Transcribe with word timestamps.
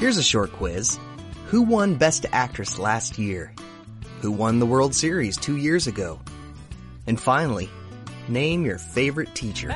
Here's 0.00 0.18
a 0.18 0.22
short 0.22 0.52
quiz. 0.52 0.98
Who 1.46 1.62
won 1.62 1.94
Best 1.94 2.26
Actress 2.30 2.78
last 2.78 3.18
year? 3.18 3.54
Who 4.20 4.30
won 4.30 4.58
the 4.58 4.66
World 4.66 4.94
Series 4.94 5.38
two 5.38 5.56
years 5.56 5.86
ago? 5.86 6.20
And 7.06 7.18
finally, 7.18 7.70
name 8.28 8.66
your 8.66 8.78
favorite 8.78 9.34
teacher. 9.34 9.68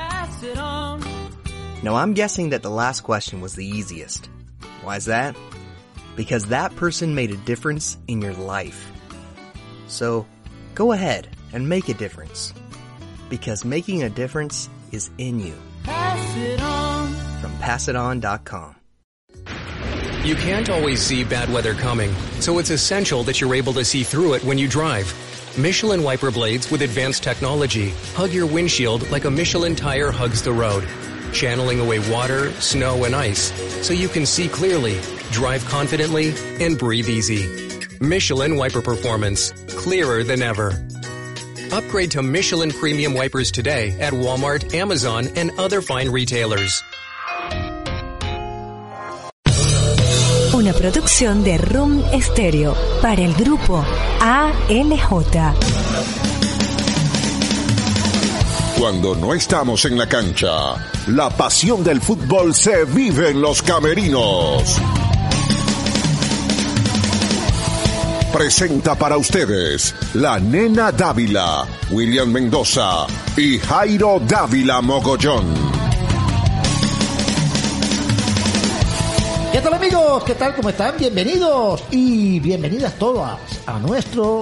Now 1.81 1.95
I'm 1.95 2.13
guessing 2.13 2.49
that 2.49 2.61
the 2.61 2.69
last 2.69 3.01
question 3.01 3.41
was 3.41 3.55
the 3.55 3.65
easiest. 3.65 4.29
Why's 4.83 5.05
that? 5.05 5.35
Because 6.15 6.45
that 6.45 6.75
person 6.75 7.15
made 7.15 7.31
a 7.31 7.37
difference 7.37 7.97
in 8.07 8.21
your 8.21 8.33
life. 8.33 8.91
So, 9.87 10.27
go 10.75 10.91
ahead 10.91 11.27
and 11.53 11.67
make 11.67 11.89
a 11.89 11.93
difference. 11.93 12.53
Because 13.29 13.65
making 13.65 14.03
a 14.03 14.09
difference 14.09 14.69
is 14.91 15.09
in 15.17 15.39
you. 15.39 15.55
Pass 15.83 16.37
it 16.37 16.61
on. 16.61 17.13
From 17.41 17.51
passiton.com. 17.53 18.78
You 20.29 20.35
can't 20.35 20.69
always 20.69 21.01
see 21.01 21.23
bad 21.23 21.51
weather 21.51 21.73
coming, 21.73 22.13
so 22.39 22.59
it's 22.59 22.69
essential 22.69 23.23
that 23.23 23.41
you're 23.41 23.55
able 23.55 23.73
to 23.73 23.83
see 23.83 24.03
through 24.03 24.35
it 24.35 24.43
when 24.43 24.59
you 24.59 24.67
drive. 24.67 25.11
Michelin 25.57 26.03
wiper 26.03 26.29
blades 26.29 26.69
with 26.69 26.83
advanced 26.83 27.23
technology 27.23 27.95
hug 28.13 28.31
your 28.31 28.45
windshield 28.45 29.09
like 29.09 29.25
a 29.25 29.31
Michelin 29.31 29.75
tire 29.75 30.11
hugs 30.11 30.43
the 30.43 30.53
road, 30.53 30.87
channeling 31.33 31.79
away 31.79 31.97
water, 32.11 32.51
snow, 32.61 33.05
and 33.05 33.15
ice 33.15 33.51
so 33.83 33.91
you 33.91 34.07
can 34.07 34.23
see 34.23 34.47
clearly, 34.47 35.01
drive 35.31 35.65
confidently, 35.65 36.31
and 36.63 36.77
breathe 36.77 37.09
easy. 37.09 37.49
Michelin 37.99 38.55
wiper 38.55 38.83
performance, 38.83 39.51
clearer 39.69 40.23
than 40.23 40.43
ever. 40.43 40.79
Upgrade 41.71 42.11
to 42.11 42.21
Michelin 42.21 42.69
premium 42.69 43.15
wipers 43.15 43.49
today 43.49 43.99
at 43.99 44.13
Walmart, 44.13 44.75
Amazon, 44.75 45.27
and 45.35 45.49
other 45.57 45.81
fine 45.81 46.09
retailers. 46.09 46.83
Una 50.59 50.73
producción 50.73 51.41
de 51.41 51.57
Room 51.57 52.03
Stereo 52.19 52.75
para 53.01 53.21
el 53.21 53.33
grupo 53.33 53.81
ALJ. 54.19 55.55
Cuando 58.77 59.15
no 59.15 59.33
estamos 59.33 59.85
en 59.85 59.97
la 59.97 60.05
cancha, 60.05 60.75
la 61.07 61.29
pasión 61.29 61.81
del 61.81 62.01
fútbol 62.01 62.53
se 62.53 62.83
vive 62.83 63.29
en 63.29 63.39
los 63.39 63.61
camerinos. 63.61 64.81
Presenta 68.33 68.95
para 68.95 69.15
ustedes 69.15 69.95
la 70.15 70.41
nena 70.41 70.91
Dávila, 70.91 71.65
William 71.89 72.29
Mendoza 72.29 73.07
y 73.37 73.59
Jairo 73.59 74.19
Dávila 74.27 74.81
Mogollón. 74.81 75.68
Amigos? 79.99 80.23
¿Qué 80.23 80.35
tal? 80.35 80.55
¿Cómo 80.55 80.69
están? 80.69 80.95
Bienvenidos 80.97 81.83
y 81.91 82.39
bienvenidas 82.39 82.97
todas 82.97 83.37
a 83.65 83.79
nuestro 83.79 84.41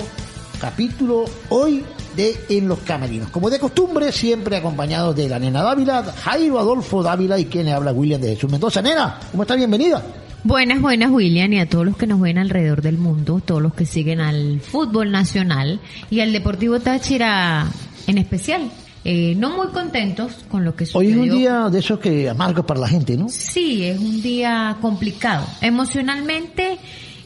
capítulo 0.59 1.25
hoy 1.49 1.83
de 2.15 2.35
En 2.49 2.67
los 2.67 2.79
Camerinos. 2.79 3.29
Como 3.29 3.49
de 3.49 3.59
costumbre, 3.59 4.11
siempre 4.11 4.57
acompañados 4.57 5.15
de 5.15 5.27
la 5.29 5.39
nena 5.39 5.63
Dávila, 5.63 6.03
Jairo 6.03 6.59
Adolfo 6.59 7.01
Dávila 7.01 7.39
y 7.39 7.45
quien 7.45 7.65
le 7.65 7.73
habla 7.73 7.91
William 7.91 8.21
de 8.21 8.35
Jesús 8.35 8.51
Mendoza. 8.51 8.81
Nena, 8.81 9.19
¿cómo 9.31 9.43
está? 9.43 9.55
Bienvenida. 9.55 10.03
Buenas, 10.43 10.81
buenas, 10.81 11.11
William, 11.11 11.51
y 11.51 11.59
a 11.59 11.67
todos 11.67 11.85
los 11.85 11.97
que 11.97 12.07
nos 12.07 12.21
ven 12.21 12.37
alrededor 12.37 12.81
del 12.81 12.97
mundo, 12.97 13.41
todos 13.43 13.61
los 13.61 13.73
que 13.73 13.85
siguen 13.85 14.21
al 14.21 14.61
fútbol 14.61 15.11
nacional 15.11 15.79
y 16.09 16.19
al 16.19 16.33
Deportivo 16.33 16.79
Táchira 16.79 17.67
en 18.05 18.17
especial. 18.17 18.69
Eh, 19.09 19.35
no 19.37 19.55
muy 19.55 19.67
contentos 19.67 20.43
con 20.51 20.65
lo 20.65 20.75
que 20.75 20.85
sucedió. 20.85 20.99
Hoy 20.99 21.13
es 21.13 21.31
un 21.31 21.39
día 21.39 21.69
de 21.69 21.79
esos 21.79 21.97
que 21.97 22.27
amargo 22.27 22.65
para 22.65 22.81
la 22.81 22.89
gente, 22.89 23.15
¿no? 23.15 23.29
Sí, 23.29 23.85
es 23.85 23.97
un 23.97 24.21
día 24.21 24.75
complicado 24.81 25.47
emocionalmente 25.61 26.77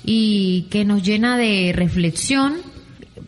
y 0.05 0.67
que 0.69 0.85
nos 0.85 1.01
llena 1.01 1.37
de 1.37 1.73
reflexión 1.75 2.57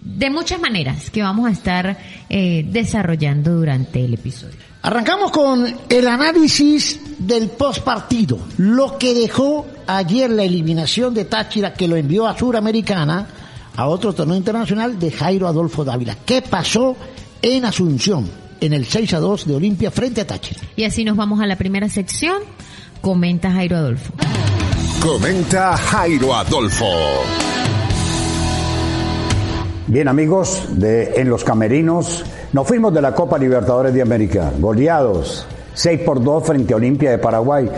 de 0.04 0.30
muchas 0.30 0.62
maneras 0.62 1.10
que 1.10 1.24
vamos 1.24 1.50
a 1.50 1.52
estar 1.52 1.98
eh, 2.30 2.64
desarrollando 2.70 3.56
durante 3.56 4.06
el 4.06 4.14
episodio. 4.14 4.60
Arrancamos 4.84 5.32
con 5.32 5.66
el 5.90 6.08
análisis 6.08 7.00
del 7.18 7.50
postpartido, 7.50 8.38
lo 8.58 9.00
que 9.00 9.16
dejó 9.16 9.66
ayer 9.88 10.30
la 10.30 10.44
eliminación 10.44 11.16
de 11.16 11.26
Táchira 11.26 11.74
que 11.74 11.88
lo 11.88 11.96
envió 11.96 12.28
a 12.28 12.38
Suramericana 12.38 13.28
a 13.76 13.88
otro 13.88 14.14
torneo 14.14 14.38
internacional 14.38 15.00
de 15.00 15.10
Jairo 15.10 15.48
Adolfo 15.48 15.84
Dávila. 15.84 16.18
¿Qué 16.24 16.44
pasó 16.44 16.96
en 17.42 17.66
Asunción? 17.66 18.43
En 18.66 18.74
el 18.74 18.86
6 18.86 19.14
a 19.14 19.20
2 19.20 19.48
de 19.48 19.56
Olimpia 19.56 19.92
frente 19.92 20.22
a 20.22 20.28
Táchira. 20.28 20.62
Y 20.76 20.86
así 20.86 21.04
nos 21.04 21.18
vamos 21.18 21.42
a 21.42 21.46
la 21.46 21.58
primera 21.58 21.90
sección. 21.90 22.38
Comenta 23.02 23.52
Jairo 23.52 23.78
Adolfo. 23.78 24.14
Comenta 25.02 25.76
Jairo 25.76 26.34
Adolfo. 26.34 26.86
Bien 29.88 30.08
amigos, 30.08 30.64
de 30.72 31.14
En 31.18 31.30
los 31.30 31.44
Camerinos, 31.44 32.24
nos 32.54 32.66
fuimos 32.66 32.94
de 32.94 33.02
la 33.02 33.14
Copa 33.14 33.38
Libertadores 33.38 33.94
de 33.94 34.02
América, 34.02 34.54
goleados 34.58 35.46
6 35.74 36.00
por 36.02 36.24
2 36.24 36.44
frente 36.46 36.74
a 36.74 36.78
Olimpia 36.78 37.12
de 37.12 37.18
Paraguay. 37.18 37.70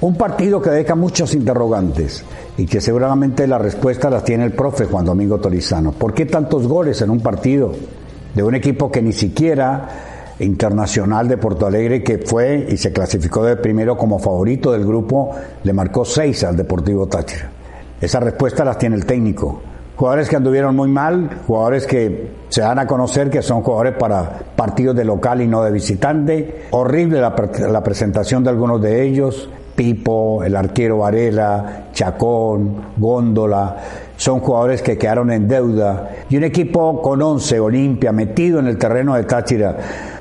Un 0.00 0.14
partido 0.16 0.62
que 0.62 0.70
deja 0.70 0.94
muchos 0.94 1.34
interrogantes 1.34 2.24
y 2.56 2.66
que 2.66 2.80
seguramente 2.80 3.48
la 3.48 3.58
respuesta 3.58 4.08
las 4.08 4.22
tiene 4.22 4.44
el 4.44 4.52
profe 4.52 4.84
Juan 4.84 5.04
Domingo 5.04 5.38
Torizano. 5.38 5.90
¿Por 5.90 6.14
qué 6.14 6.26
tantos 6.26 6.68
goles 6.68 7.02
en 7.02 7.10
un 7.10 7.20
partido 7.20 7.74
de 8.34 8.42
un 8.42 8.54
equipo 8.54 8.92
que 8.92 9.02
ni 9.02 9.12
siquiera 9.12 10.17
Internacional 10.40 11.28
de 11.28 11.36
Porto 11.36 11.66
Alegre, 11.66 12.02
que 12.02 12.18
fue 12.18 12.66
y 12.68 12.76
se 12.76 12.92
clasificó 12.92 13.44
de 13.44 13.56
primero 13.56 13.96
como 13.96 14.18
favorito 14.18 14.72
del 14.72 14.84
grupo, 14.84 15.34
le 15.64 15.72
marcó 15.72 16.04
6 16.04 16.44
al 16.44 16.56
Deportivo 16.56 17.06
Táchira? 17.06 17.50
Esa 18.00 18.20
respuesta 18.20 18.64
las 18.64 18.78
tiene 18.78 18.96
el 18.96 19.04
técnico. 19.04 19.60
Jugadores 19.96 20.28
que 20.28 20.36
anduvieron 20.36 20.76
muy 20.76 20.88
mal, 20.88 21.28
jugadores 21.44 21.84
que 21.84 22.30
se 22.48 22.60
dan 22.60 22.78
a 22.78 22.86
conocer 22.86 23.30
que 23.30 23.42
son 23.42 23.62
jugadores 23.62 23.94
para 23.94 24.38
partidos 24.54 24.94
de 24.94 25.04
local 25.04 25.40
y 25.42 25.48
no 25.48 25.64
de 25.64 25.72
visitante. 25.72 26.66
Horrible 26.70 27.20
la, 27.20 27.34
la 27.68 27.82
presentación 27.82 28.44
de 28.44 28.50
algunos 28.50 28.80
de 28.80 29.02
ellos. 29.02 29.50
Pipo, 29.74 30.44
el 30.44 30.54
arquero 30.54 30.98
Varela, 30.98 31.86
Chacón, 31.92 32.92
Góndola, 32.96 33.76
son 34.18 34.40
jugadores 34.40 34.82
que 34.82 34.98
quedaron 34.98 35.30
en 35.30 35.46
deuda. 35.46 36.10
Y 36.28 36.36
un 36.36 36.42
equipo 36.42 37.00
con 37.00 37.22
11, 37.22 37.60
Olimpia, 37.60 38.10
metido 38.10 38.58
en 38.58 38.66
el 38.66 38.76
terreno 38.76 39.14
de 39.14 39.22
Táchira, 39.22 39.76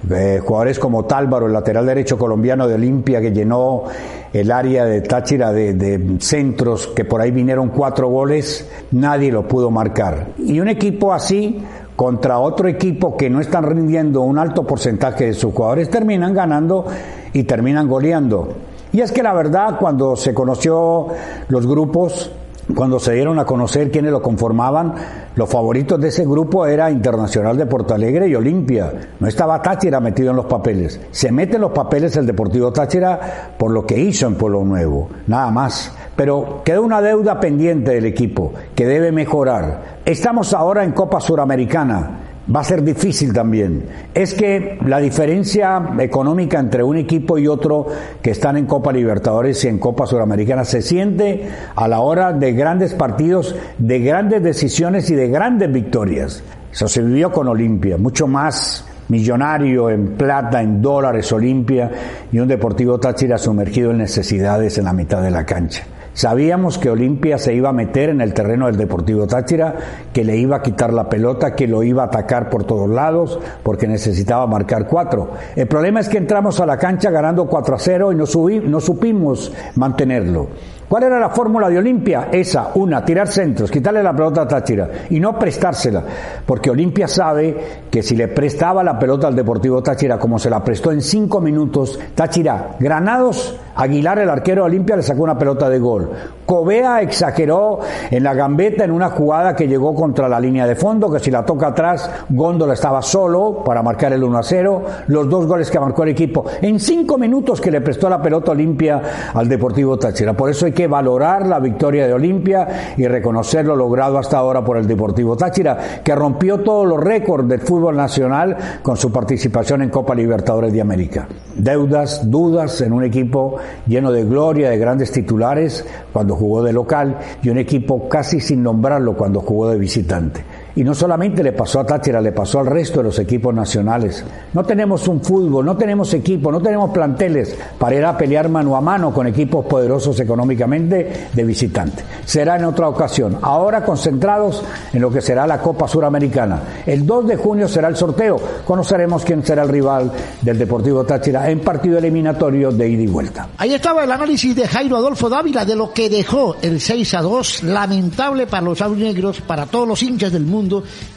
eh, 0.07 0.39
jugadores 0.39 0.77
como 0.77 1.05
Tálvaro, 1.05 1.47
el 1.47 1.53
lateral 1.53 1.87
derecho 1.87 2.15
colombiano 2.15 2.67
de 2.67 2.75
Olimpia, 2.75 3.19
que 3.19 3.31
llenó 3.31 3.85
el 4.31 4.51
área 4.51 4.85
de 4.85 5.01
Táchira 5.01 5.51
de, 5.51 5.73
de, 5.73 6.17
centros, 6.19 6.85
que 6.85 7.05
por 7.05 7.21
ahí 7.21 7.31
vinieron 7.31 7.69
cuatro 7.69 8.07
goles, 8.07 8.69
nadie 8.91 9.31
lo 9.31 9.47
pudo 9.47 9.71
marcar. 9.71 10.27
Y 10.37 10.59
un 10.59 10.67
equipo 10.67 11.11
así, 11.11 11.59
contra 11.95 12.37
otro 12.37 12.67
equipo 12.67 13.17
que 13.17 13.31
no 13.31 13.41
están 13.41 13.63
rindiendo 13.63 14.21
un 14.21 14.37
alto 14.37 14.63
porcentaje 14.63 15.25
de 15.25 15.33
sus 15.33 15.55
jugadores, 15.55 15.89
terminan 15.89 16.35
ganando 16.35 16.85
y 17.33 17.45
terminan 17.45 17.87
goleando. 17.87 18.49
Y 18.93 19.01
es 19.01 19.11
que 19.11 19.23
la 19.23 19.33
verdad, 19.33 19.79
cuando 19.79 20.15
se 20.15 20.35
conoció 20.35 21.07
los 21.49 21.65
grupos, 21.65 22.31
cuando 22.75 22.99
se 22.99 23.13
dieron 23.13 23.39
a 23.39 23.45
conocer 23.45 23.89
quiénes 23.89 24.11
lo 24.11 24.21
conformaban, 24.21 24.93
los 25.35 25.49
favoritos 25.49 25.99
de 25.99 26.09
ese 26.09 26.25
grupo 26.25 26.65
era 26.65 26.91
Internacional 26.91 27.57
de 27.57 27.65
Porto 27.65 27.93
Alegre 27.93 28.27
y 28.27 28.35
Olimpia. 28.35 28.91
No 29.19 29.27
estaba 29.27 29.61
Táchira 29.61 29.99
metido 29.99 30.31
en 30.31 30.35
los 30.35 30.45
papeles. 30.47 30.99
Se 31.11 31.31
mete 31.31 31.55
en 31.55 31.61
los 31.61 31.71
papeles 31.71 32.17
el 32.17 32.25
Deportivo 32.25 32.73
Táchira 32.73 33.53
por 33.57 33.71
lo 33.71 33.85
que 33.85 33.97
hizo 33.97 34.27
en 34.27 34.35
Pueblo 34.35 34.65
Nuevo, 34.65 35.09
nada 35.27 35.49
más. 35.49 35.95
Pero 36.15 36.61
queda 36.65 36.81
una 36.81 37.01
deuda 37.01 37.39
pendiente 37.39 37.91
del 37.91 38.05
equipo 38.05 38.53
que 38.75 38.85
debe 38.85 39.11
mejorar. 39.11 39.99
Estamos 40.03 40.53
ahora 40.53 40.83
en 40.83 40.91
Copa 40.91 41.21
Suramericana 41.21 42.36
va 42.53 42.61
a 42.61 42.63
ser 42.63 42.83
difícil 42.83 43.33
también. 43.33 43.85
Es 44.13 44.33
que 44.33 44.77
la 44.85 44.99
diferencia 44.99 45.81
económica 45.99 46.59
entre 46.59 46.83
un 46.83 46.97
equipo 46.97 47.37
y 47.37 47.47
otro 47.47 47.87
que 48.21 48.31
están 48.31 48.57
en 48.57 48.65
Copa 48.65 48.91
Libertadores 48.91 49.63
y 49.65 49.67
en 49.67 49.79
Copa 49.79 50.07
Suramericana 50.07 50.63
se 50.63 50.81
siente 50.81 51.47
a 51.75 51.87
la 51.87 51.99
hora 51.99 52.33
de 52.33 52.53
grandes 52.53 52.93
partidos, 52.93 53.55
de 53.77 53.99
grandes 53.99 54.43
decisiones 54.43 55.09
y 55.09 55.15
de 55.15 55.29
grandes 55.29 55.71
victorias. 55.71 56.43
Eso 56.71 56.87
se 56.87 57.01
vivió 57.01 57.31
con 57.31 57.47
Olimpia, 57.47 57.97
mucho 57.97 58.27
más 58.27 58.85
millonario 59.09 59.89
en 59.89 60.15
plata, 60.15 60.61
en 60.61 60.81
dólares 60.81 61.31
Olimpia 61.31 61.89
y 62.31 62.39
un 62.39 62.47
Deportivo 62.47 62.99
Táchira 62.99 63.37
sumergido 63.37 63.91
en 63.91 63.99
necesidades 63.99 64.77
en 64.77 64.85
la 64.85 64.93
mitad 64.93 65.21
de 65.21 65.31
la 65.31 65.45
cancha. 65.45 65.85
Sabíamos 66.17 66.79
que 66.79 66.89
Olimpia 66.89 67.37
se 67.37 67.53
iba 67.53 67.69
a 67.69 67.73
meter 67.73 68.09
en 68.09 68.21
el 68.21 68.33
terreno 68.33 68.65
del 68.65 68.75
Deportivo 68.75 69.27
Táchira, 69.27 69.75
que 70.11 70.23
le 70.23 70.35
iba 70.35 70.55
a 70.57 70.61
quitar 70.63 70.91
la 70.91 71.07
pelota, 71.07 71.53
que 71.53 71.67
lo 71.67 71.83
iba 71.83 72.01
a 72.01 72.05
atacar 72.07 72.49
por 72.49 72.63
todos 72.63 72.89
lados, 72.89 73.39
porque 73.61 73.87
necesitaba 73.87 74.47
marcar 74.47 74.87
cuatro. 74.87 75.29
El 75.55 75.67
problema 75.67 75.99
es 75.99 76.09
que 76.09 76.17
entramos 76.17 76.59
a 76.59 76.65
la 76.65 76.79
cancha 76.79 77.11
ganando 77.11 77.45
4 77.45 77.75
a 77.75 77.77
0 77.77 78.11
y 78.13 78.15
no, 78.15 78.25
no 78.67 78.79
supimos 78.79 79.53
mantenerlo. 79.75 80.47
¿Cuál 80.87 81.03
era 81.03 81.19
la 81.19 81.29
fórmula 81.31 81.69
de 81.69 81.77
Olimpia? 81.79 82.29
Esa, 82.31 82.71
una, 82.75 83.03
tirar 83.03 83.27
centros, 83.27 83.69
quitarle 83.69 84.01
la 84.01 84.15
pelota 84.15 84.43
a 84.43 84.47
Táchira 84.47 84.89
y 85.09 85.19
no 85.19 85.37
prestársela, 85.37 86.01
porque 86.45 86.69
Olimpia 86.69 87.09
sabe 87.09 87.83
que 87.91 88.01
si 88.01 88.15
le 88.15 88.29
prestaba 88.29 88.85
la 88.85 88.97
pelota 88.97 89.27
al 89.27 89.35
Deportivo 89.35 89.83
Táchira 89.83 90.17
como 90.17 90.39
se 90.39 90.49
la 90.49 90.63
prestó 90.63 90.93
en 90.93 91.01
cinco 91.01 91.41
minutos, 91.41 91.99
Táchira, 92.15 92.77
Granados, 92.79 93.59
Aguilar, 93.75 94.19
el 94.19 94.29
arquero 94.29 94.63
de 94.63 94.67
Olimpia, 94.67 94.95
le 94.95 95.03
sacó 95.03 95.23
una 95.23 95.37
pelota 95.37 95.69
de 95.69 95.77
gol. 95.77 96.09
Cobea 96.45 97.01
exageró 97.01 97.79
en 98.09 98.23
la 98.23 98.33
gambeta 98.33 98.85
en 98.85 98.91
una 98.91 99.09
jugada 99.09 99.57
que 99.57 99.67
llegó 99.67 99.93
contra 99.93 100.29
la 100.29 100.39
línea 100.39 100.65
de 100.65 100.75
fondo, 100.75 101.11
que 101.11 101.19
si 101.19 101.29
la 101.29 101.45
toca 101.45 101.67
atrás, 101.67 102.09
Góndola 102.29 102.73
estaba 102.73 103.01
solo 103.01 103.61
para 103.65 103.83
marcar 103.83 104.13
el 104.13 104.23
1 104.23 104.37
a 104.37 104.43
0, 104.43 104.83
los 105.07 105.29
dos 105.29 105.45
goles 105.45 105.69
que 105.69 105.81
marcó 105.81 106.03
el 106.03 106.09
equipo 106.09 106.45
en 106.61 106.79
cinco 106.79 107.17
minutos 107.17 107.59
que 107.59 107.71
le 107.71 107.81
prestó 107.81 108.09
la 108.09 108.21
pelota 108.21 108.51
Olimpia 108.51 109.01
al 109.33 109.49
Deportivo 109.49 109.99
Táchira. 109.99 110.31
Por 110.31 110.49
eso 110.49 110.65
que 110.77 110.85
valorar 110.85 111.47
la 111.47 111.59
victoria 111.59 112.05
de 112.05 112.13
Olimpia 112.13 112.93
y 112.97 113.07
reconocer 113.07 113.65
lo 113.65 113.75
logrado 113.75 114.19
hasta 114.19 114.37
ahora 114.37 114.63
por 114.63 114.77
el 114.77 114.85
Deportivo 114.85 115.35
Táchira, 115.35 116.03
que 116.03 116.13
rompió 116.13 116.59
todos 116.59 116.85
los 116.85 116.99
récords 117.03 117.49
del 117.49 117.61
fútbol 117.61 117.97
nacional 117.97 118.55
con 118.83 118.95
su 118.95 119.11
participación 119.11 119.81
en 119.81 119.89
Copa 119.89 120.13
Libertadores 120.13 120.71
de 120.71 120.79
América. 120.79 121.27
Deudas, 121.55 122.29
dudas 122.29 122.79
en 122.81 122.93
un 122.93 123.03
equipo 123.03 123.55
lleno 123.87 124.11
de 124.11 124.23
gloria, 124.23 124.69
de 124.69 124.77
grandes 124.77 125.11
titulares 125.11 125.83
cuando 126.13 126.35
jugó 126.35 126.61
de 126.61 126.73
local 126.73 127.17
y 127.41 127.49
un 127.49 127.57
equipo 127.57 128.07
casi 128.07 128.39
sin 128.39 128.61
nombrarlo 128.61 129.17
cuando 129.17 129.41
jugó 129.41 129.71
de 129.71 129.79
visitante. 129.79 130.45
Y 130.77 130.83
no 130.83 130.93
solamente 130.93 131.41
le 131.41 131.53
pasó 131.53 131.79
a 131.79 131.85
Táchira, 131.87 132.21
le 132.21 132.31
pasó 132.31 132.59
al 132.59 132.67
resto 132.67 132.99
de 132.99 133.05
los 133.05 133.17
equipos 133.17 133.51
nacionales. 133.51 134.23
No 134.53 134.63
tenemos 134.63 135.07
un 135.07 135.21
fútbol, 135.21 135.65
no 135.65 135.75
tenemos 135.75 136.13
equipo, 136.13 136.51
no 136.51 136.61
tenemos 136.61 136.91
planteles 136.91 137.57
para 137.79 137.95
ir 137.95 138.05
a 138.05 138.15
pelear 138.15 138.47
mano 138.47 138.75
a 138.75 138.81
mano 138.81 139.11
con 139.11 139.25
equipos 139.25 139.65
poderosos 139.65 140.19
económicamente 140.19 141.29
de 141.33 141.43
visitante. 141.43 142.03
Será 142.23 142.57
en 142.57 142.65
otra 142.65 142.89
ocasión. 142.89 143.39
Ahora 143.41 143.83
concentrados 143.83 144.63
en 144.93 145.01
lo 145.01 145.09
que 145.09 145.19
será 145.19 145.47
la 145.47 145.59
Copa 145.59 145.87
Suramericana. 145.87 146.61
El 146.85 147.07
2 147.07 147.25
de 147.25 147.37
junio 147.37 147.67
será 147.67 147.87
el 147.87 147.95
sorteo. 147.95 148.39
Conoceremos 148.63 149.25
quién 149.25 149.43
será 149.43 149.63
el 149.63 149.69
rival 149.69 150.11
del 150.43 150.59
Deportivo 150.59 151.03
Táchira 151.05 151.49
en 151.49 151.61
partido 151.61 151.97
eliminatorio 151.97 152.71
de 152.71 152.87
ida 152.87 153.01
y 153.01 153.07
vuelta. 153.07 153.49
Ahí 153.57 153.73
estaba 153.73 154.03
el 154.03 154.11
análisis 154.11 154.55
de 154.55 154.67
Jairo 154.67 154.97
Adolfo 154.97 155.27
Dávila 155.27 155.65
de 155.65 155.75
lo 155.75 155.91
que 155.91 156.07
dejó 156.07 156.55
el 156.61 156.79
6 156.79 157.15
a 157.15 157.23
2, 157.23 157.63
lamentable 157.63 158.45
para 158.45 158.61
los 158.61 158.79
negros, 158.95 159.41
para 159.41 159.65
todos 159.65 159.87
los 159.87 160.03
hinchas 160.03 160.31
del 160.31 160.45
mundo 160.45 160.66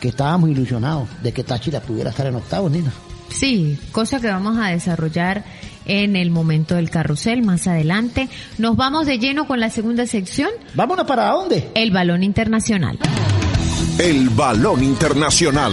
que 0.00 0.08
estábamos 0.08 0.50
ilusionados 0.50 1.08
de 1.23 1.32
que 1.32 1.44
Táchira 1.44 1.81
pudiera 1.81 2.11
estar 2.11 2.26
en 2.26 2.37
octavos, 2.37 2.70
Nina. 2.70 2.93
Sí, 3.31 3.79
cosa 3.93 4.20
que 4.20 4.29
vamos 4.29 4.58
a 4.58 4.69
desarrollar 4.69 5.44
en 5.87 6.17
el 6.17 6.31
momento 6.31 6.75
del 6.75 6.91
carrusel 6.91 7.43
más 7.43 7.67
adelante. 7.67 8.29
Nos 8.58 8.76
vamos 8.76 9.06
de 9.06 9.19
lleno 9.19 9.47
con 9.47 9.61
la 9.61 9.70
segunda 9.70 10.06
sección. 10.06 10.50
Vámonos 10.75 11.06
para 11.06 11.31
dónde? 11.31 11.70
El 11.75 11.91
balón 11.91 12.23
internacional. 12.23 12.99
El 13.99 14.29
balón 14.31 14.82
internacional. 14.82 15.73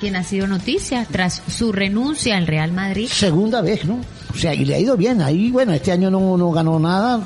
quien 0.00 0.16
ha 0.16 0.24
sido 0.24 0.46
noticia 0.46 1.06
tras 1.08 1.42
su 1.46 1.70
renuncia 1.72 2.36
al 2.36 2.46
Real 2.46 2.72
Madrid. 2.72 3.06
Segunda 3.08 3.60
vez, 3.60 3.84
¿no? 3.84 4.00
O 4.32 4.36
sea, 4.36 4.54
y 4.54 4.64
le 4.64 4.74
ha 4.74 4.80
ido 4.80 4.96
bien. 4.96 5.20
Ahí, 5.20 5.50
bueno, 5.50 5.72
este 5.72 5.92
año 5.92 6.10
no, 6.10 6.36
no 6.36 6.50
ganó 6.50 6.78
nada, 6.80 7.20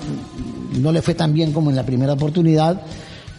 no 0.80 0.92
le 0.92 1.00
fue 1.00 1.14
tan 1.14 1.32
bien 1.32 1.52
como 1.52 1.70
en 1.70 1.76
la 1.76 1.86
primera 1.86 2.12
oportunidad. 2.14 2.82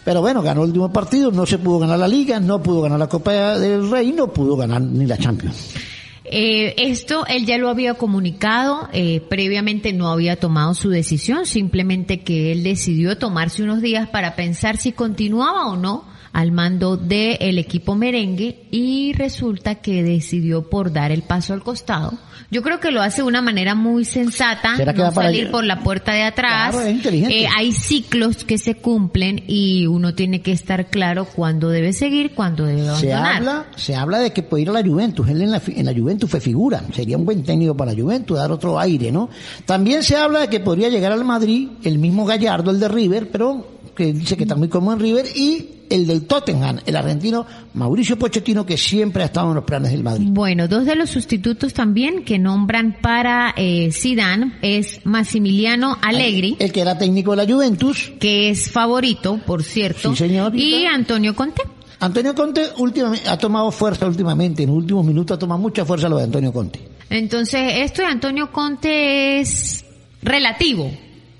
Pero 0.04 0.20
bueno, 0.20 0.40
ganó 0.42 0.62
el 0.62 0.68
último 0.68 0.92
partido, 0.92 1.30
no 1.30 1.44
se 1.46 1.58
pudo 1.58 1.80
ganar 1.80 1.98
la 1.98 2.08
Liga, 2.08 2.40
no 2.40 2.62
pudo 2.62 2.82
ganar 2.82 2.98
la 2.98 3.08
Copa 3.08 3.58
del 3.58 3.90
Rey, 3.90 4.12
no 4.12 4.32
pudo 4.32 4.56
ganar 4.56 4.80
ni 4.80 5.04
la 5.04 5.18
Champions. 5.18 5.74
Eh, 6.24 6.74
esto 6.78 7.24
él 7.26 7.46
ya 7.46 7.58
lo 7.58 7.68
había 7.68 7.94
comunicado, 7.94 8.88
eh, 8.92 9.20
previamente 9.28 9.92
no 9.92 10.08
había 10.08 10.36
tomado 10.36 10.74
su 10.74 10.90
decisión, 10.90 11.46
simplemente 11.46 12.20
que 12.20 12.52
él 12.52 12.64
decidió 12.64 13.18
tomarse 13.18 13.62
unos 13.62 13.80
días 13.80 14.08
para 14.08 14.34
pensar 14.34 14.76
si 14.76 14.92
continuaba 14.92 15.68
o 15.68 15.76
no 15.76 16.15
al 16.36 16.52
mando 16.52 16.98
del 16.98 17.58
equipo 17.58 17.94
merengue 17.94 18.66
y 18.70 19.14
resulta 19.14 19.76
que 19.76 20.02
decidió 20.02 20.68
por 20.68 20.92
dar 20.92 21.10
el 21.10 21.22
paso 21.22 21.54
al 21.54 21.62
costado. 21.62 22.12
Yo 22.50 22.60
creo 22.60 22.78
que 22.78 22.90
lo 22.90 23.00
hace 23.00 23.22
de 23.22 23.28
una 23.28 23.40
manera 23.40 23.74
muy 23.74 24.04
sensata, 24.04 24.76
no 24.76 25.12
salir 25.12 25.50
por 25.50 25.64
la 25.64 25.82
puerta 25.82 26.12
de 26.12 26.24
atrás. 26.24 26.76
Eh, 26.76 27.46
hay 27.56 27.72
ciclos 27.72 28.44
que 28.44 28.58
se 28.58 28.74
cumplen 28.74 29.44
y 29.46 29.86
uno 29.86 30.14
tiene 30.14 30.42
que 30.42 30.52
estar 30.52 30.90
claro 30.90 31.24
cuándo 31.24 31.70
debe 31.70 31.94
seguir, 31.94 32.34
cuándo 32.34 32.66
debe 32.66 32.86
abandonar. 32.86 33.00
Se 33.00 33.14
habla, 33.14 33.66
se 33.74 33.94
habla 33.96 34.18
de 34.18 34.34
que 34.34 34.42
puede 34.42 34.64
ir 34.64 34.68
a 34.68 34.74
la 34.74 34.82
Juventus. 34.82 35.26
Él 35.30 35.40
en 35.40 35.50
la, 35.50 35.62
en 35.66 35.86
la 35.86 35.94
Juventus 35.94 36.30
fue 36.30 36.40
figura. 36.40 36.82
Sería 36.92 37.16
un 37.16 37.24
buen 37.24 37.44
técnico 37.44 37.74
para 37.74 37.94
la 37.94 38.02
Juventus, 38.02 38.36
dar 38.36 38.52
otro 38.52 38.78
aire, 38.78 39.10
¿no? 39.10 39.30
También 39.64 40.02
se 40.02 40.16
habla 40.16 40.40
de 40.40 40.48
que 40.48 40.60
podría 40.60 40.90
llegar 40.90 41.12
al 41.12 41.24
Madrid 41.24 41.70
el 41.82 41.98
mismo 41.98 42.26
Gallardo, 42.26 42.72
el 42.72 42.78
de 42.78 42.88
River, 42.88 43.30
pero 43.30 43.66
que 43.96 44.12
dice 44.12 44.36
que 44.36 44.42
está 44.42 44.54
muy 44.54 44.68
cómodo 44.68 44.96
en 44.96 45.00
River 45.00 45.26
y 45.34 45.75
el 45.90 46.06
del 46.06 46.26
Tottenham, 46.26 46.80
el 46.86 46.96
argentino 46.96 47.46
Mauricio 47.74 48.18
Pochettino, 48.18 48.64
que 48.64 48.76
siempre 48.76 49.22
ha 49.22 49.26
estado 49.26 49.48
en 49.48 49.56
los 49.56 49.64
planes 49.64 49.92
del 49.92 50.02
Madrid. 50.02 50.26
Bueno, 50.30 50.68
dos 50.68 50.84
de 50.86 50.96
los 50.96 51.10
sustitutos 51.10 51.72
también 51.74 52.24
que 52.24 52.38
nombran 52.38 52.96
para 53.00 53.54
eh, 53.56 53.90
Zidane 53.92 54.54
es 54.62 55.00
Massimiliano 55.04 55.98
Allegri. 56.02 56.56
El, 56.58 56.72
que 56.72 56.80
era 56.80 56.98
técnico 56.98 57.32
de 57.32 57.36
la 57.44 57.52
Juventus. 57.52 58.12
Que 58.18 58.50
es 58.50 58.70
favorito, 58.70 59.40
por 59.46 59.62
cierto. 59.62 60.14
Sí. 60.14 60.26
Y 60.54 60.84
Antonio 60.86 61.34
Conte. 61.34 61.62
Antonio 62.00 62.34
Conte 62.34 62.62
últimamente, 62.78 63.28
ha 63.28 63.38
tomado 63.38 63.70
fuerza 63.70 64.06
últimamente, 64.06 64.62
en 64.62 64.68
los 64.68 64.78
últimos 64.78 65.04
minutos 65.04 65.36
ha 65.36 65.38
tomado 65.38 65.60
mucha 65.60 65.84
fuerza 65.84 66.08
lo 66.08 66.18
de 66.18 66.24
Antonio 66.24 66.52
Conte. 66.52 66.80
Entonces, 67.08 67.60
esto 67.76 68.02
de 68.02 68.08
Antonio 68.08 68.52
Conte 68.52 69.40
es 69.40 69.84
relativo, 70.22 70.90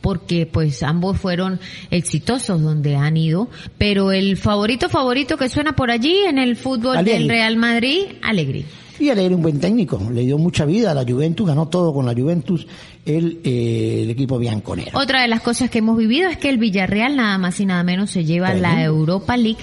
porque 0.06 0.46
pues 0.46 0.84
ambos 0.84 1.18
fueron 1.18 1.58
exitosos 1.90 2.62
donde 2.62 2.94
han 2.94 3.16
ido, 3.16 3.48
pero 3.76 4.12
el 4.12 4.36
favorito 4.36 4.88
favorito 4.88 5.36
que 5.36 5.48
suena 5.48 5.74
por 5.74 5.90
allí 5.90 6.14
en 6.28 6.38
el 6.38 6.54
fútbol 6.54 7.04
del 7.04 7.28
Real 7.28 7.56
Madrid, 7.56 8.02
Alegre. 8.22 8.64
Y 9.00 9.08
Alegre 9.08 9.34
un 9.34 9.42
buen 9.42 9.58
técnico, 9.58 10.00
le 10.12 10.20
dio 10.20 10.38
mucha 10.38 10.64
vida 10.64 10.92
a 10.92 10.94
la 10.94 11.02
Juventus, 11.02 11.44
ganó 11.44 11.66
todo 11.66 11.92
con 11.92 12.06
la 12.06 12.14
Juventus, 12.14 12.68
el, 13.04 13.40
eh, 13.42 14.02
el 14.04 14.10
equipo 14.10 14.38
bianconero. 14.38 14.96
Otra 14.96 15.22
de 15.22 15.26
las 15.26 15.40
cosas 15.40 15.70
que 15.70 15.78
hemos 15.78 15.98
vivido 15.98 16.28
es 16.28 16.36
que 16.36 16.50
el 16.50 16.58
Villarreal 16.58 17.16
nada 17.16 17.36
más 17.38 17.58
y 17.58 17.66
nada 17.66 17.82
menos 17.82 18.12
se 18.12 18.24
lleva 18.24 18.54
la 18.54 18.84
Europa 18.84 19.36
League 19.36 19.58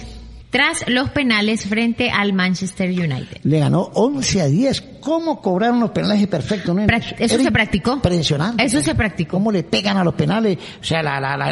tras 0.50 0.84
los 0.90 1.10
penales 1.12 1.66
frente 1.68 2.12
al 2.12 2.34
Manchester 2.34 2.90
United. 2.90 3.38
Le 3.44 3.60
ganó 3.60 3.92
11 3.94 4.42
a 4.42 4.48
10. 4.48 4.93
¿Cómo 5.04 5.42
cobraron 5.42 5.82
los 5.82 5.92
penales 5.92 6.26
perfectos? 6.28 6.74
¿no? 6.74 6.86
Eso 7.20 7.38
se 7.38 7.52
practicó. 7.52 7.94
Impresionante. 7.94 8.64
Eso 8.64 8.82
se 8.82 8.96
practicó. 8.96 9.32
¿Cómo 9.38 9.52
le 9.52 9.64
pegan 9.64 9.98
a 9.98 10.04
los 10.04 10.14
penales? 10.14 10.58
O 10.80 10.84
sea, 10.84 11.02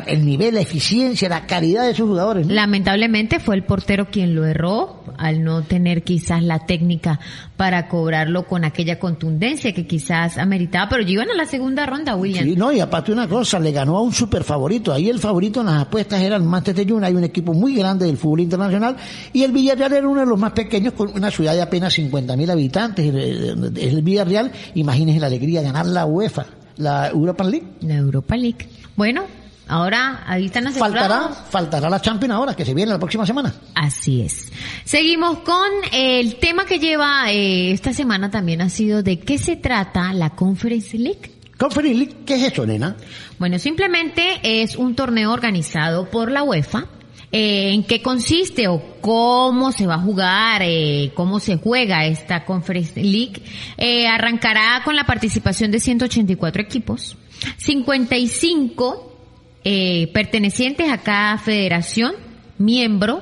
el 0.08 0.26
nivel, 0.26 0.56
la 0.56 0.62
eficiencia, 0.62 1.28
la 1.28 1.46
calidad 1.46 1.86
de 1.86 1.94
sus 1.94 2.08
jugadores. 2.08 2.48
Lamentablemente 2.48 3.40
fue 3.40 3.56
el 3.56 3.64
portero 3.64 4.08
quien 4.10 4.36
lo 4.36 4.46
erró 4.46 5.04
al 5.18 5.44
no 5.44 5.64
tener 5.64 6.04
quizás 6.04 6.42
la 6.44 6.60
técnica 6.60 7.20
para 7.58 7.90
cobrarlo 7.90 8.48
con 8.48 8.64
aquella 8.64 8.98
contundencia 9.00 9.74
que 9.74 9.86
quizás 9.86 10.38
ameritaba, 10.38 10.88
pero 10.90 11.04
llegan 11.04 11.30
a 11.30 11.36
la 11.36 11.46
segunda 11.46 11.86
ronda, 11.86 12.16
William. 12.16 12.46
Sí, 12.46 12.56
no, 12.56 12.72
y 12.72 12.80
aparte 12.80 13.12
una 13.12 13.28
cosa, 13.28 13.60
le 13.60 13.72
ganó 13.72 13.98
a 13.98 14.02
un 14.02 14.14
super 14.14 14.44
favorito. 14.44 14.94
Ahí 14.94 15.10
el 15.10 15.20
favorito 15.20 15.60
en 15.60 15.68
las 15.68 15.82
apuestas 15.82 16.22
era 16.22 16.38
el 16.38 16.44
Manchester 16.44 16.92
United, 16.92 17.08
hay 17.08 17.16
un 17.16 17.24
equipo 17.24 17.54
muy 17.54 17.76
grande 17.76 18.06
del 18.06 18.18
fútbol 18.18 18.40
internacional 18.40 18.96
y 19.34 19.44
el 19.44 19.52
Villarreal 19.52 19.94
era 19.94 20.08
uno 20.08 20.22
de 20.22 20.26
los 20.26 20.40
más 20.40 20.54
pequeños 20.54 20.94
con 20.94 21.10
una 21.14 21.30
ciudad 21.30 21.54
de 21.54 21.62
apenas 21.62 21.98
50.000 21.98 22.50
habitantes. 22.50 23.14
El 23.50 24.02
Villarreal, 24.02 24.52
imagínense 24.76 25.20
la 25.20 25.28
alegría 25.28 25.62
de 25.62 25.68
ganar 25.68 25.86
la 25.86 26.06
UEFA, 26.06 26.46
la 26.78 27.10
Europa 27.10 27.44
League. 27.44 27.68
La 27.82 27.96
Europa 27.96 28.38
League. 28.38 28.68
Bueno, 28.96 29.24
Ahora, 29.72 30.26
ahí 30.28 30.48
están 30.48 30.70
Faltará, 30.74 31.30
faltará 31.30 31.90
la 31.90 32.02
Champions 32.02 32.34
ahora, 32.34 32.54
que 32.54 32.66
se 32.66 32.74
viene 32.74 32.92
la 32.92 33.00
próxima 33.00 33.26
semana. 33.26 33.54
Así 33.74 34.20
es. 34.20 34.52
Seguimos 34.84 35.40
con 35.40 35.70
el 35.94 36.36
tema 36.36 36.66
que 36.66 36.78
lleva 36.78 37.32
eh, 37.32 37.72
esta 37.72 37.94
semana 37.94 38.30
también 38.30 38.62
ha 38.62 38.68
sido 38.68 39.02
de 39.02 39.20
qué 39.20 39.38
se 39.38 39.56
trata 39.56 40.12
la 40.12 40.32
Conference 40.32 40.98
League. 40.98 41.32
Conference 41.58 41.98
League, 41.98 42.18
¿qué 42.26 42.34
es 42.36 42.52
eso, 42.52 42.66
nena? 42.66 42.98
Bueno, 43.40 43.60
simplemente 43.60 44.42
es 44.44 44.76
un 44.76 44.94
torneo 44.94 45.32
organizado 45.32 46.10
por 46.10 46.32
la 46.32 46.44
UEFA 46.44 46.88
eh, 47.32 47.72
en 47.74 47.84
qué 47.84 48.02
consiste 48.02 48.68
o 48.68 48.82
cómo 49.02 49.72
se 49.72 49.88
va 49.88 49.96
a 49.96 50.00
jugar, 50.00 50.62
eh, 50.64 51.12
cómo 51.14 51.40
se 51.40 51.58
juega 51.58 52.06
esta 52.06 52.46
Conference 52.46 53.02
League. 53.02 53.42
Eh, 53.78 54.08
arrancará 54.08 54.82
con 54.84 54.96
la 54.96 55.06
participación 55.06 55.72
de 55.72 55.80
184 55.80 56.62
equipos. 56.62 57.18
55 57.58 59.18
eh, 59.64 60.10
pertenecientes 60.14 60.90
a 60.90 61.00
cada 61.00 61.38
federación, 61.38 62.14
miembro, 62.58 63.22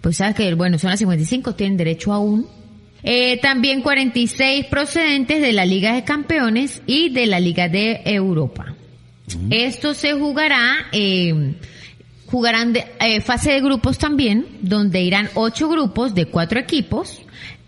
pues 0.00 0.16
sabes 0.16 0.34
que, 0.34 0.54
bueno, 0.54 0.78
son 0.78 0.90
las 0.90 0.98
55, 0.98 1.54
tienen 1.54 1.76
derecho 1.76 2.12
a 2.12 2.18
un. 2.18 2.46
También 3.40 3.82
46 3.82 4.66
procedentes 4.66 5.40
de 5.40 5.52
la 5.52 5.66
Liga 5.66 5.92
de 5.92 6.04
Campeones 6.04 6.82
y 6.86 7.08
de 7.08 7.26
la 7.26 7.40
Liga 7.40 7.68
de 7.68 8.00
Europa. 8.04 8.76
Esto 9.50 9.94
se 9.94 10.12
jugará, 10.14 10.86
eh, 10.92 11.54
jugarán 12.32 12.72
de, 12.72 12.86
eh, 12.98 13.20
fase 13.20 13.52
de 13.52 13.60
grupos 13.60 13.98
también, 13.98 14.46
donde 14.62 15.02
irán 15.02 15.28
ocho 15.34 15.68
grupos 15.68 16.14
de 16.14 16.26
cuatro 16.26 16.58
equipos. 16.58 17.20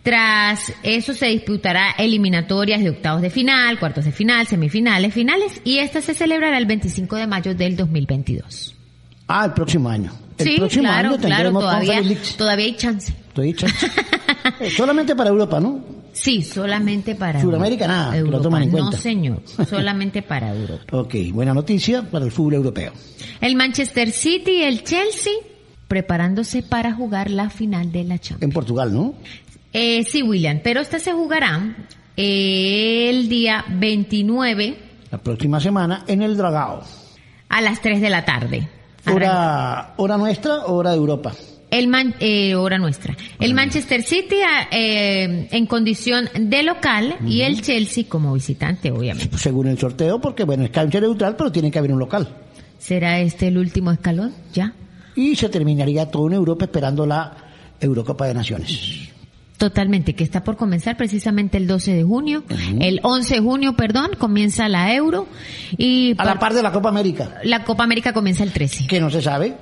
Tras 0.02 0.72
eso 0.82 1.12
se 1.12 1.26
disputará 1.26 1.90
eliminatorias 1.98 2.82
de 2.82 2.90
octavos 2.90 3.20
de 3.22 3.28
final, 3.28 3.78
cuartos 3.78 4.06
de 4.06 4.12
final, 4.12 4.46
semifinales, 4.46 5.12
finales, 5.12 5.60
y 5.64 5.78
esta 5.78 6.00
se 6.00 6.14
celebrará 6.14 6.56
el 6.56 6.64
25 6.66 7.16
de 7.16 7.26
mayo 7.26 7.54
del 7.54 7.76
2022. 7.76 8.74
Ah, 9.28 9.44
el 9.44 9.52
próximo 9.52 9.88
año. 9.88 10.10
El 10.38 10.46
sí, 10.46 10.56
próximo 10.56 10.84
claro, 10.84 11.08
año 11.10 11.18
claro, 11.18 11.28
tendremos 11.28 11.62
todavía, 11.62 11.94
Conference 11.94 12.08
Leagues. 12.14 12.36
todavía 12.36 12.64
hay 12.64 12.74
chance. 12.74 13.14
Eh, 14.60 14.70
Solamente 14.70 15.16
para 15.16 15.30
Europa, 15.30 15.58
¿no? 15.58 15.82
Sí, 16.14 16.42
solamente 16.42 17.14
para 17.16 17.40
Sudamérica 17.42 17.86
nada, 17.88 18.12
que 18.12 18.20
lo 18.20 18.26
Europa. 18.26 18.42
toman 18.44 18.62
en 18.62 18.70
No, 18.72 18.92
señor, 18.92 19.42
solamente 19.68 20.22
para 20.22 20.54
Europa. 20.54 20.84
Ok, 20.96 21.14
buena 21.32 21.52
noticia 21.52 22.02
para 22.08 22.24
el 22.24 22.30
fútbol 22.30 22.54
europeo. 22.54 22.92
El 23.40 23.56
Manchester 23.56 24.10
City 24.12 24.52
y 24.52 24.62
el 24.62 24.84
Chelsea 24.84 25.32
preparándose 25.88 26.62
para 26.62 26.94
jugar 26.94 27.30
la 27.30 27.50
final 27.50 27.92
de 27.92 28.04
la 28.04 28.18
Champions. 28.18 28.42
En 28.42 28.50
Portugal, 28.52 28.94
¿no? 28.94 29.14
Eh, 29.72 30.04
sí, 30.04 30.22
William, 30.22 30.60
pero 30.62 30.80
esta 30.80 30.98
se 31.00 31.12
jugará 31.12 31.76
eh, 32.16 33.10
el 33.10 33.28
día 33.28 33.64
29 33.68 34.76
La 35.10 35.18
próxima 35.18 35.58
semana 35.60 36.04
en 36.06 36.22
el 36.22 36.36
Dragao. 36.36 36.82
a 37.48 37.60
las 37.60 37.80
3 37.82 38.00
de 38.00 38.08
la 38.10 38.24
tarde. 38.24 38.68
Hora, 39.12 39.94
hora 39.96 40.16
nuestra, 40.16 40.64
hora 40.66 40.90
de 40.92 40.96
Europa. 40.96 41.32
El 41.78 41.88
Man- 41.88 42.14
eh, 42.20 42.54
hora 42.54 42.78
nuestra. 42.78 43.16
El 43.40 43.54
Manchester 43.54 44.02
City 44.02 44.36
ah, 44.46 44.68
eh, 44.70 45.48
en 45.50 45.66
condición 45.66 46.28
de 46.38 46.62
local 46.62 47.16
y 47.26 47.40
el 47.42 47.60
Chelsea 47.62 48.04
como 48.08 48.32
visitante, 48.34 48.90
obviamente. 48.92 49.36
Según 49.38 49.66
el 49.68 49.78
sorteo, 49.78 50.20
porque 50.20 50.44
bueno, 50.44 50.64
es 50.64 50.70
cancha 50.70 51.00
neutral, 51.00 51.34
pero 51.36 51.50
tiene 51.50 51.70
que 51.70 51.78
haber 51.78 51.92
un 51.92 51.98
local. 51.98 52.28
¿Será 52.78 53.20
este 53.20 53.48
el 53.48 53.58
último 53.58 53.90
escalón? 53.90 54.32
¿Ya? 54.52 54.72
Y 55.16 55.36
se 55.36 55.48
terminaría 55.48 56.10
todo 56.10 56.26
en 56.28 56.34
Europa 56.34 56.64
esperando 56.66 57.06
la 57.06 57.32
Eurocopa 57.80 58.26
de 58.26 58.34
Naciones. 58.34 59.08
Totalmente, 59.56 60.14
que 60.14 60.24
está 60.24 60.42
por 60.42 60.56
comenzar 60.56 60.96
precisamente 60.96 61.56
el 61.56 61.66
12 61.66 61.94
de 61.94 62.02
junio, 62.02 62.42
el 62.80 63.00
11 63.02 63.34
de 63.36 63.40
junio, 63.40 63.74
perdón, 63.74 64.10
comienza 64.18 64.68
la 64.68 64.92
Euro 64.94 65.28
y 65.78 66.14
A 66.18 66.24
la 66.24 66.38
par 66.38 66.52
de 66.54 66.62
la 66.62 66.72
Copa 66.72 66.88
América, 66.88 67.38
la 67.44 67.62
Copa 67.64 67.84
América 67.84 68.12
comienza 68.12 68.42
el 68.42 68.50
13. 68.52 68.86
que 68.88 69.00
no 69.00 69.10
se 69.10 69.22
sabe 69.22 69.54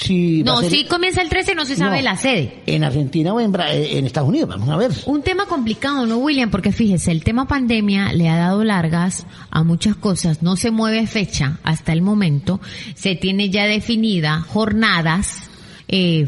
si 0.00 0.42
No, 0.42 0.62
sí 0.62 0.86
comienza 0.86 1.20
el 1.22 1.28
13, 1.28 1.54
no 1.54 1.64
se 1.64 1.76
sabe 1.76 1.98
No. 1.98 2.02
la 2.04 2.16
sede. 2.16 2.62
en 2.66 2.84
Argentina 2.84 3.32
o 3.34 3.40
en, 3.40 3.54
eh, 3.54 3.98
en 3.98 4.06
Estados 4.06 4.28
Unidos. 4.28 4.48
Vamos 4.48 4.68
a 4.68 4.76
ver. 4.76 4.90
Un 5.06 5.22
tema 5.22 5.46
complicado, 5.46 6.06
¿no, 6.06 6.16
William? 6.18 6.50
Porque 6.50 6.72
fíjese, 6.72 7.10
el 7.12 7.22
tema 7.24 7.46
pandemia 7.46 8.12
le 8.12 8.28
ha 8.28 8.36
dado 8.36 8.64
largas 8.64 9.26
a 9.50 9.62
muchas 9.62 9.96
cosas. 9.96 10.42
No 10.42 10.56
se 10.56 10.70
mueve 10.70 11.06
fecha 11.06 11.58
hasta 11.62 11.92
el 11.92 12.02
momento. 12.02 12.60
Se 12.94 13.14
tiene 13.14 13.50
ya 13.50 13.66
definida 13.66 14.40
jornadas 14.40 15.50
eh, 15.88 16.26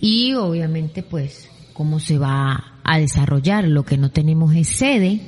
y 0.00 0.34
obviamente 0.34 1.02
pues 1.02 1.48
cómo 1.72 2.00
se 2.00 2.18
va 2.18 2.78
a 2.84 2.98
desarrollar. 2.98 3.64
Lo 3.68 3.84
que 3.84 3.96
no 3.98 4.10
tenemos 4.10 4.54
es 4.54 4.68
sede. 4.68 5.20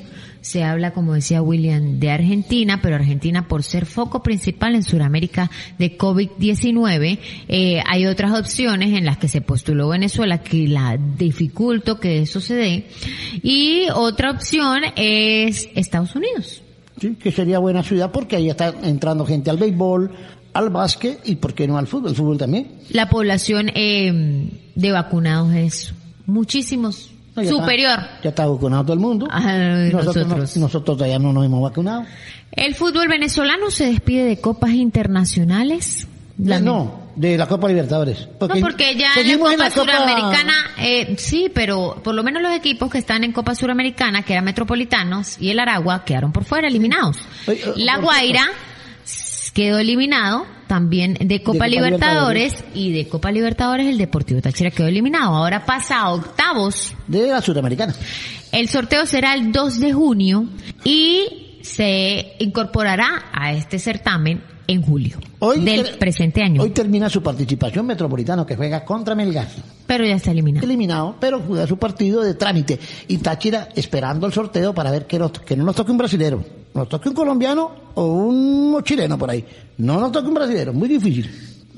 Se 0.45 0.63
habla, 0.63 0.93
como 0.93 1.15
decía 1.15 1.41
William, 1.41 1.99
de 1.99 2.11
Argentina, 2.11 2.81
pero 2.83 2.97
Argentina 2.97 3.49
por 3.49 3.63
ser 3.63 3.87
foco 3.87 4.23
principal 4.23 4.75
en 4.75 4.83
Sudamérica 4.83 5.51
de 5.79 5.97
COVID-19, 5.97 7.19
eh, 7.49 7.81
hay 7.87 8.05
otras 8.05 8.39
opciones 8.39 8.93
en 8.93 9.07
las 9.07 9.17
que 9.17 9.29
se 9.29 9.41
postuló 9.41 9.89
Venezuela 9.89 10.43
que 10.43 10.69
la 10.69 10.99
dificultó 10.99 11.99
que 11.99 12.21
eso 12.21 12.43
se 12.43 12.57
dé. 12.57 12.87
Y 13.43 13.87
otra 13.95 14.33
opción 14.33 14.83
es 14.97 15.67
Estados 15.75 16.15
Unidos. 16.15 16.63
Sí, 17.01 17.15
que 17.15 17.33
sería 17.33 17.59
buena 17.59 17.83
ciudad 17.83 18.13
porque 18.13 18.37
ahí 18.37 18.51
está 18.51 18.75
entrando 18.83 19.25
gente 19.25 19.49
al 19.49 19.57
béisbol, 19.57 20.15
al 20.53 20.69
básquet 20.69 21.21
y, 21.25 21.37
¿por 21.37 21.55
qué 21.55 21.67
no 21.67 21.79
al 21.79 21.87
fútbol? 21.87 22.11
El 22.11 22.17
fútbol 22.17 22.37
también. 22.37 22.69
La 22.91 23.09
población 23.09 23.71
eh, 23.75 24.51
de 24.75 24.93
vacunados 24.93 25.55
es 25.55 25.95
muchísimos 26.27 27.14
No, 27.37 27.43
ya 27.43 27.49
superior. 27.51 27.99
está- 27.99 28.21
ya 28.23 28.31
está 28.31 28.47
vacunado 28.47 28.83
todo 28.85 28.93
el 28.95 29.01
mundo. 29.01 29.29
Ay, 29.31 29.91
nosotros, 29.93 30.27
nosotros. 30.27 30.57
no- 30.57 30.63
nosotros 30.63 30.97
todavía 30.99 31.19
no 31.19 31.33
nos 31.33 31.45
hemos 31.45 31.63
vacunado. 31.63 32.05
El 32.53 32.75
fútbol 32.75 33.09
venezolano 33.09 33.71
se 33.71 33.87
despide 33.87 34.25
de 34.25 34.41
copas 34.41 34.71
internacionales. 34.71 36.07
No, 36.37 37.01
de 37.17 37.37
la 37.39 37.47
Copa 37.47 37.69
Libertadores. 37.69 38.29
No, 38.41 38.49
porque 38.61 38.97
ya 38.97 39.13
en 39.17 39.29
la 39.29 39.39
Copa 39.39 39.71
Suramericana, 39.71 40.55
eh, 40.79 41.15
sí, 41.17 41.51
pero 41.55 42.01
por 42.03 42.15
lo 42.15 42.23
menos 42.25 42.43
los 42.43 42.53
equipos 42.53 42.91
que 42.91 42.99
están 42.99 43.23
en 43.25 43.33
Copa 43.33 43.55
Suramericana, 43.55 44.23
que 44.23 44.33
eran 44.33 44.45
Metropolitanos 44.45 45.41
y 45.41 45.51
el 45.51 45.61
Aragua, 45.61 46.05
quedaron 46.05 46.33
por 46.33 46.45
fuera, 46.45 46.67
eliminados. 46.69 47.19
La 47.77 47.99
Guaira 47.99 48.47
quedó 49.55 49.79
eliminado 49.79 50.47
también 50.67 51.15
de 51.15 51.43
Copa, 51.43 51.59
Copa 51.59 51.69
Libertadores, 51.69 52.65
y 52.75 52.93
de 52.93 53.09
Copa 53.09 53.31
Libertadores 53.31 53.87
el 53.87 53.97
Deportivo 53.97 54.43
Táchira 54.43 54.71
quedó 54.71 54.89
eliminado. 54.89 55.35
Ahora 55.35 55.65
pasa 55.65 56.01
a 56.01 56.13
octavos. 56.13 56.95
De 57.07 57.29
la 57.29 57.41
Suramericana. 57.41 57.95
El 58.53 58.69
sorteo 58.69 59.07
será 59.07 59.35
el 59.35 59.53
2 59.53 59.81
de 59.81 59.93
junio 59.93 60.47
y 60.85 61.44
se 61.65 62.35
incorporará 62.41 63.25
a 63.33 63.53
este 63.55 63.79
certamen 63.79 64.43
en 64.67 64.83
julio 64.83 65.19
del 65.57 65.83
ter- 65.85 65.99
presente 65.99 66.43
año. 66.43 66.63
Hoy 66.63 66.71
termina 66.71 67.09
su 67.11 67.23
participación 67.23 67.87
Metropolitano 67.87 68.47
que 68.47 68.57
juega 68.57 68.85
contra 68.85 69.15
Melgar. 69.15 69.49
pero 69.87 70.05
ya 70.07 70.15
está 70.17 70.31
eliminado. 70.31 70.65
Eliminado, 70.67 71.17
pero 71.21 71.41
juega 71.41 71.67
su 71.67 71.77
partido 71.79 72.23
de 72.23 72.35
trámite. 72.35 72.79
Y 73.09 73.19
Táchira 73.19 73.69
esperando 73.75 74.27
el 74.27 74.33
sorteo 74.33 74.75
para 74.75 74.91
ver 74.91 75.07
que, 75.07 75.19
nos- 75.19 75.33
que 75.33 75.57
no 75.57 75.65
nos 75.65 75.75
toque 75.77 75.91
un 75.91 75.99
brasilero. 75.99 76.45
Nos 76.75 76.89
toque 76.89 77.09
un 77.09 77.15
colombiano 77.15 77.71
o 77.95 78.07
un 78.07 78.83
chileno 78.83 79.17
por 79.19 79.31
ahí. 79.31 79.45
No 79.79 80.01
nos 80.01 80.13
toque 80.13 80.29
un 80.29 80.35
brasilero, 80.35 80.73
muy 80.73 80.89
difícil. 80.89 81.31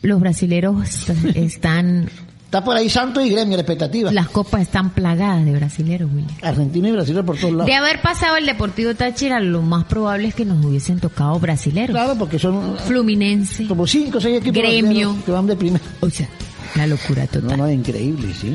Los 0.02 0.21
brasileros 0.21 1.09
están, 1.35 2.09
Está 2.56 2.64
por 2.64 2.76
ahí 2.76 2.88
Santos 2.88 3.22
y 3.22 3.28
Gremio, 3.28 3.54
la 3.56 3.60
expectativa. 3.62 4.10
las 4.10 4.28
copas 4.30 4.62
están 4.62 4.88
plagadas 4.88 5.44
de 5.44 5.52
brasileros, 5.52 6.10
William. 6.10 6.30
Argentina 6.40 6.88
y 6.88 6.92
Brasil 6.92 7.14
por 7.22 7.36
todos 7.36 7.52
lados. 7.52 7.66
De 7.66 7.75
haber 7.75 8.00
pasado 8.00 8.38
el 8.38 8.46
Deportivo 8.46 8.94
Táchira, 8.94 9.40
lo 9.40 9.60
más 9.60 9.84
probable 9.84 10.28
es 10.28 10.34
que 10.34 10.46
nos 10.46 10.64
hubiesen 10.64 10.98
tocado 10.98 11.38
brasileros. 11.38 11.94
Claro, 11.94 12.14
porque 12.18 12.38
son 12.38 12.78
Fluminense, 12.78 13.66
como 13.66 13.86
cinco 13.86 14.16
o 14.16 14.20
seis 14.22 14.38
equipos 14.38 14.54
Gremio. 14.56 14.80
brasileños 14.84 15.25
que 15.25 15.30
van 15.32 15.46
de 15.46 15.56
primera. 15.56 15.84
o 16.00 16.08
sea, 16.08 16.28
la 16.76 16.86
locura 16.86 17.25
No, 17.34 17.40
total. 17.40 17.58
no, 17.58 17.70
increíble, 17.70 18.32
sí. 18.32 18.54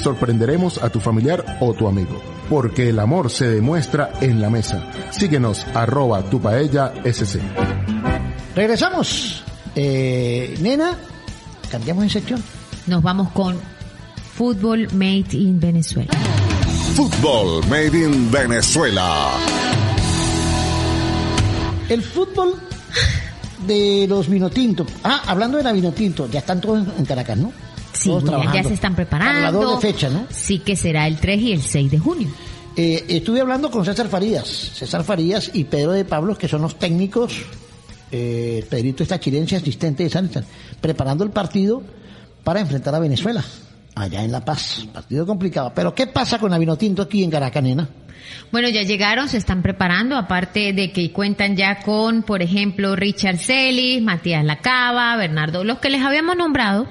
sorprenderemos 0.01 0.81
a 0.81 0.89
tu 0.89 0.99
familiar 0.99 1.57
o 1.59 1.73
tu 1.73 1.87
amigo. 1.87 2.21
Porque 2.49 2.89
el 2.89 2.99
amor 2.99 3.29
se 3.29 3.47
demuestra 3.47 4.11
en 4.21 4.41
la 4.41 4.49
mesa. 4.49 4.83
Síguenos, 5.11 5.65
arroba 5.73 6.21
tu 6.23 6.41
paella 6.41 6.93
SC. 7.05 7.39
Regresamos. 8.55 9.43
Eh, 9.75 10.57
nena, 10.59 10.97
cambiamos 11.69 12.03
de 12.03 12.09
sección. 12.09 12.43
Nos 12.87 13.01
vamos 13.01 13.29
con 13.31 13.57
Fútbol 14.35 14.87
Made 14.93 15.27
in 15.31 15.59
Venezuela. 15.59 16.11
Fútbol 16.95 17.65
Made 17.69 17.97
in 17.97 18.29
Venezuela. 18.31 19.31
El 21.87 22.01
fútbol 22.01 22.55
de 23.67 24.05
los 24.09 24.27
vinotintos. 24.27 24.87
Ah, 25.03 25.21
hablando 25.27 25.57
de 25.57 25.63
la 25.63 25.71
vinotinto, 25.71 26.29
ya 26.29 26.39
están 26.39 26.59
todos 26.59 26.85
en 26.97 27.05
Caracas, 27.05 27.37
¿no? 27.37 27.53
Sí, 27.93 28.09
Todos 28.09 28.53
ya 28.53 28.63
se 28.63 28.73
están 28.73 28.95
Para 28.95 29.07
preparando. 29.07 29.41
la 29.41 29.51
doble 29.51 29.81
fecha, 29.81 30.09
¿no? 30.09 30.25
Sí 30.29 30.59
que 30.59 30.75
será 30.75 31.07
el 31.07 31.17
3 31.17 31.41
y 31.41 31.51
el 31.53 31.61
6 31.61 31.91
de 31.91 31.99
junio. 31.99 32.27
Eh, 32.75 33.05
estuve 33.09 33.41
hablando 33.41 33.69
con 33.69 33.83
César 33.83 34.07
Farías, 34.07 34.47
César 34.47 35.03
Farías 35.03 35.51
y 35.53 35.65
Pedro 35.65 35.91
de 35.91 36.05
Pablos, 36.05 36.37
que 36.37 36.47
son 36.47 36.61
los 36.61 36.79
técnicos, 36.79 37.41
eh, 38.11 38.65
Pedrito 38.69 39.03
está 39.03 39.19
chilense, 39.19 39.57
asistente 39.57 40.03
de 40.03 40.09
San 40.09 40.29
preparando 40.79 41.23
el 41.23 41.31
partido 41.31 41.83
para 42.43 42.59
enfrentar 42.61 42.95
a 42.95 42.99
Venezuela. 42.99 43.43
Allá 43.93 44.23
en 44.23 44.31
La 44.31 44.43
Paz, 44.43 44.87
partido 44.93 45.25
complicado. 45.25 45.73
Pero 45.75 45.93
¿qué 45.93 46.07
pasa 46.07 46.39
con 46.39 46.51
la 46.51 46.57
Vinotinto 46.57 47.01
aquí 47.01 47.23
en 47.23 47.29
Caracanena? 47.29 47.89
Bueno, 48.51 48.69
ya 48.69 48.83
llegaron, 48.83 49.27
se 49.27 49.37
están 49.37 49.61
preparando, 49.61 50.15
aparte 50.15 50.71
de 50.71 50.91
que 50.91 51.11
cuentan 51.11 51.57
ya 51.57 51.79
con, 51.79 52.23
por 52.23 52.41
ejemplo, 52.41 52.95
Richard 52.95 53.37
Celis, 53.37 54.01
Matías 54.01 54.45
Lacaba, 54.45 55.15
Bernardo, 55.17 55.65
los 55.65 55.79
que 55.79 55.89
les 55.89 56.01
habíamos 56.01 56.37
nombrado 56.37 56.87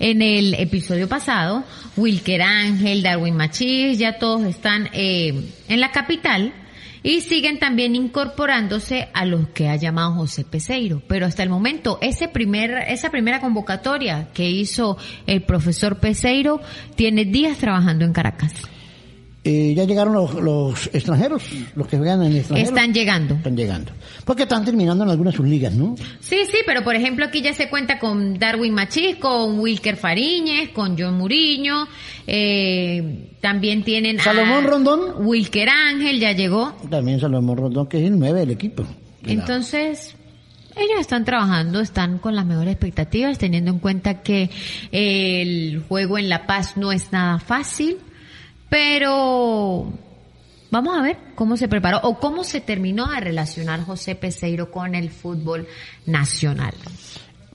en 0.00 0.22
el 0.22 0.54
episodio 0.54 1.08
pasado, 1.08 1.62
Wilker 1.96 2.42
Ángel, 2.42 3.02
Darwin 3.02 3.36
Machís, 3.36 3.98
ya 3.98 4.18
todos 4.18 4.42
están 4.44 4.88
eh, 4.92 5.52
en 5.68 5.80
la 5.80 5.92
capital 5.92 6.54
y 7.02 7.20
siguen 7.20 7.58
también 7.58 7.94
incorporándose 7.94 9.08
a 9.12 9.24
los 9.24 9.48
que 9.48 9.68
ha 9.68 9.76
llamado 9.76 10.14
José 10.14 10.44
Peseiro. 10.44 11.02
Pero 11.06 11.26
hasta 11.26 11.42
el 11.42 11.50
momento, 11.50 11.98
ese 12.00 12.28
primer, 12.28 12.70
esa 12.88 13.10
primera 13.10 13.40
convocatoria 13.40 14.28
que 14.32 14.50
hizo 14.50 14.96
el 15.26 15.42
profesor 15.42 15.98
Peseiro 15.98 16.60
tiene 16.96 17.26
días 17.26 17.58
trabajando 17.58 18.04
en 18.04 18.12
Caracas. 18.12 18.54
Eh, 19.42 19.72
ya 19.74 19.84
llegaron 19.84 20.12
los, 20.12 20.34
los, 20.34 20.90
extranjeros, 20.92 21.42
los 21.74 21.86
que 21.86 21.96
juegan 21.96 22.22
en 22.22 22.36
extranjeros. 22.36 22.74
Están 22.74 22.92
llegando. 22.92 23.34
Están 23.36 23.56
llegando. 23.56 23.92
Porque 24.26 24.42
están 24.42 24.66
terminando 24.66 25.02
en 25.02 25.10
algunas 25.10 25.34
sus 25.34 25.48
ligas, 25.48 25.72
¿no? 25.72 25.94
Sí, 26.20 26.40
sí, 26.44 26.58
pero 26.66 26.84
por 26.84 26.94
ejemplo 26.94 27.24
aquí 27.24 27.40
ya 27.40 27.54
se 27.54 27.70
cuenta 27.70 27.98
con 27.98 28.38
Darwin 28.38 28.74
Machís, 28.74 29.16
con 29.16 29.58
Wilker 29.58 29.96
Fariñez, 29.96 30.70
con 30.70 30.94
John 30.98 31.16
Muriño, 31.16 31.88
eh, 32.26 33.30
también 33.40 33.82
tienen 33.82 34.18
Salomón 34.18 34.64
Rondón. 34.64 35.26
Wilker 35.26 35.70
Ángel 35.70 36.20
ya 36.20 36.32
llegó. 36.32 36.74
También 36.90 37.18
Salomón 37.18 37.56
Rondón, 37.56 37.86
que 37.86 37.98
es 37.98 38.04
el 38.04 38.18
9 38.18 38.40
del 38.40 38.50
equipo. 38.50 38.84
Entonces, 39.24 40.16
ellos 40.76 41.00
están 41.00 41.24
trabajando, 41.24 41.80
están 41.80 42.18
con 42.18 42.36
las 42.36 42.44
mejores 42.44 42.72
expectativas, 42.72 43.38
teniendo 43.38 43.70
en 43.70 43.78
cuenta 43.78 44.20
que 44.20 44.50
el 44.92 45.82
juego 45.88 46.18
en 46.18 46.28
La 46.28 46.46
Paz 46.46 46.76
no 46.76 46.92
es 46.92 47.10
nada 47.10 47.38
fácil 47.38 47.96
pero 48.70 49.92
vamos 50.70 50.98
a 50.98 51.02
ver 51.02 51.18
cómo 51.34 51.58
se 51.58 51.68
preparó 51.68 52.00
o 52.04 52.18
cómo 52.18 52.44
se 52.44 52.62
terminó 52.62 53.08
de 53.08 53.20
relacionar 53.20 53.84
José 53.84 54.14
Peseiro 54.14 54.70
con 54.70 54.94
el 54.94 55.10
fútbol 55.10 55.66
nacional. 56.06 56.72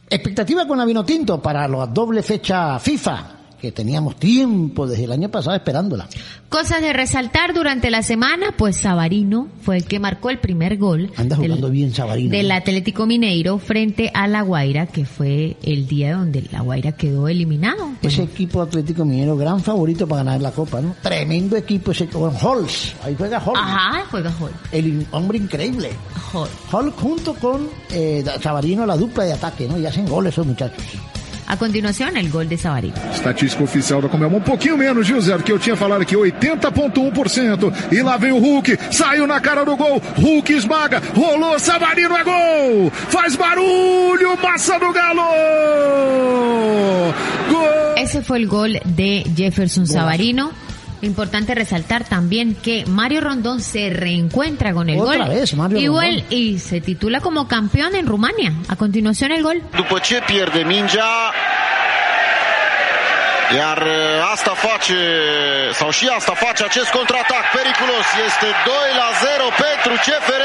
Expectativa 0.08 0.68
con 0.68 0.78
la 0.78 0.86
Vinotinto 0.86 1.42
para 1.42 1.68
la 1.68 1.88
doble 1.88 2.22
fecha 2.22 2.78
FIFA 2.78 3.35
que 3.66 3.72
teníamos 3.72 4.16
tiempo 4.18 4.86
desde 4.86 5.06
el 5.06 5.12
año 5.12 5.30
pasado 5.30 5.56
esperándola. 5.56 6.08
Cosas 6.50 6.82
de 6.82 6.94
resaltar 6.94 7.56
durante 7.56 7.90
la 7.90 8.04
semana, 8.04 8.54
pues 8.56 8.78
Sabarino 8.78 9.48
fue 9.64 9.78
el 9.78 9.86
que 9.86 10.00
marcó 10.00 10.30
el 10.30 10.38
primer 10.38 10.78
gol. 10.78 11.12
Anda 11.18 11.36
jugando 11.36 11.66
del, 11.66 11.72
bien 11.72 11.92
Sabarino. 11.92 12.30
Del 12.30 12.52
Atlético 12.52 13.08
Mineiro 13.08 13.58
frente 13.58 14.12
a 14.14 14.28
La 14.28 14.44
Guaira, 14.44 14.86
que 14.86 15.06
fue 15.06 15.58
el 15.64 15.88
día 15.88 16.16
donde 16.16 16.48
La 16.52 16.62
Guaira 16.62 16.92
quedó 16.92 17.28
eliminado. 17.28 17.90
Ese 18.04 18.22
equipo 18.22 18.62
Atlético 18.62 19.04
Mineiro, 19.04 19.36
gran 19.36 19.60
favorito 19.60 20.08
para 20.08 20.24
ganar 20.24 20.42
la 20.42 20.52
Copa, 20.52 20.80
¿no? 20.80 20.96
Tremendo 21.02 21.58
equipo 21.58 21.90
ese 21.90 22.06
con 22.06 22.36
Halls. 22.36 22.94
Ahí 23.04 23.16
juega 23.18 23.40
Halls. 23.40 23.58
Ajá, 23.60 24.06
juega 24.12 24.30
Halls. 24.30 24.54
El 24.72 25.08
hombre 25.10 25.40
increíble. 25.40 25.90
Halls 26.72 26.94
junto 26.98 27.34
con 27.34 27.68
eh, 27.90 28.24
Sabarino, 28.40 28.86
la 28.86 28.96
dupla 28.96 29.24
de 29.24 29.34
ataque, 29.34 29.68
¿no? 29.68 29.80
Y 29.80 29.88
hacen 29.88 30.08
goles 30.08 30.34
esos 30.34 30.46
muchachos. 30.46 30.84
A 31.48 31.58
continuação, 31.58 32.08
el 32.08 32.30
gol 32.30 32.46
de 32.46 32.58
Savarino. 32.58 32.96
Estatística 33.14 33.64
oficial 33.64 34.02
da 34.02 34.10
Comebol, 34.10 34.40
um 34.40 34.42
pouquinho 34.42 34.78
menos, 34.78 35.08
viu, 35.08 35.22
Zé? 35.22 35.38
Que 35.38 35.52
eu 35.52 35.60
tinha 35.60 35.76
falado 35.76 36.02
aqui, 36.02 36.16
80,1%. 36.16 37.74
E 37.92 38.02
lá 38.02 38.18
vem 38.18 38.32
o 38.32 38.40
Hulk, 38.40 38.78
saiu 38.92 39.28
na 39.28 39.40
cara 39.40 39.64
do 39.64 39.78
gol. 39.78 40.02
Hulk 40.18 40.54
esmaga, 40.54 41.02
rolou, 41.14 41.60
Savarino 41.60 42.16
é 42.16 42.24
gol! 42.24 42.92
Faz 42.92 43.36
barulho, 43.36 44.38
massa 44.42 44.80
do 44.80 44.92
Galo! 44.92 45.22
Gol! 47.50 47.98
Ese 47.98 48.22
fue 48.24 48.40
el 48.40 48.48
gol 48.48 48.80
de 48.84 49.24
Jefferson 49.36 49.86
Savarino. 49.86 50.52
Importante 51.06 51.54
resaltar 51.54 52.04
también 52.04 52.56
que 52.56 52.84
Mario 52.88 53.22
Rondón 53.22 53.62
se 53.62 53.90
reencuentra 53.90 54.74
con 54.74 54.90
el 54.90 55.00
Otra 55.00 55.26
gol. 55.26 55.36
Vez, 55.36 55.54
Mario 55.54 55.80
Igual, 55.80 56.24
y 56.30 56.60
se 56.60 56.82
titula 56.82 57.20
como 57.20 57.48
campeón 57.48 57.96
en 57.96 58.06
Rumania. 58.08 58.52
A 58.68 58.76
continuación 58.76 59.32
el 59.32 59.44
gol. 59.44 59.62
După 59.76 60.00
ce 60.00 60.22
pierde 60.26 60.64
mingea, 60.64 61.14
iar 63.56 63.80
asta 64.34 64.54
face, 64.68 65.00
sau 65.74 65.90
și 65.92 66.06
asta 66.18 66.34
face 66.34 66.64
acest 66.64 66.90
contraatac 66.90 67.44
periculos. 67.58 68.08
Este 68.28 68.48
2 68.66 68.76
la 69.02 69.10
0 69.22 69.44
pentru 69.66 69.94
CFR. 70.06 70.44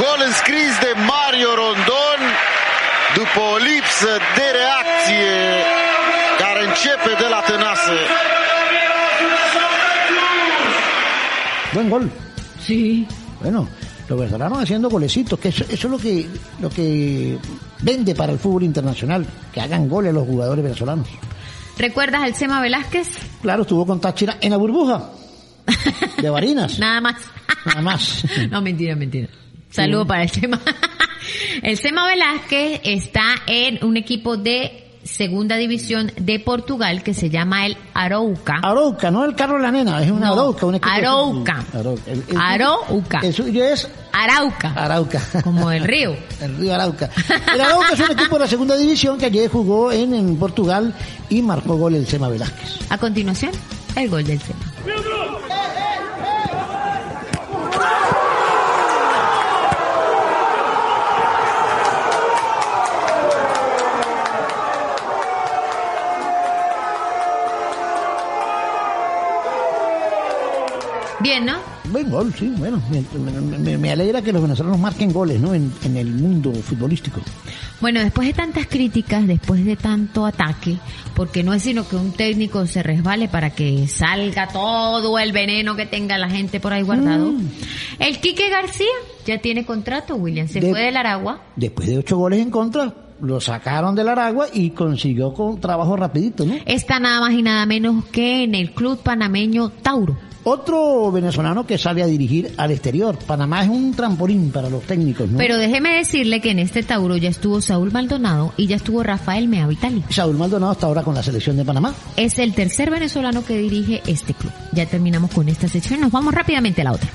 Gol 0.00 0.20
înscris 0.28 0.72
de 0.84 0.92
Mario 1.12 1.50
Rondon 1.62 2.20
după 3.14 3.40
o 3.54 3.56
lipsă 3.56 4.12
de 4.36 4.46
reacție 4.58 5.36
care 6.42 6.60
începe 6.68 7.12
de 7.22 7.28
la 7.34 7.40
tănase. 7.48 7.98
Buen 11.72 11.90
gol. 11.90 12.10
Sí. 12.60 13.06
Bueno, 13.40 13.68
los 14.08 14.18
venezolanos 14.18 14.62
haciendo 14.62 14.88
golecitos, 14.88 15.38
que 15.38 15.48
eso, 15.48 15.64
eso, 15.64 15.86
es 15.86 15.90
lo 15.90 15.98
que, 15.98 16.26
lo 16.60 16.70
que 16.70 17.38
vende 17.80 18.14
para 18.14 18.32
el 18.32 18.38
fútbol 18.38 18.62
internacional, 18.62 19.26
que 19.52 19.60
hagan 19.60 19.88
goles 19.88 20.14
los 20.14 20.26
jugadores 20.26 20.62
venezolanos. 20.62 21.08
¿Recuerdas 21.78 22.22
al 22.22 22.34
Sema 22.34 22.60
Velázquez? 22.60 23.08
Claro, 23.40 23.62
estuvo 23.62 23.86
con 23.86 24.00
Táchira 24.00 24.36
en 24.40 24.50
la 24.50 24.56
burbuja 24.56 25.10
de 26.20 26.30
Barinas. 26.30 26.78
Nada 26.78 27.00
más. 27.00 27.16
Nada 27.64 27.80
más. 27.80 28.24
no, 28.50 28.60
mentira, 28.60 28.94
mentira. 28.94 29.28
Saludo 29.70 30.02
sí. 30.02 30.08
para 30.08 30.22
el 30.22 30.30
Sema. 30.30 30.60
el 31.62 31.76
Sema 31.78 32.06
Velázquez 32.06 32.80
está 32.84 33.24
en 33.46 33.84
un 33.84 33.96
equipo 33.96 34.36
de 34.36 34.91
segunda 35.04 35.56
división 35.56 36.12
de 36.16 36.38
Portugal 36.40 37.02
que 37.02 37.14
se 37.14 37.30
llama 37.30 37.66
el 37.66 37.76
Arouca. 37.94 38.60
Arouca, 38.62 39.10
no 39.10 39.24
el 39.24 39.34
carro 39.34 39.56
de 39.56 39.62
la 39.62 39.70
nena, 39.70 40.02
es 40.02 40.10
una 40.10 40.28
no, 40.28 40.32
Arouca. 40.34 40.66
Un 40.66 40.74
equipo 40.76 40.90
Arouca. 40.90 41.64
De... 41.72 41.78
Arouca. 41.78 42.10
El, 42.10 42.24
el, 42.28 42.36
Arouca. 42.36 43.20
El 43.22 43.34
suyo 43.34 43.64
es 43.64 43.88
Arauca. 44.12 44.72
Arauca. 44.74 45.20
Como 45.42 45.70
el 45.70 45.84
río. 45.84 46.16
el 46.40 46.56
río 46.56 46.74
Arauca. 46.74 47.10
El 47.52 47.60
Arauca 47.60 47.92
es 47.92 48.00
un 48.00 48.10
equipo 48.12 48.36
de 48.36 48.40
la 48.40 48.48
segunda 48.48 48.76
división 48.76 49.18
que 49.18 49.26
ayer 49.26 49.50
jugó 49.50 49.92
en, 49.92 50.14
en 50.14 50.36
Portugal 50.36 50.94
y 51.28 51.42
marcó 51.42 51.76
gol 51.76 51.94
el 51.94 52.06
Sema 52.06 52.28
Velázquez. 52.28 52.90
A 52.90 52.98
continuación, 52.98 53.52
el 53.96 54.08
gol 54.08 54.24
del 54.24 54.40
Sema. 54.40 54.60
Bien, 71.32 71.46
¿no? 71.46 71.60
Buen 71.84 72.10
gol, 72.10 72.34
sí, 72.38 72.52
bueno, 72.58 72.82
me, 72.90 73.58
me, 73.58 73.78
me, 73.78 73.90
alegra 73.90 74.20
que 74.20 74.34
los 74.34 74.42
venezolanos 74.42 74.78
marquen 74.78 75.14
goles, 75.14 75.40
¿no? 75.40 75.54
En, 75.54 75.72
en, 75.82 75.96
el 75.96 76.08
mundo 76.08 76.52
futbolístico. 76.52 77.22
Bueno, 77.80 78.00
después 78.00 78.28
de 78.28 78.34
tantas 78.34 78.66
críticas, 78.66 79.26
después 79.26 79.64
de 79.64 79.76
tanto 79.76 80.26
ataque, 80.26 80.76
porque 81.14 81.42
no 81.42 81.54
es 81.54 81.62
sino 81.62 81.88
que 81.88 81.96
un 81.96 82.12
técnico 82.12 82.66
se 82.66 82.82
resbale 82.82 83.28
para 83.28 83.48
que 83.48 83.88
salga 83.88 84.48
todo 84.48 85.18
el 85.18 85.32
veneno 85.32 85.74
que 85.74 85.86
tenga 85.86 86.18
la 86.18 86.28
gente 86.28 86.60
por 86.60 86.74
ahí 86.74 86.82
guardado. 86.82 87.32
Mm. 87.32 87.48
El 87.98 88.20
Quique 88.20 88.50
García 88.50 88.92
ya 89.24 89.38
tiene 89.38 89.64
contrato, 89.64 90.16
William, 90.16 90.48
se 90.48 90.60
de, 90.60 90.68
fue 90.68 90.82
del 90.82 90.98
Aragua. 90.98 91.44
Después 91.56 91.88
de 91.88 91.96
ocho 91.96 92.18
goles 92.18 92.40
en 92.40 92.50
contra, 92.50 92.92
lo 93.22 93.40
sacaron 93.40 93.94
del 93.94 94.08
Aragua 94.08 94.46
y 94.52 94.70
consiguió 94.70 95.32
con 95.32 95.60
trabajo 95.60 95.96
rapidito, 95.96 96.44
¿no? 96.44 96.56
Está 96.66 96.98
nada 96.98 97.20
más 97.20 97.32
y 97.32 97.42
nada 97.42 97.64
menos 97.66 98.04
que 98.06 98.42
en 98.44 98.54
el 98.54 98.72
club 98.72 98.98
panameño 98.98 99.70
Tauro. 99.70 100.18
Otro 100.44 101.12
venezolano 101.12 101.64
que 101.64 101.78
sale 101.78 102.02
a 102.02 102.06
dirigir 102.06 102.52
al 102.56 102.72
exterior. 102.72 103.16
Panamá 103.16 103.62
es 103.62 103.68
un 103.68 103.94
trampolín 103.94 104.50
para 104.50 104.68
los 104.68 104.82
técnicos, 104.82 105.30
¿no? 105.30 105.38
Pero 105.38 105.56
déjeme 105.56 105.96
decirle 105.96 106.40
que 106.40 106.50
en 106.50 106.58
este 106.58 106.82
Tauro 106.82 107.16
ya 107.16 107.28
estuvo 107.28 107.60
Saúl 107.60 107.92
Maldonado 107.92 108.52
y 108.56 108.66
ya 108.66 108.74
estuvo 108.74 109.04
Rafael 109.04 109.46
Mea 109.46 109.68
Vitali. 109.68 110.02
Saúl 110.08 110.36
Maldonado 110.36 110.72
está 110.72 110.88
ahora 110.88 111.04
con 111.04 111.14
la 111.14 111.22
selección 111.22 111.56
de 111.56 111.64
Panamá. 111.64 111.94
Es 112.16 112.40
el 112.40 112.54
tercer 112.54 112.90
venezolano 112.90 113.44
que 113.44 113.56
dirige 113.56 114.02
este 114.08 114.34
club. 114.34 114.52
Ya 114.72 114.86
terminamos 114.86 115.30
con 115.30 115.48
esta 115.48 115.68
sección, 115.68 116.00
nos 116.00 116.10
vamos 116.10 116.34
rápidamente 116.34 116.80
a 116.80 116.84
la 116.84 116.92
otra. 116.94 117.08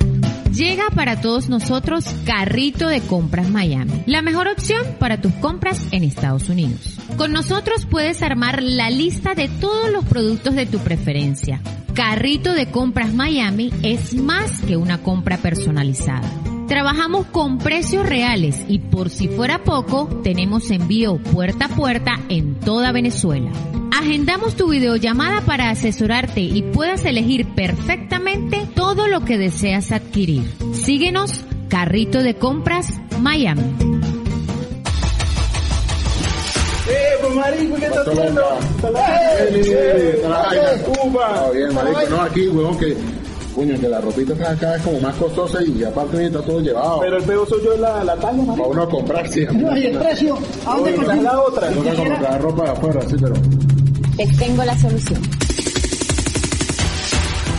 Llega 0.54 0.90
para 0.96 1.22
todos 1.22 1.50
nosotros 1.50 2.06
Carrito 2.26 2.88
de 2.88 3.02
Compras 3.02 3.50
Miami, 3.50 4.04
la 4.06 4.22
mejor 4.22 4.48
opción 4.48 4.82
para 5.00 5.22
tus 5.22 5.34
compras 5.34 5.80
en 5.92 6.04
Estados 6.04 6.50
Unidos. 6.50 6.98
Con 7.18 7.32
nosotros 7.32 7.86
puedes 7.86 8.22
armar 8.22 8.64
la 8.64 8.90
lista 8.90 9.36
de 9.36 9.50
todos 9.50 9.92
los 9.92 10.06
productos 10.06 10.56
de 10.56 10.66
tu 10.66 10.80
preferencia. 10.80 11.62
Carrito 11.94 12.54
de 12.54 12.72
Compras 12.72 13.14
Miami 13.14 13.72
es 13.84 14.14
más 14.14 14.62
que 14.62 14.78
una 14.78 15.00
compra 15.00 15.38
personalizada. 15.38 16.30
Trabajamos 16.68 17.26
con 17.28 17.58
precios 17.60 18.06
reales 18.08 18.64
y 18.68 18.80
por 18.80 19.10
si 19.10 19.28
fuera 19.30 19.64
poco, 19.64 20.08
tenemos 20.24 20.70
envío 20.70 21.18
puerta 21.18 21.66
a 21.66 21.70
puerta 21.70 22.20
en 22.30 22.56
toda 22.60 22.92
Venezuela. 22.92 23.50
Agendamos 23.98 24.56
tu 24.56 24.70
videollamada 24.70 25.42
para 25.42 25.70
asesorarte 25.70 26.42
y 26.42 26.62
puedas 26.62 27.06
elegir 27.06 27.48
perfectamente 27.56 28.68
todo 28.76 29.08
lo 29.08 29.22
que 29.24 29.38
deseas 29.38 29.92
adquirir. 29.92 30.44
Síguenos, 30.74 31.44
Carrito 31.70 32.22
de 32.22 32.36
Compras 32.36 32.94
Miami. 33.22 33.64
Marico, 37.36 37.76
¿qué 37.76 37.86
está 37.86 38.04
Pasó 38.04 38.12
haciendo? 38.12 38.42
loca. 38.42 39.40
¡Eh! 39.40 40.20
Trabaja. 40.22 40.84
Cuba. 40.84 41.36
Está 41.36 41.52
bien, 41.52 41.74
marico. 41.74 42.10
No, 42.10 42.22
aquí, 42.22 42.48
weón, 42.48 42.80
que... 42.80 42.98
Coño, 43.58 43.80
que 43.80 43.90
la 43.90 44.00
ropita 44.00 44.34
está 44.34 44.56
cada 44.56 44.74
vez 44.74 44.82
como 44.84 45.00
más 45.00 45.16
costosa 45.16 45.58
y 45.64 45.84
aparte 45.84 46.24
está 46.28 46.42
todo 46.44 46.62
llevado. 46.62 47.00
Pero 47.00 47.18
el 47.18 47.24
pego 47.24 47.44
soy 47.48 47.60
yo 47.66 47.74
en 47.74 47.82
la, 47.82 48.04
la 48.04 48.14
talla, 48.16 48.38
Para 48.38 48.46
marico. 48.46 48.68
uno 48.70 48.82
a 48.84 48.90
comprar, 48.90 49.28
sí. 49.28 49.46
No, 49.52 49.76
y 49.76 49.86
el 49.88 49.98
precio, 49.98 50.38
¿a 50.64 50.76
dónde 50.76 50.94
consigo? 50.94 51.24
la 51.24 51.42
otra. 51.42 51.68
Tengo 51.70 51.84
que 51.84 51.96
comprar 51.96 52.42
ropa 52.42 52.64
de 52.66 52.70
afuera, 52.70 53.02
sí, 53.10 53.16
pero... 53.20 53.34
Te 54.16 54.28
tengo 54.38 54.64
la 54.64 54.78
solución. 54.78 55.22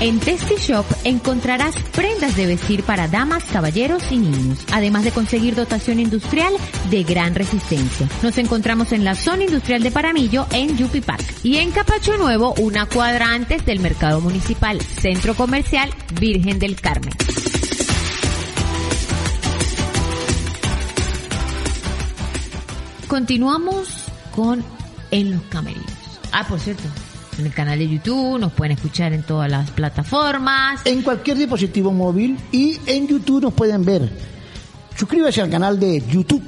En 0.01 0.21
Testy 0.21 0.55
Shop 0.55 0.87
encontrarás 1.03 1.75
prendas 1.93 2.37
de 2.37 2.47
vestir 2.47 2.85
para 2.85 3.09
damas, 3.09 3.43
caballeros 3.53 4.13
y 4.13 4.19
niños, 4.19 4.61
además 4.73 5.03
de 5.03 5.11
conseguir 5.11 5.57
dotación 5.57 5.99
industrial 5.99 6.53
de 6.89 7.03
gran 7.03 7.35
resistencia. 7.35 8.09
Nos 8.23 8.39
encontramos 8.39 8.93
en 8.93 9.03
la 9.03 9.17
zona 9.17 9.43
industrial 9.43 9.83
de 9.83 9.91
Paramillo, 9.91 10.47
en 10.53 10.77
Yupi 10.77 11.01
Park. 11.01 11.25
Y 11.43 11.57
en 11.57 11.73
Capacho 11.73 12.17
Nuevo, 12.17 12.55
una 12.59 12.87
cuadra 12.87 13.33
antes 13.33 13.67
del 13.67 13.81
Mercado 13.81 14.21
Municipal, 14.21 14.81
Centro 14.81 15.35
Comercial 15.35 15.91
Virgen 16.21 16.61
del 16.61 16.81
Carmen. 16.81 17.13
Continuamos 23.09 24.05
con 24.33 24.63
En 25.11 25.33
los 25.33 25.43
Camerinos. 25.45 25.91
Ah, 26.31 26.47
por 26.47 26.61
cierto, 26.61 26.85
en 27.39 27.47
el 27.47 27.53
canal 27.53 27.79
de 27.79 27.89
YouTube, 27.89 28.39
nos 28.39 28.53
pueden 28.53 28.73
escuchar 28.73 29.13
en 29.13 29.23
todas 29.23 29.51
las 29.51 29.71
plataformas. 29.71 30.81
En 30.85 31.03
cualquier 31.03 31.37
dispositivo 31.39 31.93
móvil 31.93 32.37
y 32.53 32.79
en 32.87 33.07
YouTube 33.07 33.43
nos 33.43 33.55
pueden 33.55 33.85
ver. 33.85 34.09
Suscríbase 34.97 35.41
al 35.41 35.51
canal 35.51 35.79
de 35.79 36.03
YouTube 36.11 36.43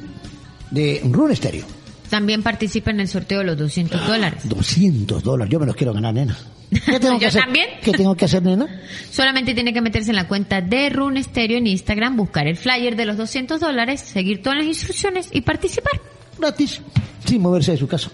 de 0.71 1.01
Rune 1.11 1.37
Stereo. 1.37 1.65
También 2.09 2.43
participa 2.43 2.91
en 2.91 2.99
el 3.01 3.07
sorteo 3.09 3.39
de 3.39 3.45
los 3.45 3.57
200 3.57 4.05
dólares. 4.07 4.49
200 4.49 5.23
dólares, 5.23 5.53
yo 5.53 5.61
me 5.61 5.67
los 5.67 5.77
quiero 5.77 5.93
ganar, 5.93 6.13
nena. 6.13 6.37
¿Qué 6.71 6.99
tengo 7.01 7.19
que 7.19 7.23
Yo 7.25 7.29
hacer? 7.29 7.43
también. 7.45 7.67
¿Qué 7.83 7.93
tengo 7.93 8.17
que 8.17 8.25
hacer, 8.25 8.43
nena? 8.43 8.67
Solamente 9.13 9.55
tiene 9.55 9.73
que 9.73 9.81
meterse 9.81 10.11
en 10.11 10.17
la 10.17 10.27
cuenta 10.27 10.61
de 10.61 10.91
Rune 10.91 11.23
Stereo 11.23 11.59
en 11.59 11.69
Instagram, 11.69 12.17
buscar 12.17 12.49
el 12.49 12.57
flyer 12.57 12.97
de 12.97 13.07
los 13.07 13.17
200 13.17 13.61
dólares, 13.61 14.01
seguir 14.01 14.43
todas 14.43 14.59
las 14.59 14.67
instrucciones 14.67 15.29
y 15.33 15.43
participar. 15.43 15.93
Gratis, 16.37 16.81
sin 17.25 17.41
moverse 17.43 17.73
de 17.73 17.77
su 17.77 17.87
casa. 17.87 18.11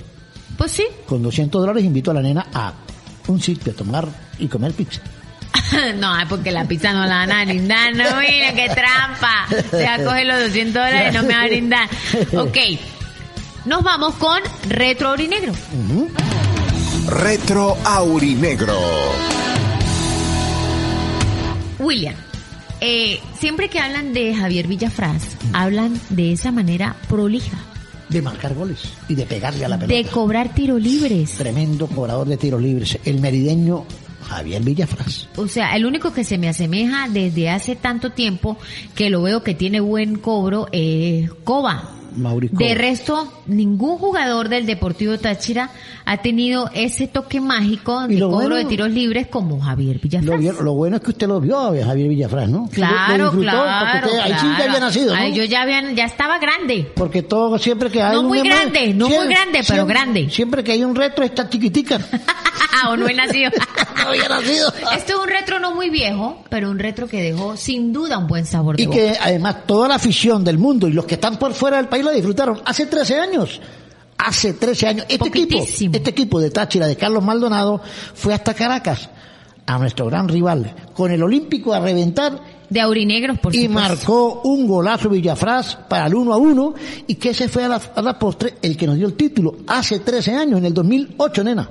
Pues 0.57 0.73
sí. 0.73 0.87
Con 1.07 1.23
200 1.23 1.61
dólares 1.61 1.85
invito 1.85 2.11
a 2.11 2.14
la 2.14 2.23
nena 2.23 2.47
a 2.53 2.73
un 3.29 3.40
sitio 3.40 3.73
a 3.73 3.77
tomar 3.77 4.09
y 4.38 4.49
comer 4.49 4.73
pizza. 4.73 5.01
no, 5.97 6.12
porque 6.29 6.51
la 6.51 6.66
pizza 6.66 6.92
no 6.92 7.07
la 7.07 7.27
van 7.27 7.33
a 7.33 7.45
brindar. 7.45 7.95
No, 7.95 8.05
mira, 8.21 8.55
qué 8.55 8.69
trampa. 8.69 9.47
Se 9.71 9.85
va 9.85 9.95
a 9.95 10.05
coger 10.05 10.27
los 10.27 10.40
200 10.40 10.75
dólares 10.75 11.14
y 11.14 11.16
no 11.16 11.23
me 11.23 11.35
va 11.35 11.42
a 11.42 11.47
brindar. 11.47 11.88
Ok. 12.37 12.59
Nos 13.64 13.83
vamos 13.83 14.14
con 14.14 14.40
Retro 14.69 15.09
Aurinegro. 15.09 15.53
Retro 17.09 17.77
Aurinegro. 17.85 18.79
William, 21.79 22.14
eh, 22.81 23.21
siempre 23.38 23.69
que 23.69 23.81
hablan 23.81 24.12
de 24.12 24.35
Javier 24.35 24.66
Villafraz, 24.66 25.37
hablan 25.53 26.01
de 26.11 26.33
esa 26.33 26.53
manera 26.53 26.97
prolija, 27.09 27.59
De 28.09 28.23
marcar 28.23 28.55
goles 28.55 28.83
y 29.09 29.14
de 29.14 29.27
pegarle 29.27 29.64
a 29.64 29.69
la 29.69 29.79
pelota. 29.79 29.97
de 29.97 30.05
cobrar 30.05 30.55
tiro 30.55 30.79
libres. 30.79 31.33
Tremendo 31.33 31.87
cobrador 31.88 32.27
de 32.29 32.37
tiros 32.37 32.62
libres. 32.62 32.99
El 33.05 33.21
merideño 33.21 33.85
Javier 34.29 34.62
Villafraz. 34.62 35.29
O 35.37 35.49
sea, 35.49 35.77
el 35.77 35.87
único 35.87 36.12
que 36.12 36.25
se 36.25 36.38
me 36.38 36.49
asemeja 36.49 37.09
desde 37.09 37.51
hace 37.51 37.77
tanto 37.77 38.11
tiempo 38.11 38.59
que 38.95 39.11
lo 39.11 39.23
veo 39.23 39.42
que 39.42 39.55
tiene 39.55 39.81
buen 39.81 40.19
cobro 40.19 40.69
es 40.73 41.31
Coba. 41.45 41.92
Mauricio. 42.16 42.59
De 42.59 42.74
resto, 42.74 43.33
ningún 43.46 43.98
jugador 43.98 44.48
del 44.48 44.66
Deportivo 44.66 45.18
Táchira 45.18 45.70
ha 46.05 46.16
tenido 46.18 46.70
ese 46.74 47.07
toque 47.09 47.40
mágico 47.40 48.07
de 48.07 48.18
cobro 48.18 48.31
bueno- 48.37 48.57
de 48.57 48.64
tiros 48.64 48.90
libres 48.90 49.26
como 49.29 49.61
Javier 49.61 49.98
Villafraz. 49.98 50.61
Lo, 50.61 50.74
bueno 50.74 50.96
es 50.96 51.02
que 51.02 51.11
usted 51.11 51.26
lo 51.29 51.40
vio 51.40 51.59
a 51.59 51.85
Javier 51.85 52.09
Villafraz, 52.09 52.48
¿no? 52.48 52.68
Claro, 52.72 53.33
Lo 53.33 53.40
claro, 53.40 54.07
usted- 54.09 54.18
Ahí 54.20 54.33
sí 54.40 54.46
ya 54.59 54.64
había 54.64 54.81
nacido, 54.81 55.14
¿no? 55.14 55.20
Ay, 55.20 55.35
yo 55.35 55.44
ya, 55.44 55.62
había, 55.62 55.92
ya 55.92 56.05
estaba 56.05 56.38
grande. 56.38 56.90
Porque 56.94 57.22
todo, 57.22 57.59
siempre 57.59 57.90
que 57.90 58.02
hay 58.02 58.14
No 58.14 58.20
un 58.20 58.26
muy 58.26 58.40
grande, 58.42 58.94
no 58.94 59.09
muy 59.09 59.26
grande, 59.26 59.61
pero 59.61 59.64
siempre- 59.64 59.94
grande. 59.94 60.31
Siempre 60.31 60.64
que 60.64 60.72
hay 60.72 60.85
un 60.85 60.94
retro 60.94 61.24
está 61.24 61.48
chiquitica. 61.48 61.98
o 62.88 62.96
no 62.96 63.09
he 63.09 63.14
nacido. 63.14 63.50
no 64.02 64.09
había 64.09 64.29
nacido. 64.29 64.72
Este 64.94 65.12
es 65.12 65.18
un 65.18 65.26
retro 65.29 65.59
no 65.59 65.74
muy 65.74 65.90
viejo, 65.90 66.42
pero 66.48 66.70
un 66.70 66.79
retro 66.79 67.07
que 67.09 67.22
dejó 67.22 67.57
sin 67.57 67.92
duda 67.92 68.18
un 68.18 68.26
buen 68.26 68.44
sabor 68.46 68.76
de 68.76 68.83
Y 68.83 68.87
boca. 68.87 68.98
que 68.98 69.16
además 69.20 69.57
toda 69.66 69.88
la 69.88 69.94
afición 69.96 70.44
del 70.44 70.59
mundo 70.59 70.87
y 70.88 70.92
los 70.92 71.05
que 71.07 71.14
están 71.14 71.37
por 71.38 71.52
fuera 71.55 71.79
del 71.79 71.88
país 71.88 72.05
la 72.07 72.12
disfrutaron 72.12 72.61
hace 72.64 72.87
13 72.87 73.14
años. 73.16 73.61
Hace 74.19 74.55
13 74.55 74.87
años. 74.87 75.07
Este 75.09 75.29
equipo, 75.29 75.62
este 75.62 76.11
equipo 76.11 76.40
de 76.40 76.51
Táchira, 76.51 76.87
de 76.87 76.97
Carlos 76.97 77.23
Maldonado, 77.23 77.81
fue 78.14 78.33
hasta 78.33 78.55
Caracas, 78.55 79.11
a 79.66 79.79
nuestro 79.79 80.07
gran 80.07 80.27
rival, 80.29 80.75
con 80.95 81.11
el 81.12 81.23
Olímpico 81.23 81.75
a 81.75 81.81
reventar. 81.81 82.57
De 82.69 82.81
aurinegros, 82.81 83.38
por 83.38 83.55
Y 83.55 83.66
supuesto. 83.66 83.88
marcó 83.88 84.40
un 84.45 84.66
golazo 84.66 85.09
Villafraz 85.09 85.77
para 85.88 86.07
el 86.07 86.14
1 86.16 86.33
a 86.33 86.37
1 86.37 86.75
y 87.07 87.14
que 87.14 87.31
ese 87.31 87.49
fue 87.49 87.62
a 87.64 87.69
la, 87.69 87.81
a 87.95 88.03
la 88.03 88.19
postre 88.19 88.55
el 88.62 88.77
que 88.77 88.87
nos 88.88 88.97
dio 88.97 89.07
el 89.07 89.14
título 89.14 89.57
hace 89.69 90.01
13 90.01 90.35
años, 90.35 90.59
en 90.59 90.64
el 90.66 90.75
2008, 90.75 91.45
nena. 91.45 91.71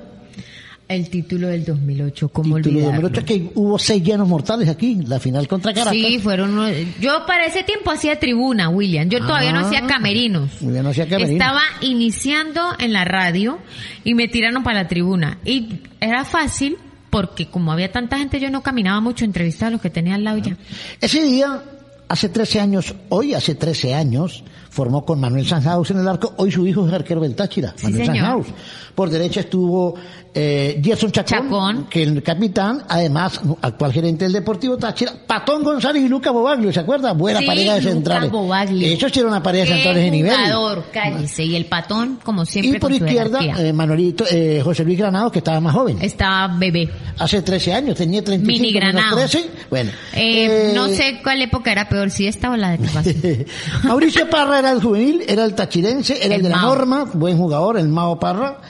El 0.88 1.10
título 1.10 1.48
del 1.48 1.64
2008, 1.64 2.28
como 2.28 2.56
Título 2.56 2.76
olvidarlo. 2.78 3.08
2008 3.08 3.20
es 3.20 3.26
que 3.26 3.50
hubo 3.56 3.76
seis 3.78 4.04
llenos 4.04 4.28
mortales 4.28 4.68
aquí, 4.68 4.94
la 5.06 5.18
final 5.18 5.48
contra 5.48 5.74
Caracas. 5.74 5.92
Sí, 5.92 6.20
fueron. 6.20 6.56
Yo 7.00 7.26
para 7.26 7.44
ese 7.46 7.64
tiempo 7.64 7.90
hacía 7.90 8.20
tribuna, 8.20 8.68
William. 8.68 9.08
Yo 9.08 9.18
todavía 9.18 9.52
no 9.52 9.58
Ah. 9.58 9.62
hacía 9.66 9.84
camerinos. 9.86 10.50
Bien, 10.60 10.84
no 10.84 10.90
hacía 10.90 11.08
camerino. 11.08 11.32
Estaba 11.32 11.60
iniciando 11.80 12.60
en 12.78 12.92
la 12.92 13.04
radio 13.04 13.58
y 14.04 14.14
me 14.14 14.28
tiraron 14.28 14.62
para 14.62 14.82
la 14.82 14.88
tribuna. 14.88 15.38
Y 15.44 15.80
era 16.00 16.24
fácil 16.24 16.76
porque 17.10 17.46
como 17.46 17.72
había 17.72 17.90
tanta 17.90 18.18
gente 18.18 18.38
yo 18.38 18.50
no 18.50 18.62
caminaba 18.62 19.00
mucho, 19.00 19.24
entrevistaba 19.24 19.68
a 19.68 19.70
los 19.72 19.80
que 19.80 19.90
tenía 19.90 20.14
al 20.14 20.22
lado 20.22 20.38
ya. 20.38 20.56
Ese 21.00 21.20
día, 21.22 21.62
hace 22.08 22.28
13 22.28 22.60
años, 22.60 22.94
hoy 23.08 23.34
hace 23.34 23.56
13 23.56 23.92
años, 23.94 24.44
formó 24.76 25.06
con 25.06 25.18
Manuel 25.18 25.46
Sanhaus 25.46 25.90
en 25.90 25.98
el 26.00 26.06
arco, 26.06 26.34
hoy 26.36 26.52
su 26.52 26.66
hijo 26.66 26.86
es 26.86 26.92
arquero 26.92 27.22
del 27.22 27.34
Táchira, 27.34 27.74
Manuel 27.82 28.04
señor. 28.06 28.16
Sanhaus. 28.24 28.46
Por 28.94 29.08
derecha 29.10 29.40
estuvo 29.40 29.94
eh, 30.34 30.80
Gerson 30.84 31.10
Chacón, 31.12 31.86
que 31.88 32.02
es 32.02 32.08
el 32.08 32.22
capitán, 32.22 32.82
además 32.88 33.40
actual 33.62 33.92
gerente 33.92 34.24
del 34.26 34.34
Deportivo 34.34 34.76
Táchira, 34.76 35.12
Patón 35.26 35.62
González 35.62 36.02
y 36.02 36.08
Lucas 36.08 36.32
Bobaglio, 36.32 36.72
¿se 36.72 36.80
acuerda? 36.80 37.12
Buena 37.12 37.40
Sí, 37.40 37.46
pareja 37.46 37.74
de 37.74 37.80
Lucas 37.80 37.92
centrales. 37.94 38.30
Bobaglio. 38.30 38.86
Ellos 38.86 39.10
hicieron 39.10 39.32
una 39.32 39.42
pareja 39.42 39.64
de 39.64 39.70
centrales 39.72 40.02
de 40.04 40.10
nivel. 40.10 40.32
jugador, 40.36 40.84
cállese. 40.92 41.44
Y 41.44 41.56
el 41.56 41.64
patón, 41.66 42.18
como 42.22 42.44
siempre, 42.44 42.76
Y 42.76 42.78
por 42.78 42.92
izquierda, 42.92 43.40
eh, 43.58 43.72
Manuelito, 43.72 44.24
eh, 44.30 44.60
José 44.62 44.84
Luis 44.84 44.98
Granados, 44.98 45.32
que 45.32 45.38
estaba 45.38 45.58
más 45.60 45.74
joven. 45.74 45.98
Estaba 46.02 46.54
bebé. 46.56 46.90
Hace 47.18 47.40
13 47.40 47.72
años, 47.72 47.96
tenía 47.96 48.22
35 48.22 48.62
Mini 48.62 48.74
Granado. 48.74 49.16
13. 49.16 49.50
Bueno. 49.70 49.90
Eh, 50.12 50.70
eh, 50.70 50.72
no 50.74 50.88
sé 50.88 51.20
cuál 51.22 51.40
época 51.40 51.72
era 51.72 51.88
peor, 51.88 52.10
si 52.10 52.26
esta 52.26 52.50
o 52.50 52.56
la 52.56 52.76
de 52.76 52.78
que. 52.78 53.46
Mauricio 53.84 54.28
Parra 54.28 54.60
era 54.66 54.76
el 54.76 54.82
juvenil, 54.82 55.22
era 55.26 55.44
el 55.44 55.54
tachirense, 55.54 56.16
era 56.16 56.26
el, 56.26 56.32
El 56.32 56.42
de 56.42 56.48
la 56.50 56.56
Mao. 56.56 56.74
norma, 56.74 57.04
buen 57.12 57.36
jugador, 57.36 57.78
el 57.78 57.88
Mao 57.88 58.18
Parra. 58.18 58.60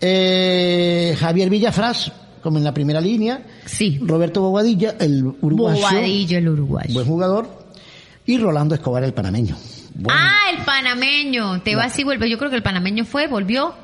Eh, 0.00 1.16
Javier 1.18 1.50
Villafraz, 1.50 2.12
como 2.42 2.58
en 2.58 2.64
la 2.64 2.72
primera 2.72 3.00
línea. 3.00 3.42
Sí. 3.66 3.98
Roberto 4.02 4.40
Bobadilla, 4.42 4.94
el 5.00 5.24
uruguayo. 5.40 5.88
El 6.38 6.48
uruguayo. 6.48 6.94
Buen 6.94 7.06
jugador. 7.06 7.48
Y 8.26 8.38
Rolando 8.38 8.74
Escobar, 8.74 9.02
el 9.04 9.14
panameño. 9.14 9.56
Ah, 10.08 10.50
el 10.56 10.64
panameño. 10.64 11.62
Te 11.62 11.74
vas 11.74 11.98
y 11.98 12.04
vuelve. 12.04 12.30
Yo 12.30 12.38
creo 12.38 12.50
que 12.50 12.56
el 12.56 12.62
panameño 12.62 13.04
fue, 13.04 13.26
volvió. 13.26 13.74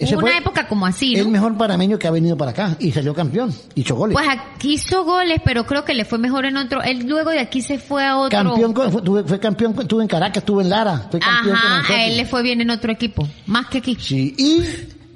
Ese 0.00 0.16
Hubo 0.16 0.24
una 0.26 0.38
época 0.38 0.66
como 0.66 0.86
así, 0.86 1.12
¿no? 1.14 1.20
El 1.24 1.28
mejor 1.28 1.56
panameño 1.58 1.98
que 1.98 2.08
ha 2.08 2.10
venido 2.10 2.36
para 2.36 2.52
acá 2.52 2.74
y 2.80 2.90
salió 2.90 3.14
campeón. 3.14 3.54
Hizo 3.74 3.94
goles. 3.94 4.14
Pues 4.14 4.26
aquí 4.28 4.72
hizo 4.74 5.04
goles, 5.04 5.40
pero 5.44 5.66
creo 5.66 5.84
que 5.84 5.92
le 5.92 6.04
fue 6.06 6.18
mejor 6.18 6.46
en 6.46 6.56
otro. 6.56 6.82
Él 6.82 7.06
luego 7.06 7.30
de 7.30 7.38
aquí 7.40 7.60
se 7.60 7.78
fue 7.78 8.04
a 8.06 8.16
otro. 8.16 8.30
Campeón, 8.38 8.72
con- 8.72 8.90
fue, 8.90 9.02
tuve- 9.02 9.24
fue 9.24 9.38
campeón, 9.38 9.74
con- 9.74 9.82
estuvo 9.82 10.00
en 10.00 10.08
Caracas, 10.08 10.38
estuvo 10.38 10.60
en 10.62 10.70
Lara, 10.70 11.06
fue 11.10 11.20
campeón 11.20 11.54
con 11.56 11.66
Ajá, 11.66 11.76
nosotros. 11.78 11.98
a 11.98 12.04
él 12.06 12.16
le 12.16 12.24
fue 12.24 12.42
bien 12.42 12.60
en 12.62 12.70
otro 12.70 12.90
equipo. 12.90 13.28
Más 13.46 13.66
que 13.66 13.78
aquí. 13.78 13.96
Sí, 14.00 14.34
y 14.38 14.62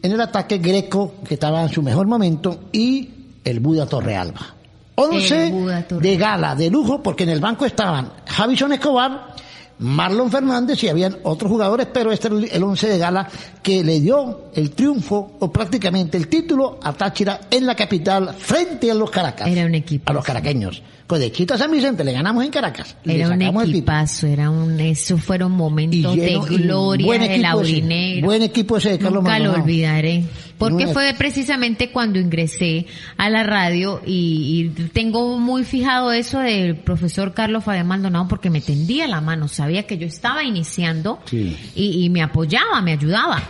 en 0.06 0.12
el 0.12 0.20
ataque 0.20 0.58
Greco, 0.58 1.14
que 1.26 1.32
estaba 1.34 1.62
en 1.62 1.70
su 1.70 1.82
mejor 1.82 2.06
momento, 2.06 2.64
y 2.70 3.08
el 3.42 3.60
Buda 3.60 3.86
Torrealba. 3.86 4.54
Once 4.96 5.46
El 5.46 5.52
Buda 5.52 5.86
de 5.90 6.16
gala, 6.18 6.54
de 6.54 6.70
lujo, 6.70 7.02
porque 7.02 7.24
en 7.24 7.30
el 7.30 7.40
banco 7.40 7.64
estaban 7.64 8.12
Javison 8.26 8.72
Escobar, 8.74 9.34
Marlon 9.78 10.30
Fernández 10.30 10.82
y 10.84 10.88
habían 10.88 11.16
otros 11.24 11.50
jugadores, 11.50 11.88
pero 11.92 12.12
este 12.12 12.28
era 12.28 12.36
el- 12.36 12.62
once 12.62 12.88
de 12.88 12.98
gala 12.98 13.28
que 13.62 13.82
le 13.82 14.00
dio 14.00 14.44
el 14.54 14.70
triunfo, 14.70 15.32
o 15.40 15.50
prácticamente 15.52 16.16
el 16.16 16.28
título, 16.28 16.78
a 16.82 16.92
Táchira 16.92 17.40
en 17.50 17.66
la 17.66 17.74
capital, 17.74 18.34
frente 18.38 18.90
a 18.90 18.94
los 18.94 19.10
Caracas. 19.10 19.48
Era 19.48 19.66
un 19.66 19.74
equipo. 19.74 20.10
A 20.10 20.14
los 20.14 20.24
caraqueños. 20.24 20.82
Con 21.06 21.20
de 21.20 21.30
Chita 21.30 21.58
San 21.58 21.70
Vicente 21.70 22.02
le 22.02 22.12
ganamos 22.12 22.42
en 22.44 22.50
Caracas. 22.50 22.96
le 23.04 23.16
Era 23.16 23.28
un 23.28 23.42
equipazo, 23.62 24.26
era 24.26 24.48
un, 24.48 24.80
esos 24.80 25.22
fueron 25.22 25.52
momentos 25.52 26.16
lleno- 26.16 26.46
de 26.46 26.56
gloria 26.56 27.14
ese, 27.26 27.44
aurinegro. 27.46 28.26
buen 28.26 28.40
equipo 28.42 28.78
ese 28.78 28.90
de 28.92 28.98
Carlos 28.98 29.22
Nunca 29.22 29.38
lo 29.38 29.52
olvidaré. 29.52 30.24
Porque 30.56 30.86
fue 30.86 31.12
precisamente 31.18 31.90
cuando 31.90 32.18
ingresé 32.18 32.86
a 33.18 33.28
la 33.28 33.42
radio 33.42 34.00
y, 34.06 34.70
y 34.76 34.82
tengo 34.94 35.38
muy 35.38 35.64
fijado 35.64 36.10
eso 36.12 36.38
del 36.38 36.76
profesor 36.76 37.34
Carlos 37.34 37.64
Fabián 37.64 37.86
Maldonado 37.88 38.26
porque 38.28 38.48
me 38.48 38.62
tendía 38.62 39.06
la 39.06 39.20
mano, 39.20 39.46
sabía 39.48 39.82
que 39.82 39.98
yo 39.98 40.06
estaba 40.06 40.42
iniciando 40.42 41.18
Sí. 41.26 41.54
y, 41.74 42.04
y 42.04 42.08
me 42.08 42.22
apoyaba, 42.22 42.80
me 42.80 42.92
ayudaba. 42.92 43.42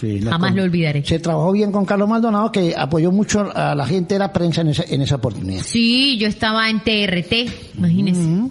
Sí, 0.00 0.20
Jamás 0.20 0.50
con- 0.50 0.56
lo 0.56 0.62
olvidaré. 0.64 1.04
Se 1.04 1.18
trabajó 1.20 1.52
bien 1.52 1.70
con 1.70 1.84
Carlos 1.84 2.08
Maldonado, 2.08 2.50
que 2.50 2.74
apoyó 2.76 3.12
mucho 3.12 3.50
a 3.54 3.74
la 3.74 3.86
gente 3.86 4.14
de 4.14 4.18
la 4.18 4.32
prensa 4.32 4.60
en 4.62 4.68
esa, 4.68 4.84
en 4.88 5.02
esa 5.02 5.16
oportunidad. 5.16 5.62
Sí, 5.62 6.18
yo 6.18 6.26
estaba 6.26 6.68
en 6.68 6.80
TRT, 6.80 7.76
imagínense. 7.78 8.50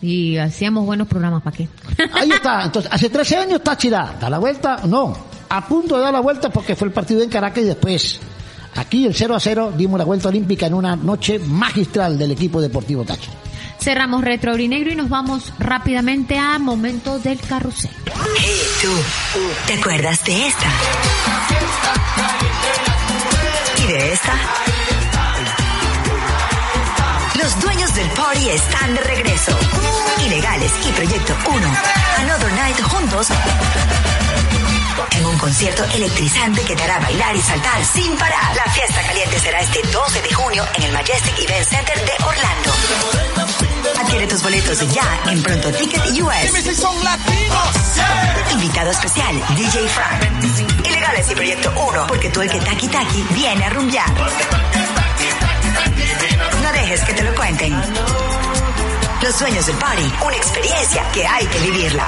Y 0.00 0.36
hacíamos 0.36 0.86
buenos 0.86 1.08
programas, 1.08 1.42
¿para 1.42 1.56
qué? 1.56 1.68
Ahí 2.12 2.30
está. 2.30 2.64
Entonces, 2.64 2.90
hace 2.92 3.10
13 3.10 3.36
años 3.36 3.62
Táchira 3.62 4.16
da 4.20 4.30
la 4.30 4.38
vuelta, 4.38 4.82
no, 4.86 5.12
a 5.48 5.66
punto 5.66 5.96
de 5.96 6.02
dar 6.02 6.12
la 6.12 6.20
vuelta 6.20 6.50
porque 6.50 6.76
fue 6.76 6.86
el 6.88 6.94
partido 6.94 7.22
en 7.22 7.28
Caracas 7.28 7.64
y 7.64 7.66
después 7.66 8.20
aquí 8.76 9.04
el 9.06 9.14
0 9.14 9.34
a 9.34 9.40
0 9.40 9.72
dimos 9.76 9.98
la 9.98 10.04
vuelta 10.04 10.28
olímpica 10.28 10.66
en 10.66 10.74
una 10.74 10.94
noche 10.94 11.40
magistral 11.40 12.16
del 12.16 12.30
equipo 12.30 12.60
deportivo 12.60 13.02
Táchira. 13.04 13.32
Cerramos 13.78 14.22
Retro 14.22 14.58
y 14.58 14.68
nos 14.68 15.08
vamos 15.08 15.52
rápidamente 15.58 16.38
a 16.38 16.58
Momentos 16.58 17.22
del 17.22 17.40
Carrusel. 17.40 17.90
Hey, 18.38 18.60
tú, 18.82 18.92
¿te 19.66 19.74
acuerdas 19.74 20.24
de 20.24 20.48
esta? 20.48 20.66
¿Y 23.78 23.86
de 23.86 24.12
esta? 24.12 24.34
Los 27.40 27.60
dueños 27.60 27.94
del 27.94 28.08
party 28.10 28.48
están 28.50 28.94
de 28.94 29.00
regreso. 29.00 29.56
Ilegales 30.26 30.72
y 30.86 30.92
Proyecto 30.92 31.36
1. 31.48 31.66
Another 32.18 32.52
Night 32.52 32.80
juntos. 32.82 33.28
En 35.12 35.26
un 35.26 35.38
concierto 35.38 35.84
electrizante 35.94 36.62
que 36.62 36.74
te 36.74 36.82
hará 36.82 36.98
bailar 36.98 37.36
y 37.36 37.40
saltar 37.40 37.84
sin 37.84 38.16
parar. 38.16 38.56
La 38.56 38.72
fiesta 38.72 39.02
caliente 39.02 39.38
será 39.38 39.60
este 39.60 39.82
12 39.82 40.22
de 40.22 40.34
junio 40.34 40.66
en 40.74 40.82
el 40.84 40.92
Majestic 40.92 41.38
Event 41.38 41.66
Center 41.66 42.04
de 42.04 42.12
Orlando. 42.24 42.72
Adquiere 44.00 44.26
tus 44.26 44.42
boletos 44.42 44.78
ya 44.92 45.20
en 45.26 45.42
Pronto 45.42 45.70
Ticket 45.72 46.02
US. 46.22 46.52
Invitado 48.52 48.90
especial, 48.90 49.42
DJ 49.56 49.88
Frank. 49.88 50.86
Ilegales 50.86 51.30
y 51.30 51.34
Proyecto 51.34 51.72
1, 51.88 52.06
porque 52.06 52.30
tú 52.30 52.40
el 52.40 52.50
que 52.50 52.60
taqui 52.60 52.88
taqui 52.88 53.24
viene 53.30 53.64
a 53.64 53.70
rumbear. 53.70 54.10
No 56.62 56.72
dejes 56.72 57.00
que 57.04 57.12
te 57.14 57.22
lo 57.22 57.34
cuenten. 57.34 57.74
Los 59.20 59.34
sueños 59.34 59.66
del 59.66 59.76
party, 59.76 60.02
una 60.24 60.36
experiencia 60.36 61.02
que 61.12 61.26
hay 61.26 61.44
que 61.46 61.58
vivirla. 61.58 62.06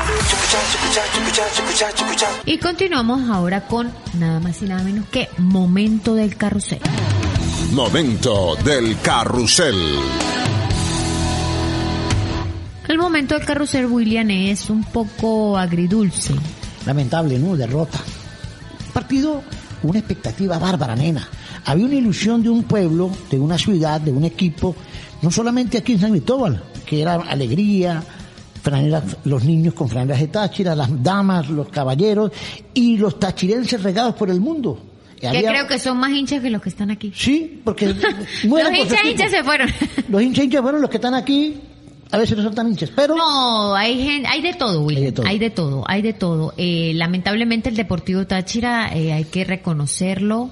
Y 2.46 2.58
continuamos 2.58 3.28
ahora 3.28 3.66
con 3.66 3.92
nada 4.14 4.38
más 4.38 4.62
y 4.62 4.66
nada 4.66 4.84
menos 4.84 5.06
que 5.08 5.28
Momento 5.38 6.14
del 6.14 6.36
Carrusel. 6.36 6.78
Momento 7.72 8.56
del 8.64 9.00
carrusel. 9.00 9.74
El 12.86 12.98
momento 12.98 13.34
del 13.34 13.44
carrusel, 13.44 13.86
William, 13.86 14.30
es 14.30 14.70
un 14.70 14.84
poco 14.84 15.58
agridulce. 15.58 16.34
Lamentable, 16.86 17.40
¿no? 17.40 17.56
Derrota. 17.56 17.98
Partido, 18.92 19.42
una 19.82 19.98
expectativa 19.98 20.58
bárbara, 20.58 20.94
nena. 20.94 21.28
Había 21.64 21.86
una 21.86 21.94
ilusión 21.96 22.40
de 22.40 22.50
un 22.50 22.62
pueblo, 22.62 23.10
de 23.30 23.38
una 23.38 23.58
ciudad, 23.58 24.00
de 24.00 24.12
un 24.12 24.24
equipo, 24.24 24.76
no 25.22 25.30
solamente 25.30 25.78
aquí 25.78 25.92
en 25.94 26.00
San 26.00 26.10
Cristóbal, 26.12 26.69
que 26.90 27.00
era 27.00 27.14
alegría, 27.14 28.02
franelas, 28.62 29.16
los 29.24 29.44
niños 29.44 29.74
con 29.74 29.88
franelas 29.88 30.18
de 30.20 30.26
Táchira, 30.26 30.74
las 30.74 31.02
damas, 31.02 31.48
los 31.48 31.68
caballeros 31.68 32.32
y 32.74 32.96
los 32.98 33.18
tachirenses 33.20 33.80
regados 33.82 34.14
por 34.16 34.28
el 34.28 34.40
mundo. 34.40 34.78
Que 35.20 35.28
había- 35.28 35.50
creo 35.50 35.66
que 35.68 35.78
son 35.78 35.98
más 35.98 36.10
hinchas 36.10 36.40
que 36.42 36.50
los 36.50 36.60
que 36.60 36.70
están 36.70 36.90
aquí. 36.90 37.12
Sí, 37.14 37.60
porque 37.64 37.86
Los 38.44 38.72
hinchas 38.74 39.04
hinchas 39.04 39.30
se 39.30 39.44
fueron. 39.44 39.68
Los 40.08 40.20
hinchas 40.22 40.44
hinchas 40.46 40.62
fueron 40.62 40.80
los 40.80 40.90
que 40.90 40.96
están 40.96 41.14
aquí, 41.14 41.60
a 42.10 42.18
veces 42.18 42.36
no 42.36 42.42
son 42.42 42.54
tan 42.54 42.68
hinchas, 42.68 42.90
pero 42.96 43.14
No, 43.14 43.74
hay 43.76 44.02
gen- 44.02 44.26
hay 44.26 44.42
de 44.42 44.54
todo, 44.54 44.82
William. 44.82 45.04
Hay 45.04 45.10
de 45.10 45.12
todo. 45.12 45.26
Hay 45.28 45.38
de 45.38 45.50
todo, 45.50 45.84
hay 45.86 46.02
de 46.02 46.12
todo. 46.12 46.54
Eh, 46.56 46.92
lamentablemente 46.96 47.68
el 47.68 47.76
Deportivo 47.76 48.26
Táchira, 48.26 48.90
eh, 48.96 49.12
hay 49.12 49.24
que 49.24 49.44
reconocerlo, 49.44 50.50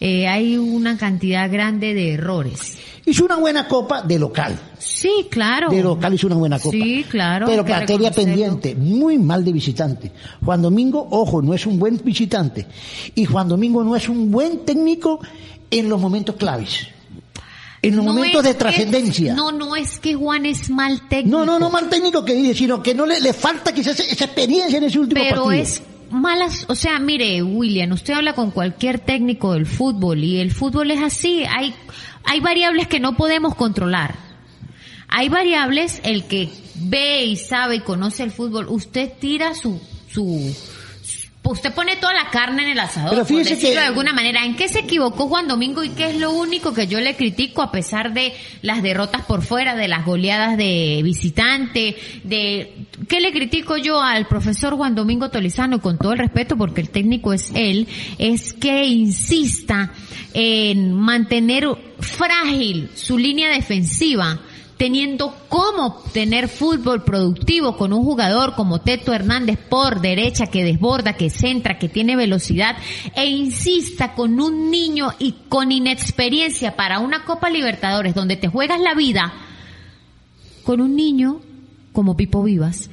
eh, 0.00 0.28
hay 0.28 0.58
una 0.58 0.98
cantidad 0.98 1.50
grande 1.50 1.94
de 1.94 2.12
errores. 2.14 2.78
Hizo 3.10 3.24
una 3.24 3.36
buena 3.36 3.66
copa 3.68 4.02
de 4.02 4.18
local. 4.18 4.58
Sí, 4.78 5.26
claro. 5.30 5.70
De 5.70 5.82
local 5.82 6.14
hizo 6.14 6.26
una 6.26 6.36
buena 6.36 6.58
copa. 6.58 6.72
Sí, 6.72 7.04
claro. 7.08 7.46
Pero 7.46 7.64
materia 7.64 8.10
pendiente, 8.10 8.74
muy 8.74 9.18
mal 9.18 9.44
de 9.44 9.52
visitante. 9.52 10.12
Juan 10.44 10.62
Domingo, 10.62 11.06
ojo, 11.10 11.42
no 11.42 11.54
es 11.54 11.66
un 11.66 11.78
buen 11.78 12.00
visitante. 12.04 12.66
Y 13.14 13.24
Juan 13.24 13.48
Domingo 13.48 13.84
no 13.84 13.96
es 13.96 14.08
un 14.08 14.30
buen 14.30 14.64
técnico 14.64 15.20
en 15.70 15.88
los 15.88 16.00
momentos 16.00 16.36
claves. 16.36 16.88
En 17.82 17.96
los 17.96 18.04
No 18.04 18.12
momentos 18.12 18.42
de 18.44 18.54
trascendencia. 18.54 19.34
No, 19.34 19.52
no 19.52 19.74
es 19.74 19.98
que 19.98 20.14
Juan 20.14 20.44
es 20.44 20.68
mal 20.68 21.08
técnico. 21.08 21.38
No, 21.38 21.46
no, 21.46 21.58
no 21.58 21.70
mal 21.70 21.88
técnico 21.88 22.24
que 22.24 22.34
dice, 22.34 22.54
sino 22.54 22.82
que 22.82 22.94
no 22.94 23.06
le, 23.06 23.20
le 23.20 23.32
falta 23.32 23.72
quizás 23.72 23.98
esa 24.00 24.26
experiencia 24.26 24.76
en 24.76 24.84
ese 24.84 24.98
último 24.98 25.22
Pero 25.22 25.44
partido. 25.44 25.62
es 25.62 25.82
malas, 26.10 26.66
o 26.68 26.74
sea, 26.74 26.98
mire, 26.98 27.42
William, 27.42 27.92
usted 27.92 28.14
habla 28.14 28.34
con 28.34 28.50
cualquier 28.50 28.98
técnico 28.98 29.54
del 29.54 29.66
fútbol 29.66 30.22
y 30.22 30.40
el 30.40 30.50
fútbol 30.50 30.90
es 30.90 31.02
así, 31.02 31.44
hay, 31.48 31.74
hay 32.24 32.40
variables 32.40 32.88
que 32.88 33.00
no 33.00 33.16
podemos 33.16 33.54
controlar. 33.54 34.14
Hay 35.08 35.28
variables, 35.28 36.00
el 36.04 36.26
que 36.26 36.48
ve 36.76 37.24
y 37.24 37.36
sabe 37.36 37.76
y 37.76 37.80
conoce 37.80 38.22
el 38.22 38.30
fútbol, 38.30 38.66
usted 38.68 39.12
tira 39.18 39.54
su, 39.54 39.80
su, 40.08 40.54
usted 41.50 41.72
pone 41.72 41.96
toda 41.96 42.12
la 42.14 42.30
carne 42.30 42.62
en 42.64 42.70
el 42.70 42.78
asador, 42.80 43.10
Pero 43.10 43.22
por 43.22 43.28
fíjese 43.28 43.50
decirlo 43.54 43.74
que- 43.74 43.80
de 43.80 43.86
alguna 43.86 44.12
manera. 44.12 44.44
¿En 44.44 44.56
qué 44.56 44.68
se 44.68 44.80
equivocó 44.80 45.28
Juan 45.28 45.48
Domingo 45.48 45.82
y 45.84 45.90
qué 45.90 46.10
es 46.10 46.16
lo 46.18 46.32
único 46.32 46.72
que 46.74 46.86
yo 46.86 47.00
le 47.00 47.16
critico 47.16 47.62
a 47.62 47.70
pesar 47.72 48.12
de 48.12 48.32
las 48.62 48.82
derrotas 48.82 49.22
por 49.22 49.42
fuera, 49.42 49.74
de 49.74 49.88
las 49.88 50.04
goleadas 50.04 50.56
de 50.56 51.00
visitante, 51.04 51.96
de 52.24 52.74
qué 53.08 53.20
le 53.20 53.32
critico 53.32 53.76
yo 53.76 54.00
al 54.00 54.26
profesor 54.26 54.74
Juan 54.76 54.94
Domingo 54.94 55.28
Tolizano 55.30 55.80
con 55.80 55.98
todo 55.98 56.12
el 56.12 56.18
respeto 56.20 56.56
porque 56.56 56.80
el 56.80 56.90
técnico 56.90 57.32
es 57.32 57.50
él, 57.54 57.86
es 58.18 58.52
que 58.52 58.86
insista 58.86 59.92
en 60.34 60.94
mantener 60.94 61.66
frágil 61.98 62.88
su 62.94 63.18
línea 63.18 63.50
defensiva 63.50 64.40
teniendo 64.80 65.34
cómo 65.50 65.98
tener 66.14 66.48
fútbol 66.48 67.04
productivo 67.04 67.76
con 67.76 67.92
un 67.92 68.02
jugador 68.02 68.54
como 68.54 68.80
Teto 68.80 69.12
Hernández 69.12 69.58
por 69.58 70.00
derecha 70.00 70.46
que 70.46 70.64
desborda, 70.64 71.18
que 71.18 71.28
centra, 71.28 71.78
que 71.78 71.90
tiene 71.90 72.16
velocidad 72.16 72.76
e 73.14 73.26
insista 73.26 74.14
con 74.14 74.40
un 74.40 74.70
niño 74.70 75.12
y 75.18 75.34
con 75.50 75.70
inexperiencia 75.70 76.76
para 76.76 76.98
una 76.98 77.26
Copa 77.26 77.50
Libertadores 77.50 78.14
donde 78.14 78.36
te 78.36 78.48
juegas 78.48 78.80
la 78.80 78.94
vida 78.94 79.34
con 80.64 80.80
un 80.80 80.96
niño 80.96 81.42
como 81.92 82.16
Pipo 82.16 82.42
Vivas 82.42 82.88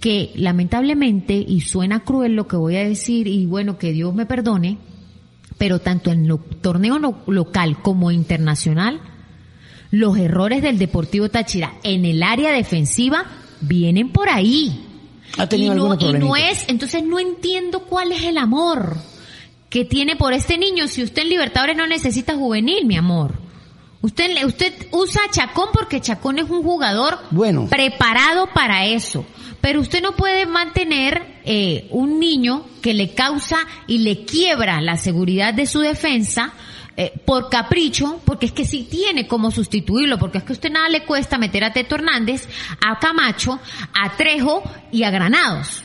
que 0.00 0.32
lamentablemente 0.34 1.34
y 1.34 1.60
suena 1.60 2.00
cruel 2.00 2.34
lo 2.34 2.48
que 2.48 2.56
voy 2.56 2.74
a 2.74 2.88
decir 2.88 3.28
y 3.28 3.46
bueno 3.46 3.78
que 3.78 3.92
Dios 3.92 4.12
me 4.12 4.26
perdone 4.26 4.78
pero 5.56 5.78
tanto 5.78 6.10
en 6.10 6.26
lo, 6.26 6.38
torneo 6.38 6.98
lo- 6.98 7.22
local 7.28 7.80
como 7.80 8.10
internacional 8.10 9.00
los 9.90 10.18
errores 10.18 10.62
del 10.62 10.78
Deportivo 10.78 11.28
Táchira 11.28 11.74
en 11.82 12.04
el 12.04 12.22
área 12.22 12.52
defensiva 12.52 13.24
vienen 13.60 14.10
por 14.10 14.28
ahí. 14.28 14.84
Ha 15.36 15.48
tenido 15.48 15.74
y 15.74 16.12
no, 16.12 16.36
y 16.36 16.40
es, 16.42 16.64
entonces 16.68 17.04
no 17.04 17.18
entiendo 17.18 17.80
cuál 17.80 18.12
es 18.12 18.24
el 18.24 18.38
amor 18.38 18.96
que 19.68 19.84
tiene 19.84 20.16
por 20.16 20.32
este 20.32 20.56
niño 20.56 20.88
si 20.88 21.02
usted 21.02 21.22
en 21.22 21.28
Libertadores 21.28 21.76
no 21.76 21.86
necesita 21.86 22.34
juvenil, 22.34 22.86
mi 22.86 22.96
amor. 22.96 23.34
Usted, 24.00 24.44
usted 24.46 24.72
usa 24.92 25.22
a 25.26 25.30
Chacón 25.30 25.68
porque 25.72 26.00
Chacón 26.00 26.38
es 26.38 26.48
un 26.48 26.62
jugador 26.62 27.18
Bueno. 27.30 27.66
preparado 27.68 28.48
para 28.54 28.86
eso. 28.86 29.26
Pero 29.60 29.80
usted 29.80 30.00
no 30.00 30.12
puede 30.12 30.46
mantener 30.46 31.40
eh, 31.44 31.88
un 31.90 32.20
niño 32.20 32.64
que 32.80 32.94
le 32.94 33.12
causa 33.14 33.58
y 33.88 33.98
le 33.98 34.24
quiebra 34.24 34.80
la 34.80 34.96
seguridad 34.96 35.52
de 35.52 35.66
su 35.66 35.80
defensa 35.80 36.52
eh, 37.00 37.12
por 37.24 37.48
capricho, 37.48 38.20
porque 38.24 38.46
es 38.46 38.52
que 38.52 38.64
sí 38.64 38.88
tiene 38.90 39.28
cómo 39.28 39.52
sustituirlo, 39.52 40.18
porque 40.18 40.38
es 40.38 40.44
que 40.44 40.52
a 40.52 40.54
usted 40.54 40.72
nada 40.72 40.88
le 40.88 41.04
cuesta 41.04 41.38
meter 41.38 41.62
a 41.62 41.72
Teto 41.72 41.94
Hernández, 41.94 42.48
a 42.84 42.98
Camacho, 42.98 43.60
a 43.94 44.16
Trejo 44.16 44.64
y 44.90 45.04
a 45.04 45.10
Granados 45.10 45.84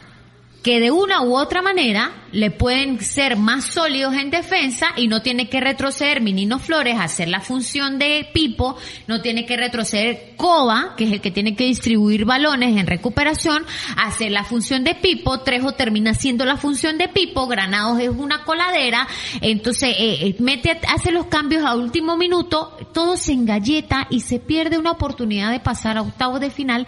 que 0.63 0.79
de 0.79 0.91
una 0.91 1.21
u 1.21 1.35
otra 1.35 1.61
manera 1.61 2.23
le 2.31 2.49
pueden 2.49 2.99
ser 3.01 3.35
más 3.37 3.65
sólidos 3.65 4.15
en 4.15 4.31
defensa 4.31 4.87
y 4.95 5.07
no 5.07 5.21
tiene 5.21 5.49
que 5.49 5.59
retroceder 5.59 6.21
Minino 6.21 6.57
Flores 6.57 6.95
hacer 6.99 7.27
la 7.27 7.41
función 7.41 7.99
de 7.99 8.27
Pipo, 8.33 8.77
no 9.05 9.21
tiene 9.21 9.45
que 9.45 9.57
retroceder 9.57 10.33
Coba, 10.37 10.95
que 10.97 11.03
es 11.03 11.11
el 11.11 11.21
que 11.21 11.31
tiene 11.31 11.55
que 11.55 11.65
distribuir 11.65 12.25
balones 12.25 12.77
en 12.77 12.87
recuperación, 12.87 13.65
hacer 13.97 14.31
la 14.31 14.45
función 14.45 14.85
de 14.85 14.95
Pipo, 14.95 15.41
Trejo 15.41 15.73
termina 15.73 16.11
haciendo 16.11 16.45
la 16.45 16.55
función 16.55 16.97
de 16.97 17.09
Pipo, 17.09 17.45
Granados 17.45 17.99
es 17.99 18.09
una 18.09 18.45
coladera, 18.45 19.05
entonces 19.41 19.89
eh, 19.99 20.27
eh, 20.27 20.35
mete, 20.39 20.79
hace 20.87 21.11
los 21.11 21.25
cambios 21.25 21.65
a 21.65 21.75
último 21.75 22.15
minuto, 22.15 22.77
todo 22.93 23.17
se 23.17 23.33
engalleta 23.33 24.07
y 24.09 24.21
se 24.21 24.39
pierde 24.39 24.77
una 24.77 24.91
oportunidad 24.91 25.51
de 25.51 25.59
pasar 25.59 25.97
a 25.97 26.01
octavos 26.01 26.39
de 26.39 26.49
final 26.49 26.87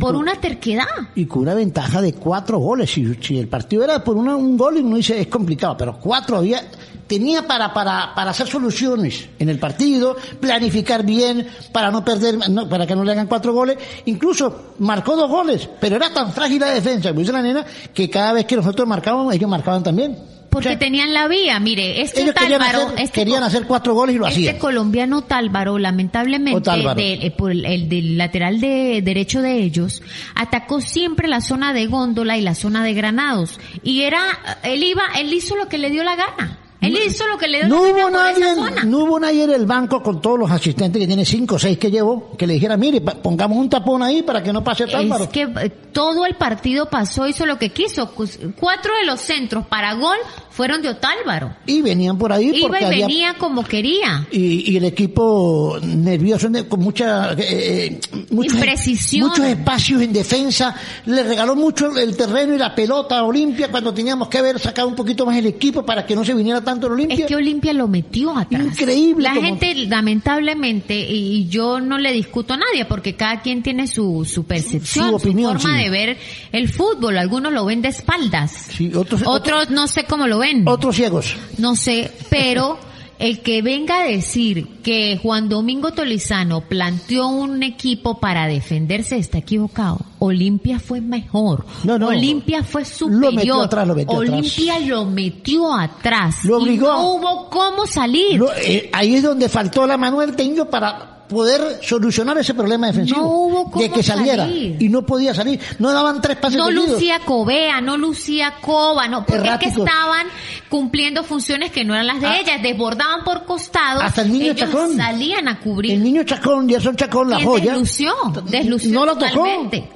por 0.00 0.12
con- 0.14 0.22
una 0.22 0.34
terquedad. 0.40 0.86
y 1.14 1.26
con 1.26 1.42
una 1.42 1.54
ventaja 1.54 2.00
de 2.00 2.12
cuatro 2.14 2.58
goles. 2.58 2.90
Si, 2.90 3.14
si 3.20 3.38
el 3.38 3.48
partido 3.48 3.84
era 3.84 4.02
por 4.02 4.16
una- 4.16 4.36
un 4.36 4.56
gol, 4.56 4.76
uno 4.78 4.96
dice 4.96 5.20
es 5.20 5.26
complicado, 5.26 5.76
pero 5.76 5.98
cuatro 6.00 6.38
había, 6.38 6.62
tenía 7.06 7.46
para, 7.46 7.74
para, 7.74 8.14
para 8.14 8.30
hacer 8.30 8.46
soluciones 8.46 9.28
en 9.38 9.48
el 9.50 9.58
partido, 9.58 10.16
planificar 10.40 11.04
bien, 11.04 11.46
para 11.72 11.90
no 11.90 12.04
perder, 12.04 12.48
no, 12.50 12.68
para 12.68 12.86
que 12.86 12.94
no 12.96 13.04
le 13.04 13.12
hagan 13.12 13.26
cuatro 13.26 13.52
goles. 13.52 13.76
Incluso 14.06 14.72
marcó 14.78 15.14
dos 15.16 15.28
goles, 15.28 15.68
pero 15.80 15.96
era 15.96 16.12
tan 16.12 16.32
frágil 16.32 16.60
la 16.60 16.70
defensa, 16.70 17.10
como 17.10 17.20
dice 17.20 17.32
la 17.32 17.42
nena, 17.42 17.64
que 17.92 18.08
cada 18.08 18.32
vez 18.32 18.46
que 18.46 18.56
nosotros 18.56 18.88
marcábamos, 18.88 19.34
ellos 19.34 19.50
marcaban 19.50 19.82
también. 19.82 20.16
Porque 20.52 20.68
O 20.68 20.70
sea, 20.72 20.78
tenían 20.78 21.12
la 21.14 21.26
vía. 21.28 21.58
Mire, 21.58 22.02
este 22.02 22.20
querían, 22.26 22.34
Tálvaro, 22.60 22.86
hacer, 22.88 23.00
este 23.00 23.20
querían 23.20 23.42
hacer 23.42 23.64
cuatro 23.66 23.94
goles 23.94 24.14
y 24.14 24.18
lo 24.18 24.26
este 24.26 24.40
hacían. 24.40 24.58
colombiano 24.58 25.22
Tálvaro, 25.22 25.78
lamentablemente, 25.78 26.70
de- 26.94 27.14
eh, 27.26 27.30
por 27.30 27.50
el, 27.50 27.64
el 27.64 27.88
del 27.88 28.18
lateral 28.18 28.60
de 28.60 29.00
derecho 29.02 29.40
de 29.40 29.62
ellos, 29.62 30.02
atacó 30.34 30.80
siempre 30.82 31.26
la 31.26 31.40
zona 31.40 31.72
de 31.72 31.86
góndola 31.86 32.36
y 32.36 32.42
la 32.42 32.54
zona 32.54 32.84
de 32.84 32.92
granados. 32.94 33.58
Y 33.82 34.02
era, 34.02 34.20
él 34.62 34.82
iba, 34.84 35.02
él 35.18 35.32
hizo 35.32 35.56
lo 35.56 35.68
que 35.68 35.78
le 35.78 35.88
dio 35.90 36.04
la 36.04 36.16
gana. 36.16 36.58
Él 36.82 36.98
hizo 37.06 37.26
lo 37.28 37.38
que 37.38 37.48
le 37.48 37.58
dio 37.60 37.68
No 37.68 37.82
hubo 37.82 37.96
esa 37.98 38.10
nadie, 38.10 38.54
zona. 38.54 38.84
no 38.84 38.98
hubo 39.04 39.20
nadie 39.20 39.44
en 39.44 39.50
el 39.52 39.66
banco 39.66 40.02
con 40.02 40.20
todos 40.20 40.38
los 40.38 40.50
asistentes 40.50 41.00
que 41.00 41.06
tiene 41.06 41.24
cinco 41.24 41.54
o 41.54 41.58
seis 41.58 41.78
que 41.78 41.90
llevó, 41.90 42.36
que 42.36 42.46
le 42.46 42.54
dijera, 42.54 42.76
mire, 42.76 43.00
pongamos 43.00 43.56
un 43.56 43.68
tapón 43.70 44.02
ahí 44.02 44.22
para 44.22 44.42
que 44.42 44.52
no 44.52 44.62
pase 44.64 44.86
Tálvaro. 44.86 45.24
Es 45.24 45.30
que 45.30 45.42
eh, 45.42 45.70
todo 45.92 46.26
el 46.26 46.34
partido 46.34 46.86
pasó, 46.90 47.26
hizo 47.28 47.46
lo 47.46 47.58
que 47.58 47.70
quiso. 47.70 48.14
Cus- 48.14 48.38
Cuatro 48.58 48.92
de 48.96 49.06
los 49.06 49.20
centros 49.20 49.66
para 49.66 49.94
gol 49.94 50.16
fueron 50.50 50.82
de 50.82 50.88
Otálvaro. 50.90 51.54
Y 51.66 51.80
venían 51.82 52.18
por 52.18 52.32
ahí 52.32 52.50
Iba 52.54 52.68
porque 52.68 52.82
y 52.82 52.86
había 52.86 53.06
venía 53.06 53.34
como 53.38 53.64
quería. 53.64 54.26
y, 54.30 54.70
y 54.72 54.76
el 54.76 54.84
equipo 54.84 55.78
nervioso 55.82 56.48
ne- 56.50 56.66
con 56.68 56.80
mucha 56.80 57.32
eh, 57.34 57.36
eh, 57.38 58.00
muchos, 58.30 58.54
Imprecisión. 58.54 59.28
muchos 59.28 59.46
espacios 59.46 60.02
en 60.02 60.12
defensa 60.12 60.74
le 61.06 61.22
regaló 61.22 61.54
mucho 61.54 61.96
el 61.96 62.16
terreno 62.16 62.54
y 62.54 62.58
la 62.58 62.74
pelota 62.74 63.18
a 63.18 63.24
Olimpia 63.24 63.70
cuando 63.70 63.94
teníamos 63.94 64.28
que 64.28 64.38
haber 64.38 64.58
sacado 64.58 64.88
un 64.88 64.94
poquito 64.94 65.24
más 65.24 65.36
el 65.36 65.46
equipo 65.46 65.84
para 65.86 66.04
que 66.04 66.14
no 66.16 66.24
se 66.24 66.34
viniera 66.34 66.60
tanto 66.72 66.86
el 66.88 66.92
Olimpia 66.94 67.16
Es 67.16 67.26
que 67.26 67.36
Olimpia 67.36 67.72
lo 67.72 67.88
metió 67.88 68.36
atrás. 68.36 68.62
Increíble 68.64 69.24
La 69.24 69.34
como- 69.34 69.46
gente, 69.46 69.74
lamentablemente, 69.86 70.94
y 70.98 71.48
yo 71.48 71.80
no 71.80 71.98
le 71.98 72.12
discuto 72.12 72.54
a 72.54 72.56
nadie, 72.56 72.84
porque 72.84 73.14
cada 73.14 73.40
quien 73.42 73.62
tiene 73.62 73.86
su, 73.86 74.24
su 74.24 74.44
percepción, 74.44 75.10
Su 75.10 75.16
opinión, 75.16 75.58
forma 75.58 75.76
sí. 75.78 75.84
de 75.84 75.90
ver 75.90 76.18
el 76.52 76.68
fútbol. 76.68 77.18
Algunos 77.18 77.52
lo 77.52 77.64
ven 77.64 77.82
de 77.82 77.88
espaldas. 77.88 78.52
Sí, 78.76 78.92
otros, 78.94 79.22
Otros 79.24 79.70
no 79.70 79.86
sé 79.88 80.04
cómo 80.04 80.26
lo 80.26 80.38
ven. 80.38 80.62
otros 80.66 80.96
ciegos 80.96 81.36
No 81.58 81.76
sé, 81.76 82.10
pero 82.30 82.78
el 83.22 83.40
que 83.40 83.62
venga 83.62 84.00
a 84.00 84.04
decir 84.04 84.80
que 84.82 85.18
Juan 85.22 85.48
Domingo 85.48 85.92
Tolizano 85.92 86.62
planteó 86.62 87.28
un 87.28 87.62
equipo 87.62 88.18
para 88.18 88.46
defenderse 88.46 89.16
está 89.16 89.38
equivocado. 89.38 90.00
Olimpia 90.18 90.78
fue 90.80 91.00
mejor. 91.00 91.64
No, 91.84 91.98
no. 91.98 92.08
Olimpia 92.08 92.62
fue 92.64 92.82
Lo 92.82 92.86
superior. 92.88 93.34
metió 93.34 93.60
atrás, 93.62 93.86
lo 93.88 93.94
metió 93.94 94.16
atrás. 94.20 94.28
Olimpia 94.30 94.78
lo 94.80 95.04
metió 95.06 95.72
atrás. 95.74 96.44
Lo 96.44 96.58
obligó. 96.58 96.86
Y 96.86 96.88
no 96.90 97.12
hubo 97.14 97.48
cómo 97.50 97.86
salir. 97.86 98.38
Lo- 98.38 98.52
eh, 98.56 98.90
ahí 98.92 99.14
es 99.14 99.22
donde 99.22 99.48
faltó 99.48 99.86
la 99.86 99.96
Manuel 99.96 100.34
Teño 100.36 100.66
para 100.68 101.21
poder 101.32 101.80
solucionar 101.82 102.36
ese 102.38 102.54
problema 102.54 102.86
defensivo 102.86 103.20
No 103.20 103.28
hubo 103.28 103.64
cómo 103.70 103.82
de 103.82 103.90
que 103.90 104.02
saliera 104.02 104.44
salir. 104.44 104.76
y 104.80 104.88
no 104.88 105.04
podía 105.04 105.34
salir 105.34 105.58
no 105.78 105.90
daban 105.92 106.20
tres 106.20 106.36
pases 106.36 106.58
no 106.58 106.66
seguidos. 106.66 106.90
lucía 106.90 107.20
Covea, 107.24 107.80
no 107.80 107.96
lucía 107.96 108.54
Cova, 108.60 109.08
no, 109.08 109.24
porque 109.26 109.48
es 109.48 109.58
que 109.58 109.66
estaban 109.68 110.26
cumpliendo 110.68 111.22
funciones 111.24 111.70
que 111.72 111.84
no 111.84 111.94
eran 111.94 112.06
las 112.06 112.20
de 112.20 112.26
Ah. 112.26 112.38
ellas, 112.40 112.62
desbordaban 112.62 113.24
por 113.24 113.44
costados, 113.44 114.02
Hasta 114.04 114.22
el 114.22 114.32
niño 114.32 114.52
ellos 114.52 114.56
Chacón. 114.70 114.96
salían 114.96 115.48
a 115.48 115.58
cubrir. 115.60 115.92
el 115.92 116.02
niño 116.02 116.22
Chacón 116.24 116.68
Gerson 116.68 116.96
Chacón 116.96 117.30
la 117.30 117.36
¿Quién 117.36 117.48
joya 117.48 117.64
deslució? 117.72 118.12
Deslució 118.46 118.92
no 118.92 119.06
lo 119.06 119.16
tocó. 119.16 119.46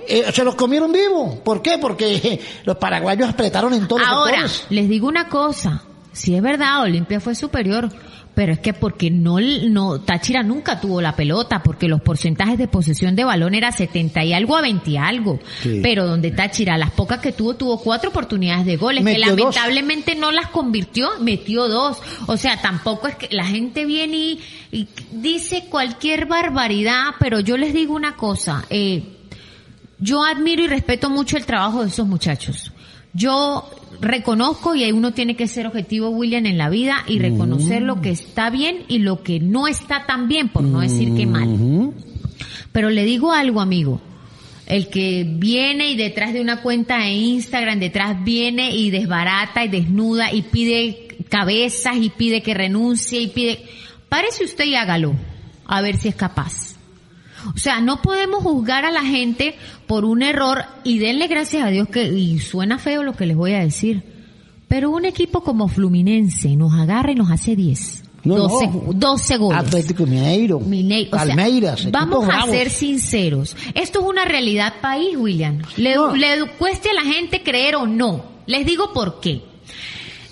Eh, 0.08 0.24
se 0.32 0.44
los 0.44 0.54
comieron 0.54 0.92
vivos 0.92 1.36
¿por 1.44 1.62
qué? 1.62 1.78
porque 1.78 2.40
los 2.64 2.76
paraguayos 2.76 3.28
apretaron 3.28 3.72
en 3.74 3.86
todos 3.86 4.02
los 4.02 4.10
Ahora, 4.10 4.48
sectores. 4.48 4.66
les 4.70 4.88
digo 4.88 5.08
una 5.08 5.28
cosa, 5.28 5.82
si 6.12 6.34
es 6.34 6.42
verdad, 6.42 6.82
Olimpia 6.82 7.20
fue 7.20 7.34
superior, 7.34 7.88
pero 8.36 8.52
es 8.52 8.58
que 8.58 8.74
porque 8.74 9.10
no, 9.10 9.40
no, 9.40 10.02
Táchira 10.02 10.42
nunca 10.42 10.78
tuvo 10.78 11.00
la 11.00 11.16
pelota, 11.16 11.62
porque 11.62 11.88
los 11.88 12.02
porcentajes 12.02 12.58
de 12.58 12.68
posesión 12.68 13.16
de 13.16 13.24
balón 13.24 13.54
era 13.54 13.72
70 13.72 14.24
y 14.24 14.34
algo 14.34 14.58
a 14.58 14.60
20 14.60 14.90
y 14.90 14.96
algo. 14.98 15.40
Sí. 15.62 15.80
Pero 15.82 16.06
donde 16.06 16.32
Táchira, 16.32 16.76
las 16.76 16.90
pocas 16.90 17.20
que 17.20 17.32
tuvo, 17.32 17.56
tuvo 17.56 17.80
cuatro 17.80 18.10
oportunidades 18.10 18.66
de 18.66 18.76
goles, 18.76 19.02
que 19.06 19.12
dos. 19.12 19.20
lamentablemente 19.20 20.14
no 20.16 20.32
las 20.32 20.48
convirtió, 20.48 21.08
metió 21.18 21.66
dos. 21.66 22.02
O 22.26 22.36
sea, 22.36 22.60
tampoco 22.60 23.08
es 23.08 23.14
que 23.14 23.34
la 23.34 23.46
gente 23.46 23.86
viene 23.86 24.16
y, 24.18 24.40
y 24.70 24.88
dice 25.12 25.64
cualquier 25.70 26.26
barbaridad, 26.26 27.14
pero 27.18 27.40
yo 27.40 27.56
les 27.56 27.72
digo 27.72 27.94
una 27.94 28.16
cosa, 28.16 28.66
eh, 28.68 29.02
yo 29.98 30.22
admiro 30.22 30.62
y 30.62 30.66
respeto 30.66 31.08
mucho 31.08 31.38
el 31.38 31.46
trabajo 31.46 31.80
de 31.80 31.88
esos 31.88 32.06
muchachos. 32.06 32.70
Yo 33.16 33.68
reconozco 34.00 34.74
y 34.74 34.84
ahí 34.84 34.92
uno 34.92 35.14
tiene 35.14 35.36
que 35.36 35.48
ser 35.48 35.66
objetivo, 35.66 36.10
William, 36.10 36.44
en 36.44 36.58
la 36.58 36.68
vida 36.68 37.02
y 37.08 37.18
reconocer 37.18 37.80
lo 37.80 38.02
que 38.02 38.10
está 38.10 38.50
bien 38.50 38.84
y 38.88 38.98
lo 38.98 39.22
que 39.22 39.40
no 39.40 39.66
está 39.66 40.04
tan 40.04 40.28
bien, 40.28 40.50
por 40.50 40.62
no 40.62 40.80
decir 40.80 41.14
que 41.14 41.24
mal. 41.26 41.94
Pero 42.72 42.90
le 42.90 43.04
digo 43.04 43.32
algo, 43.32 43.62
amigo. 43.62 44.02
El 44.66 44.88
que 44.88 45.24
viene 45.26 45.92
y 45.92 45.96
detrás 45.96 46.34
de 46.34 46.42
una 46.42 46.60
cuenta 46.60 46.98
de 46.98 47.12
Instagram, 47.12 47.80
detrás 47.80 48.22
viene 48.22 48.76
y 48.76 48.90
desbarata 48.90 49.64
y 49.64 49.68
desnuda 49.68 50.30
y 50.30 50.42
pide 50.42 51.16
cabezas 51.30 51.96
y 51.96 52.10
pide 52.10 52.42
que 52.42 52.52
renuncie 52.52 53.20
y 53.20 53.28
pide... 53.28 53.64
Párese 54.10 54.44
usted 54.44 54.64
y 54.66 54.74
hágalo, 54.74 55.14
a 55.64 55.80
ver 55.80 55.96
si 55.96 56.08
es 56.08 56.14
capaz. 56.14 56.75
O 57.54 57.58
sea, 57.58 57.80
no 57.80 58.02
podemos 58.02 58.42
juzgar 58.42 58.84
a 58.84 58.90
la 58.90 59.02
gente 59.04 59.54
por 59.86 60.04
un 60.04 60.22
error 60.22 60.64
y 60.84 60.98
denle 60.98 61.26
gracias 61.28 61.64
a 61.64 61.68
Dios 61.70 61.88
que, 61.88 62.04
y 62.12 62.38
suena 62.38 62.78
feo 62.78 63.02
lo 63.02 63.14
que 63.14 63.26
les 63.26 63.36
voy 63.36 63.52
a 63.52 63.60
decir, 63.60 64.02
pero 64.68 64.90
un 64.90 65.04
equipo 65.04 65.42
como 65.42 65.68
Fluminense 65.68 66.56
nos 66.56 66.72
agarra 66.74 67.12
y 67.12 67.14
nos 67.14 67.30
hace 67.30 67.54
10. 67.56 68.02
No, 68.24 68.36
12, 68.38 68.66
no. 68.66 68.82
12 68.92 69.36
goles. 69.36 69.60
Atlético 69.60 70.04
Mineiro 70.04 70.58
Mineiro, 70.58 71.10
o 71.12 71.16
sea, 71.16 71.26
Palmeiras 71.28 71.88
vamos 71.92 72.28
a 72.28 72.42
ser 72.46 72.70
sinceros. 72.70 73.56
Esto 73.74 74.00
es 74.00 74.06
una 74.06 74.24
realidad 74.24 74.74
país, 74.82 75.16
William. 75.16 75.62
Le, 75.76 75.94
No. 75.94 76.16
le 76.16 76.44
cueste 76.58 76.90
a 76.90 76.94
la 76.94 77.02
gente 77.02 77.44
creer 77.44 77.76
o 77.76 77.86
no. 77.86 78.24
Les 78.46 78.66
digo 78.66 78.92
por 78.92 79.20
qué. 79.20 79.42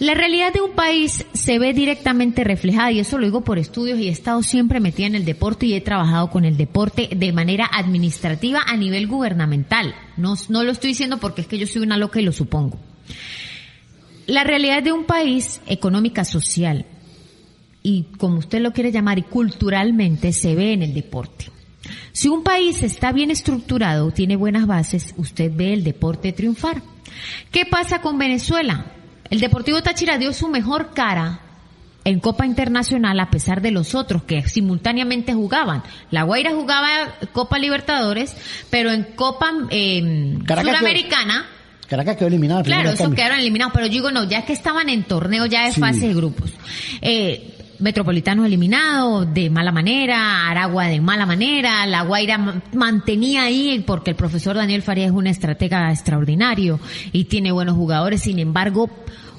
La 0.04 0.12
realidad 0.12 0.52
de 0.52 0.60
un 0.60 0.72
país 0.72 1.24
se 1.32 1.58
ve 1.58 1.72
directamente 1.72 2.44
reflejada, 2.44 2.92
y 2.92 3.00
eso 3.00 3.16
lo 3.16 3.24
digo 3.24 3.42
por 3.42 3.58
estudios, 3.58 3.98
y 3.98 4.08
he 4.08 4.10
estado 4.10 4.42
siempre 4.42 4.78
metida 4.78 5.06
en 5.06 5.14
el 5.14 5.24
deporte 5.24 5.64
y 5.64 5.72
he 5.72 5.80
trabajado 5.80 6.28
con 6.28 6.44
el 6.44 6.58
deporte 6.58 7.08
de 7.16 7.32
manera 7.32 7.70
administrativa 7.72 8.60
a 8.66 8.76
nivel 8.76 9.06
gubernamental. 9.06 9.94
No, 10.18 10.34
no 10.50 10.62
lo 10.62 10.72
estoy 10.72 10.88
diciendo 10.90 11.16
porque 11.20 11.40
es 11.40 11.46
que 11.46 11.56
yo 11.56 11.66
soy 11.66 11.80
una 11.80 11.96
loca 11.96 12.20
y 12.20 12.22
lo 12.22 12.32
supongo. 12.32 12.78
La 14.26 14.44
realidad 14.44 14.82
de 14.82 14.92
un 14.92 15.04
país 15.04 15.62
económica, 15.66 16.26
social, 16.26 16.84
y 17.82 18.02
como 18.18 18.40
usted 18.40 18.60
lo 18.60 18.74
quiere 18.74 18.92
llamar, 18.92 19.18
y 19.18 19.22
culturalmente 19.22 20.34
se 20.34 20.54
ve 20.54 20.74
en 20.74 20.82
el 20.82 20.92
deporte. 20.92 21.46
Si 22.12 22.28
un 22.28 22.42
país 22.42 22.82
está 22.82 23.10
bien 23.12 23.30
estructurado, 23.30 24.10
tiene 24.10 24.36
buenas 24.36 24.66
bases, 24.66 25.14
usted 25.16 25.50
ve 25.50 25.72
el 25.72 25.82
deporte 25.82 26.34
triunfar. 26.34 26.82
¿Qué 27.50 27.64
pasa 27.64 28.02
con 28.02 28.18
Venezuela? 28.18 28.93
El 29.30 29.40
Deportivo 29.40 29.82
Táchira 29.82 30.18
dio 30.18 30.32
su 30.32 30.48
mejor 30.48 30.92
cara 30.94 31.40
en 32.04 32.20
Copa 32.20 32.44
Internacional 32.44 33.18
a 33.18 33.30
pesar 33.30 33.62
de 33.62 33.70
los 33.70 33.94
otros 33.94 34.24
que 34.24 34.46
simultáneamente 34.46 35.32
jugaban. 35.32 35.82
La 36.10 36.22
Guaira 36.24 36.50
jugaba 36.52 36.88
Copa 37.32 37.58
Libertadores, 37.58 38.36
pero 38.70 38.90
en 38.92 39.04
Copa 39.16 39.50
eh, 39.70 40.36
Caracas 40.46 40.76
Suramericana, 40.76 41.46
Caracas 41.88 42.16
quedó 42.16 42.28
eliminada 42.28 42.60
en 42.60 42.66
Claro, 42.66 42.94
cambio. 42.96 43.16
quedaron 43.16 43.38
eliminados, 43.38 43.72
pero 43.74 43.86
yo 43.86 43.92
digo 43.92 44.10
no, 44.10 44.24
ya 44.24 44.44
que 44.44 44.52
estaban 44.52 44.88
en 44.88 45.04
torneo 45.04 45.46
ya 45.46 45.64
de 45.66 45.72
Sí. 45.72 45.80
fase 45.80 46.08
de 46.08 46.14
grupos. 46.14 46.50
Eh, 47.00 47.53
Metropolitanos 47.80 48.46
eliminado 48.46 49.24
de 49.24 49.50
mala 49.50 49.72
manera, 49.72 50.48
Aragua 50.48 50.86
de 50.86 51.00
mala 51.00 51.26
manera, 51.26 51.86
La 51.86 52.02
Guaira 52.02 52.38
ma- 52.38 52.62
mantenía 52.72 53.42
ahí 53.44 53.82
porque 53.86 54.10
el 54.10 54.16
profesor 54.16 54.56
Daniel 54.56 54.82
Farías 54.82 55.08
es 55.08 55.12
un 55.16 55.26
estratega 55.26 55.90
extraordinario 55.90 56.78
y 57.12 57.24
tiene 57.24 57.50
buenos 57.52 57.74
jugadores, 57.76 58.22
sin 58.22 58.38
embargo, 58.38 58.88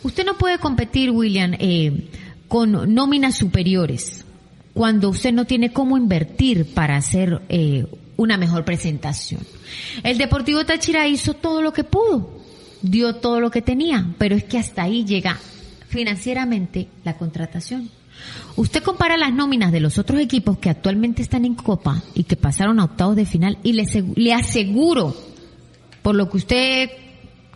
usted 0.04 0.26
no 0.26 0.38
puede 0.38 0.60
competir, 0.60 1.12
William, 1.12 1.54
eh, 1.60 2.10
con 2.48 2.94
nóminas 2.94 3.38
superiores 3.38 4.26
cuando 4.74 5.10
usted 5.10 5.32
no 5.32 5.46
tiene 5.46 5.72
cómo 5.72 5.98
invertir 5.98 6.74
para 6.74 6.98
hacer 6.98 7.42
eh, 7.48 7.86
una 8.18 8.38
mejor 8.38 8.66
presentación. 8.66 9.42
El 10.04 10.18
Deportivo 10.18 10.66
Táchira 10.66 11.08
hizo 11.08 11.34
todo 11.34 11.62
lo 11.62 11.72
que 11.72 11.86
pudo, 11.86 12.42
dio 12.82 13.16
todo 13.16 13.40
lo 13.40 13.50
que 13.50 13.62
tenía, 13.62 14.06
pero 14.18 14.36
es 14.36 14.44
que 14.44 14.58
hasta 14.58 14.84
ahí 14.84 15.06
llega 15.06 15.40
financieramente 15.88 16.90
la 17.06 17.18
contratación. 17.18 17.90
Usted 18.56 18.84
compara 18.84 19.18
las 19.18 19.34
nóminas 19.34 19.72
de 19.72 19.80
los 19.80 19.98
otros 19.98 20.22
equipos 20.22 20.58
que 20.58 20.70
actualmente 20.70 21.22
están 21.22 21.46
en 21.46 21.56
Copa 21.56 22.02
y 22.14 22.24
que 22.24 22.38
pasaron 22.38 22.80
a 22.80 22.86
octavos 22.86 23.16
de 23.16 23.26
final 23.26 23.58
y 23.64 23.74
le, 23.74 23.86
le 24.16 24.34
aseguro, 24.34 25.16
por 26.02 26.16
lo 26.16 26.30
que 26.30 26.38
usted 26.38 26.90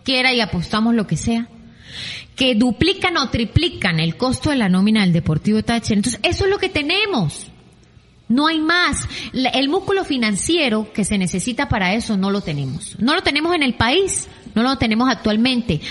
quiera 0.03 0.33
y 0.33 0.41
apostamos 0.41 0.95
lo 0.95 1.07
que 1.07 1.17
sea, 1.17 1.47
que 2.35 2.55
duplican 2.55 3.17
o 3.17 3.29
triplican 3.29 3.99
el 3.99 4.17
costo 4.17 4.49
de 4.49 4.55
la 4.55 4.69
nómina 4.69 5.01
del 5.01 5.13
Deportivo 5.13 5.63
Táchira. 5.63 5.97
Entonces, 5.97 6.19
eso 6.23 6.45
es 6.45 6.49
lo 6.49 6.57
que 6.57 6.69
tenemos. 6.69 7.47
No 8.29 8.47
hay 8.47 8.59
más. 8.59 9.07
El 9.33 9.69
músculo 9.69 10.05
financiero 10.05 10.93
que 10.93 11.03
se 11.03 11.17
necesita 11.17 11.67
para 11.67 11.95
eso 11.95 12.15
no 12.15 12.29
lo 12.29 12.41
tenemos. 12.41 12.95
No 12.99 13.15
lo 13.15 13.23
tenemos 13.23 13.55
en 13.55 13.63
el 13.63 13.73
país, 13.73 14.27
no 14.53 14.63
lo 14.63 14.77
tenemos 14.77 15.09
actualmente. 15.09 15.81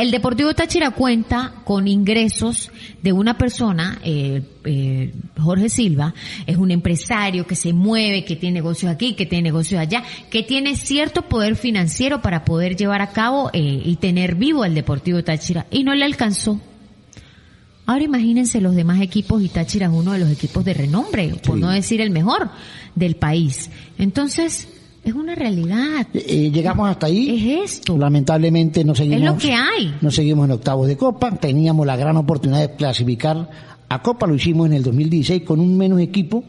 El 0.00 0.10
Deportivo 0.10 0.54
Táchira 0.54 0.92
cuenta 0.92 1.56
con 1.62 1.86
ingresos 1.86 2.70
de 3.02 3.12
una 3.12 3.36
persona, 3.36 4.00
eh, 4.02 4.40
eh, 4.64 5.12
Jorge 5.38 5.68
Silva, 5.68 6.14
es 6.46 6.56
un 6.56 6.70
empresario 6.70 7.46
que 7.46 7.54
se 7.54 7.74
mueve, 7.74 8.24
que 8.24 8.34
tiene 8.34 8.54
negocios 8.54 8.90
aquí, 8.90 9.12
que 9.12 9.26
tiene 9.26 9.42
negocios 9.42 9.78
allá, 9.78 10.02
que 10.30 10.42
tiene 10.42 10.76
cierto 10.76 11.28
poder 11.28 11.54
financiero 11.54 12.22
para 12.22 12.46
poder 12.46 12.76
llevar 12.76 13.02
a 13.02 13.10
cabo 13.10 13.50
eh, 13.52 13.82
y 13.84 13.96
tener 13.96 14.36
vivo 14.36 14.62
al 14.62 14.74
Deportivo 14.74 15.22
Táchira 15.22 15.66
y 15.70 15.84
no 15.84 15.94
le 15.94 16.06
alcanzó. 16.06 16.58
Ahora 17.84 18.02
imagínense 18.02 18.62
los 18.62 18.74
demás 18.74 19.02
equipos 19.02 19.42
y 19.42 19.50
Táchira 19.50 19.88
es 19.88 19.92
uno 19.92 20.12
de 20.12 20.20
los 20.20 20.30
equipos 20.30 20.64
de 20.64 20.72
renombre, 20.72 21.34
por 21.44 21.58
no 21.58 21.68
decir 21.68 22.00
el 22.00 22.08
mejor 22.08 22.48
del 22.94 23.16
país. 23.16 23.70
Entonces, 23.98 24.66
es 25.02 25.14
una 25.14 25.34
realidad. 25.34 26.06
Eh, 26.12 26.50
llegamos 26.50 26.88
hasta 26.88 27.06
ahí. 27.06 27.62
Es 27.62 27.72
esto. 27.72 27.96
Lamentablemente 27.96 28.84
no 28.84 28.94
seguimos. 28.94 29.20
Es 29.20 29.26
lo 29.26 29.38
que 29.38 29.52
hay. 29.52 29.94
No 30.00 30.10
seguimos 30.10 30.44
en 30.44 30.52
octavos 30.52 30.86
de 30.88 30.96
Copa. 30.96 31.30
Teníamos 31.32 31.86
la 31.86 31.96
gran 31.96 32.16
oportunidad 32.16 32.60
de 32.60 32.76
clasificar 32.76 33.50
a 33.88 34.02
Copa. 34.02 34.26
Lo 34.26 34.34
hicimos 34.34 34.66
en 34.66 34.74
el 34.74 34.82
2016 34.82 35.42
con 35.42 35.60
un 35.60 35.76
menos 35.76 36.00
equipo 36.00 36.44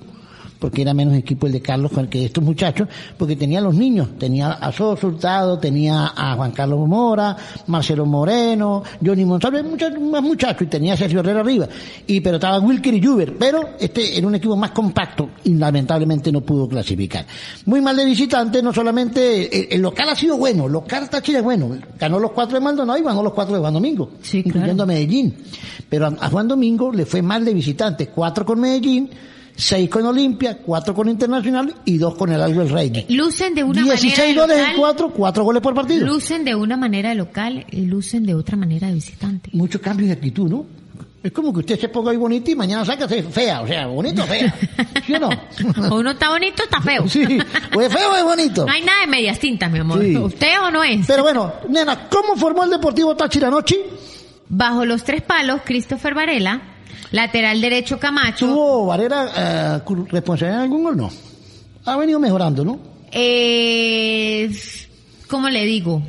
porque 0.62 0.84
era 0.84 0.94
menos 0.94 1.16
equipo 1.16 1.48
el 1.48 1.54
de 1.54 1.62
Carlos 1.62 1.92
que 2.08 2.26
estos 2.26 2.44
muchachos, 2.44 2.88
porque 3.18 3.36
tenía 3.36 3.58
a 3.58 3.64
los 3.64 3.74
niños, 3.74 4.10
tenía 4.20 4.52
a 4.52 4.72
Soso 4.72 5.08
Hurtado, 5.08 5.58
tenía 5.58 6.14
a 6.16 6.36
Juan 6.36 6.52
Carlos 6.52 6.88
Mora, 6.88 7.36
Marcelo 7.66 8.06
Moreno, 8.06 8.84
Johnny 9.04 9.26
Monsalve, 9.26 9.64
muchos 9.64 10.00
más 10.00 10.22
muchachos, 10.22 10.62
y 10.62 10.66
tenía 10.68 10.94
a 10.94 10.98
Sergio 10.98 11.22
Herrera 11.22 11.40
arriba, 11.40 11.68
y 12.06 12.22
pero 12.22 12.36
estaba 12.36 12.60
Wilker 12.60 12.94
y 12.94 13.04
Juber, 13.04 13.36
pero 13.40 13.70
este 13.80 14.16
era 14.16 14.28
un 14.28 14.36
equipo 14.36 14.56
más 14.56 14.70
compacto 14.70 15.32
y 15.44 15.56
lamentablemente 15.56 16.32
no 16.32 16.42
pudo 16.42 16.68
clasificar. 16.68 17.26
Muy 17.66 17.82
mal 17.82 17.98
de 17.98 18.06
visitante, 18.06 18.62
no 18.62 18.72
solamente, 18.72 19.74
el, 19.74 19.82
local 19.82 20.10
ha 20.10 20.16
sido 20.16 20.38
bueno, 20.38 20.68
el 20.68 20.74
local 20.74 21.10
Táchira 21.10 21.40
es 21.40 21.44
bueno, 21.44 21.76
ganó 22.00 22.20
los 22.20 22.34
cuatro 22.34 22.60
de 22.60 22.64
Maldonado 22.64 23.00
y 23.00 23.02
ganó 23.02 23.24
los 23.24 23.34
cuatro 23.34 23.56
de 23.56 23.62
Juan 23.62 23.74
Domingo, 23.74 24.12
incluyendo 24.32 24.84
a 24.84 24.86
Medellín, 24.86 25.36
pero 25.90 26.06
a, 26.06 26.10
a 26.20 26.30
Juan 26.30 26.48
Domingo 26.48 26.92
le 26.92 27.08
fue 27.08 27.24
mal 27.24 27.44
de 27.44 27.52
visitante, 27.52 28.10
cuatro 28.10 28.46
con 28.46 28.60
Medellín, 28.60 29.10
seis 29.56 29.90
con 29.90 30.06
Olimpia, 30.06 30.58
cuatro 30.58 30.94
con 30.94 31.10
Internacional 31.10 31.74
y 31.86 31.98
dos 31.98 32.16
con 32.16 32.32
el 32.32 32.42
Albert 32.42 32.72
Rey. 32.72 33.06
Lucen 33.10 33.54
de 33.56 33.64
una 33.64 33.84
16 33.84 34.18
manera 34.18 34.42
goles 34.42 34.58
local, 34.58 34.72
en 34.72 34.80
cuatro, 34.80 35.10
cuatro 35.12 35.44
goles 35.44 35.62
por 35.62 35.74
partido. 35.74 36.06
Lucen 36.06 36.44
de 36.44 36.56
una 36.56 36.78
manera 36.78 37.10
de 37.10 37.16
local 37.16 37.66
y 37.72 37.86
lucen 37.86 38.26
de 38.26 38.36
otra 38.36 38.58
manera 38.58 38.88
de 38.88 38.96
visitante. 38.96 39.50
Muchos 39.54 39.82
cambios 39.82 40.08
de 40.08 40.14
actitud, 40.14 40.50
¿no? 40.50 40.66
Es 41.24 41.32
como 41.32 41.54
que 41.54 41.60
usted 41.60 41.80
se 41.80 41.90
ponga 41.90 42.10
ahí 42.12 42.18
bonito 42.18 42.50
y 42.50 42.56
mañana 42.56 42.84
saca 42.84 43.08
fea, 43.08 43.62
o 43.62 43.68
sea, 43.68 43.86
bonito 43.86 44.24
o 44.24 44.26
fea. 44.26 44.56
¿Sí 45.06 45.14
o 45.14 45.20
no? 45.20 45.30
O 45.92 46.00
uno 46.00 46.12
está 46.12 46.30
bonito, 46.30 46.64
está 46.64 46.82
feo. 46.82 47.08
Sí, 47.08 47.24
o 47.76 47.82
es 47.82 47.94
feo 47.94 48.12
o 48.12 48.16
es 48.16 48.24
bonito. 48.24 48.66
No 48.66 48.72
hay 48.72 48.82
nada 48.82 49.02
de 49.02 49.08
medias 49.08 49.38
tintas, 49.38 49.72
mi 49.72 49.80
amor. 49.80 50.02
Sí. 50.02 50.18
¿Usted 50.18 50.60
o 50.64 50.72
no 50.72 50.84
es? 50.84 51.06
Pero 51.06 51.22
bueno, 51.22 51.54
nena, 51.70 52.10
¿cómo 52.10 52.36
formó 52.36 52.64
el 52.64 52.72
Deportivo 52.72 53.16
Táchira 53.16 53.50
anoche? 53.50 53.78
Bajo 54.50 54.84
los 54.84 55.04
tres 55.04 55.22
palos, 55.22 55.62
Christopher 55.64 56.16
Varela, 56.16 56.71
lateral 57.12 57.62
derecho 57.62 58.00
Camacho. 58.00 58.48
¿Tuvo 58.48 58.86
Varela 58.88 59.82
eh, 59.86 59.94
responsabilidad 60.10 60.60
en 60.60 60.64
algún 60.64 60.84
gol? 60.84 60.98
No. 60.98 61.12
Ha 61.86 61.98
venido 61.98 62.20
mejorando, 62.20 62.64
¿no? 62.64 62.80
Eh, 63.12 64.52
¿Cómo 65.28 65.50
le 65.50 65.66
digo? 65.66 66.02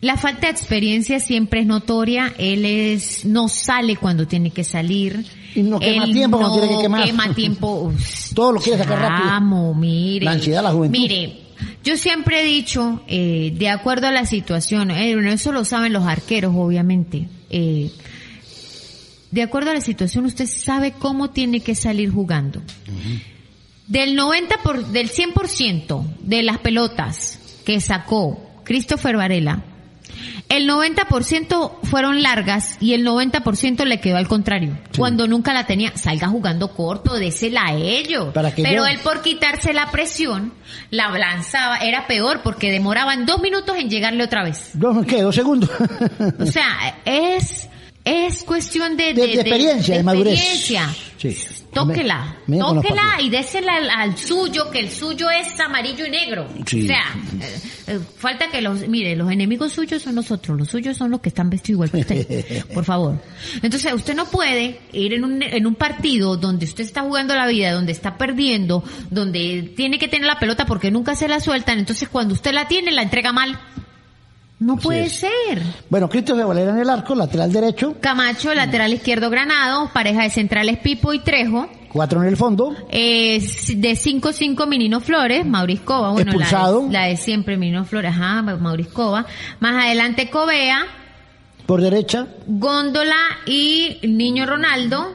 La 0.00 0.16
falta 0.16 0.46
de 0.46 0.52
experiencia 0.52 1.20
siempre 1.20 1.60
es 1.60 1.66
notoria. 1.66 2.32
Él 2.38 2.64
es 2.64 3.24
no 3.26 3.48
sale 3.48 3.96
cuando 3.96 4.26
tiene 4.26 4.50
que 4.50 4.64
salir. 4.64 5.26
Y 5.54 5.62
no 5.62 5.78
quema 5.78 6.04
Él 6.04 6.12
tiempo 6.12 6.38
cuando 6.38 6.56
no 6.56 6.60
tiene 6.60 6.76
que 6.76 6.82
quemar. 6.82 7.04
quema 7.04 7.34
tiempo. 7.34 7.92
Todo 8.34 8.52
lo 8.52 8.60
quiere 8.60 8.78
sacar 8.78 8.98
rápido. 8.98 9.28
Chamo, 9.28 9.74
mire. 9.74 10.24
La 10.24 10.32
ansiedad, 10.32 10.62
la 10.62 10.72
juventud. 10.72 10.98
Mire, 10.98 11.40
yo 11.84 11.96
siempre 11.96 12.42
he 12.42 12.44
dicho, 12.44 13.02
eh, 13.08 13.52
de 13.56 13.68
acuerdo 13.68 14.06
a 14.06 14.12
la 14.12 14.24
situación, 14.24 14.90
eh, 14.90 15.14
eso 15.32 15.52
lo 15.52 15.66
saben 15.66 15.92
los 15.92 16.04
arqueros, 16.04 16.54
obviamente. 16.56 17.28
Eh, 17.50 17.90
de 19.30 19.42
acuerdo 19.42 19.70
a 19.70 19.74
la 19.74 19.80
situación, 19.80 20.24
usted 20.26 20.46
sabe 20.46 20.92
cómo 20.92 21.30
tiene 21.30 21.60
que 21.60 21.74
salir 21.74 22.10
jugando. 22.10 22.60
Del 23.86 24.14
90 24.14 24.56
por, 24.62 24.86
del 24.86 25.10
100% 25.10 26.04
de 26.20 26.42
las 26.42 26.58
pelotas 26.58 27.38
que 27.64 27.80
sacó 27.80 28.40
Christopher 28.64 29.16
Varela, 29.16 29.64
el 30.48 30.68
90% 30.68 31.78
fueron 31.84 32.22
largas 32.22 32.76
y 32.80 32.94
el 32.94 33.06
90% 33.06 33.84
le 33.84 34.00
quedó 34.00 34.16
al 34.16 34.26
contrario. 34.26 34.76
Cuando 34.96 35.28
nunca 35.28 35.52
la 35.54 35.64
tenía, 35.66 35.96
salga 35.96 36.26
jugando 36.28 36.72
corto, 36.74 37.14
désela 37.14 37.66
a 37.66 37.74
ellos. 37.74 38.32
Para 38.34 38.52
que 38.54 38.62
Pero 38.62 38.78
yo- 38.82 38.86
él 38.86 38.98
por 38.98 39.22
quitarse 39.22 39.72
la 39.72 39.90
presión, 39.92 40.52
la 40.90 41.08
lanzaba, 41.16 41.78
era 41.78 42.06
peor 42.08 42.40
porque 42.42 42.70
demoraban 42.72 43.26
dos 43.26 43.40
minutos 43.40 43.76
en 43.78 43.88
llegarle 43.90 44.24
otra 44.24 44.42
vez. 44.44 44.70
Dos, 44.74 45.06
¿qué? 45.06 45.22
Dos 45.22 45.34
segundos. 45.36 45.70
O 46.40 46.46
sea, 46.46 46.98
es, 47.04 47.68
es 48.10 48.42
cuestión 48.42 48.96
de, 48.96 49.14
De- 49.14 49.26
de 49.26 49.34
experiencia, 49.34 49.96
de 49.96 50.02
madurez. 50.02 50.34
experiencia. 50.34 50.88
Sí. 51.16 51.36
Tóquela, 51.72 52.36
Me- 52.48 52.56
me 52.56 52.62
tóquela 52.62 53.20
y 53.20 53.28
désela 53.30 53.76
al, 53.76 53.90
al 53.90 54.16
suyo, 54.18 54.70
que 54.70 54.80
el 54.80 54.90
suyo 54.90 55.30
es 55.30 55.58
amarillo 55.60 56.04
y 56.06 56.10
negro. 56.10 56.48
Sí. 56.66 56.82
O 56.82 56.86
sea, 56.86 57.04
eh, 57.40 57.60
eh, 57.86 58.00
falta 58.18 58.50
que 58.50 58.60
los, 58.60 58.88
mire, 58.88 59.14
los 59.14 59.30
enemigos 59.30 59.72
suyos 59.72 60.02
son 60.02 60.16
nosotros, 60.16 60.58
los 60.58 60.68
suyos 60.68 60.96
son 60.96 61.10
los 61.12 61.20
que 61.20 61.28
están 61.28 61.48
vestidos 61.48 61.76
igual 61.86 61.90
que 61.92 61.98
usted, 61.98 62.64
por 62.74 62.84
favor. 62.84 63.22
Entonces, 63.62 63.92
usted 63.92 64.16
no 64.16 64.24
puede 64.26 64.80
ir 64.92 65.12
en 65.12 65.22
un, 65.24 65.42
en 65.42 65.66
un 65.66 65.74
partido 65.76 66.36
donde 66.36 66.64
usted 66.64 66.82
está 66.84 67.02
jugando 67.02 67.34
la 67.36 67.46
vida, 67.46 67.70
donde 67.72 67.92
está 67.92 68.18
perdiendo, 68.18 68.82
donde 69.10 69.72
tiene 69.76 69.98
que 70.00 70.08
tener 70.08 70.26
la 70.26 70.38
pelota 70.40 70.66
porque 70.66 70.90
nunca 70.90 71.14
se 71.14 71.28
la 71.28 71.38
sueltan, 71.38 71.78
entonces 71.78 72.08
cuando 72.08 72.34
usted 72.34 72.52
la 72.52 72.66
tiene, 72.66 72.90
la 72.90 73.02
entrega 73.02 73.32
mal. 73.32 73.60
No 74.60 74.76
puede 74.76 75.04
es. 75.06 75.14
ser. 75.20 75.62
Bueno, 75.88 76.08
Christopher 76.08 76.44
Valera 76.46 76.70
en 76.70 76.78
el 76.78 76.88
arco, 76.90 77.14
lateral 77.14 77.50
derecho, 77.52 77.96
Camacho, 78.00 78.54
lateral 78.54 78.92
izquierdo 78.92 79.30
Granado, 79.30 79.90
pareja 79.92 80.22
de 80.22 80.30
centrales 80.30 80.78
Pipo 80.78 81.12
y 81.14 81.18
Trejo. 81.20 81.66
cuatro 81.90 82.22
en 82.22 82.28
el 82.28 82.36
fondo, 82.36 82.76
Eh, 82.90 83.40
de 83.76 83.96
5-5 83.96 84.66
Minino 84.68 85.00
Flores, 85.00 85.44
Mauriscova, 85.46 86.10
bueno, 86.10 86.32
la 86.32 86.36
de, 86.38 86.42
Expulsado. 86.44 86.86
la 86.90 87.04
de 87.06 87.16
siempre 87.16 87.56
Minino 87.56 87.84
Flores, 87.86 88.12
ajá, 88.12 88.42
Mauriscova. 88.42 89.24
Más 89.60 89.84
adelante 89.84 90.28
Covea, 90.30 90.84
por 91.66 91.80
derecha, 91.80 92.26
Góndola 92.46 93.16
y 93.46 93.98
Niño 94.02 94.44
Ronaldo. 94.46 95.14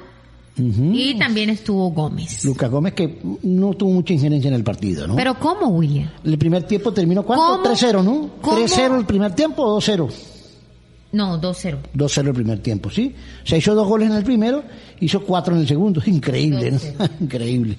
Ujú, 0.57 0.91
Y 0.93 1.17
también 1.17 1.49
estuvo 1.49 1.89
Gómez. 1.91 2.43
Lucas 2.45 2.69
Gómez 2.69 2.93
que 2.93 3.19
no 3.43 3.73
tuvo 3.73 3.91
mucha 3.91 4.13
injerencia 4.13 4.47
en 4.47 4.53
el 4.55 4.63
partido, 4.63 5.07
¿no? 5.07 5.15
Pero 5.15 5.37
¿cómo, 5.39 5.67
William? 5.67 6.09
el 6.23 6.37
primer 6.37 6.63
tiempo 6.63 6.91
terminó 6.93 7.23
cuánto? 7.23 7.61
¿Cómo? 7.61 7.75
3-0, 7.75 8.03
¿no? 8.03 8.29
¿Cómo? 8.41 8.57
3-0 8.57 8.97
el 8.99 9.05
primer 9.05 9.33
tiempo 9.33 9.63
o 9.63 9.79
2-0. 9.79 10.09
No, 11.11 11.39
2-0. 11.39 11.77
2-0 11.95 12.27
el 12.27 12.33
primer 12.33 12.59
tiempo, 12.59 12.89
¿sí? 12.89 13.15
Se 13.45 13.57
hizo 13.57 13.73
dos 13.73 13.87
goles 13.87 14.09
en 14.09 14.17
el 14.17 14.23
primero, 14.23 14.63
hizo 14.99 15.21
cuatro 15.23 15.55
en 15.55 15.61
el 15.61 15.67
segundo. 15.67 16.01
Increíble, 16.05 16.71
¿no? 16.71 16.79
Increíble. 17.21 17.77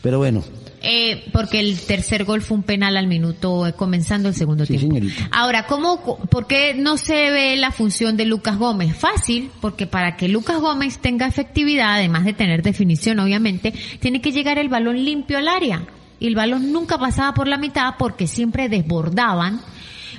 Pero 0.00 0.18
bueno, 0.18 0.42
Eh, 0.84 1.24
porque 1.32 1.60
el 1.60 1.80
tercer 1.80 2.24
gol 2.24 2.42
fue 2.42 2.56
un 2.56 2.64
penal 2.64 2.96
al 2.96 3.06
minuto, 3.06 3.66
eh, 3.66 3.72
comenzando 3.72 4.28
el 4.28 4.34
segundo 4.34 4.66
Sí, 4.66 4.76
tiempo. 4.76 4.96
señorita. 4.96 5.28
Ahora, 5.30 5.66
¿cómo, 5.66 6.18
¿por 6.28 6.46
qué 6.48 6.74
no 6.74 6.96
se 6.96 7.30
ve 7.30 7.56
la 7.56 7.70
función 7.70 8.16
de 8.16 8.24
Lucas 8.24 8.58
Gómez? 8.58 8.96
Fácil, 8.96 9.50
porque 9.60 9.86
para 9.86 10.16
que 10.16 10.28
Lucas 10.28 10.60
Gómez 10.60 10.98
tenga 10.98 11.26
efectividad, 11.26 11.94
además 11.94 12.24
de 12.24 12.32
tener 12.32 12.62
definición, 12.62 13.20
obviamente, 13.20 13.72
tiene 14.00 14.20
que 14.20 14.32
llegar 14.32 14.58
el 14.58 14.68
balón 14.68 15.04
limpio 15.04 15.38
al 15.38 15.48
área. 15.48 15.84
Y 16.18 16.26
el 16.26 16.34
balón 16.34 16.72
nunca 16.72 16.98
pasaba 16.98 17.32
por 17.34 17.46
la 17.48 17.58
mitad 17.58 17.94
porque 17.98 18.26
siempre 18.26 18.68
desbordaban 18.68 19.60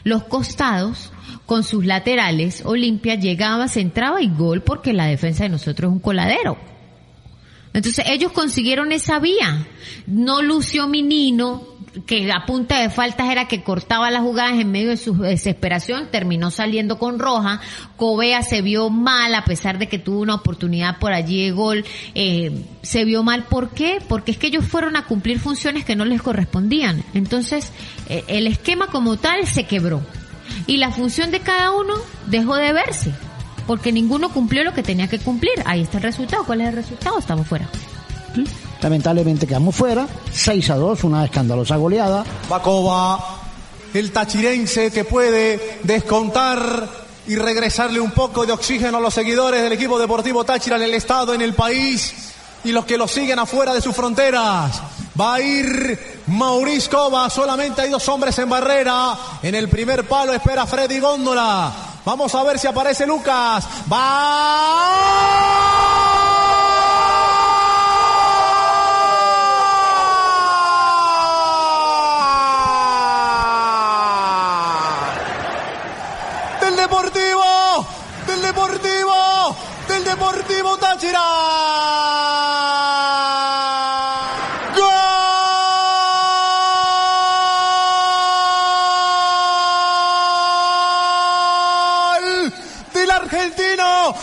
los 0.05 0.23
costados 0.23 1.11
con 1.45 1.63
sus 1.63 1.85
laterales. 1.85 2.61
Olimpia 2.65 3.15
llegaba, 3.15 3.67
se 3.67 3.81
entraba 3.81 4.21
y 4.21 4.29
gol 4.29 4.61
porque 4.61 4.93
la 4.93 5.05
defensa 5.07 5.43
de 5.43 5.49
nosotros 5.49 5.89
es 5.89 5.93
un 5.93 5.99
coladero. 5.99 6.57
Entonces 7.73 8.05
ellos 8.07 8.31
consiguieron 8.31 8.91
esa 8.91 9.19
vía. 9.19 9.67
No 10.05 10.41
lució 10.41 10.87
Minino, 10.87 11.73
que 12.05 12.31
a 12.31 12.45
punta 12.45 12.79
de 12.79 12.89
faltas 12.89 13.29
era 13.29 13.47
que 13.47 13.63
cortaba 13.63 14.09
las 14.11 14.21
jugadas 14.21 14.59
en 14.59 14.71
medio 14.71 14.89
de 14.89 14.97
su 14.97 15.15
desesperación, 15.15 16.09
terminó 16.11 16.51
saliendo 16.51 16.97
con 16.97 17.19
roja. 17.19 17.61
Covea 17.97 18.41
se 18.41 18.61
vio 18.61 18.89
mal 18.89 19.35
a 19.35 19.45
pesar 19.45 19.77
de 19.77 19.87
que 19.87 19.99
tuvo 19.99 20.21
una 20.21 20.35
oportunidad 20.35 20.99
por 20.99 21.13
allí 21.13 21.43
de 21.43 21.51
gol. 21.51 21.85
Eh, 22.15 22.65
se 22.81 23.05
vio 23.05 23.23
mal, 23.23 23.45
¿por 23.45 23.69
qué? 23.69 23.99
Porque 24.07 24.31
es 24.31 24.37
que 24.37 24.47
ellos 24.47 24.65
fueron 24.65 24.95
a 24.95 25.05
cumplir 25.05 25.39
funciones 25.39 25.85
que 25.85 25.95
no 25.95 26.05
les 26.05 26.21
correspondían. 26.21 27.03
Entonces 27.13 27.71
eh, 28.09 28.23
el 28.27 28.47
esquema 28.47 28.87
como 28.87 29.17
tal 29.17 29.45
se 29.47 29.65
quebró. 29.65 30.01
Y 30.67 30.77
la 30.77 30.91
función 30.91 31.31
de 31.31 31.39
cada 31.39 31.71
uno 31.71 31.93
dejó 32.27 32.55
de 32.55 32.73
verse. 32.73 33.13
Porque 33.67 33.91
ninguno 33.91 34.29
cumplió 34.29 34.63
lo 34.63 34.73
que 34.73 34.83
tenía 34.83 35.07
que 35.07 35.19
cumplir. 35.19 35.53
Ahí 35.65 35.81
está 35.81 35.97
el 35.97 36.03
resultado. 36.03 36.43
¿Cuál 36.45 36.61
es 36.61 36.67
el 36.69 36.75
resultado? 36.75 37.19
Estamos 37.19 37.47
fuera. 37.47 37.67
¿sí? 38.35 38.45
lamentablemente 38.83 39.47
quedamos 39.47 39.75
fuera. 39.75 40.07
6 40.31 40.69
a 40.69 40.75
2, 40.75 41.03
una 41.05 41.25
escandalosa 41.25 41.77
goleada. 41.77 42.23
Bacova, 42.49 43.39
el 43.93 44.11
tachirense 44.11 44.91
que 44.91 45.05
puede 45.05 45.79
descontar 45.83 46.89
y 47.25 47.35
regresarle 47.35 47.99
un 47.99 48.11
poco 48.11 48.45
de 48.45 48.51
oxígeno 48.51 48.97
a 48.97 49.01
los 49.01 49.13
seguidores 49.13 49.63
del 49.63 49.71
equipo 49.71 49.97
deportivo 49.97 50.43
Táchira 50.43 50.75
en 50.75 50.83
el 50.83 50.93
estado, 50.93 51.33
en 51.33 51.41
el 51.41 51.53
país 51.53 52.13
y 52.65 52.71
los 52.71 52.85
que 52.85 52.97
lo 52.97 53.07
siguen 53.07 53.39
afuera 53.39 53.73
de 53.73 53.81
sus 53.81 53.95
fronteras. 53.95 54.81
Va 55.19 55.35
a 55.35 55.41
ir 55.41 56.23
Maurice 56.27 56.89
Cova, 56.89 57.29
solamente 57.29 57.81
hay 57.81 57.89
dos 57.89 58.07
hombres 58.09 58.37
en 58.39 58.49
barrera. 58.49 59.15
En 59.41 59.55
el 59.55 59.69
primer 59.69 60.05
palo 60.07 60.33
espera 60.33 60.65
Freddy 60.65 60.99
Góndola. 60.99 61.92
Vamos 62.05 62.35
a 62.35 62.43
ver 62.43 62.59
si 62.59 62.67
aparece 62.67 63.07
Lucas. 63.07 63.65
¡Va! 63.91 65.13
Del 76.59 76.75
Deportivo, 76.75 77.87
del 78.27 78.41
Deportivo, 78.41 79.55
del 79.87 80.03
Deportivo 80.03 80.77
Táchira. 80.77 81.21
¡Gol! 92.35 92.53
Del 92.93 93.11
argentino 93.11 94.13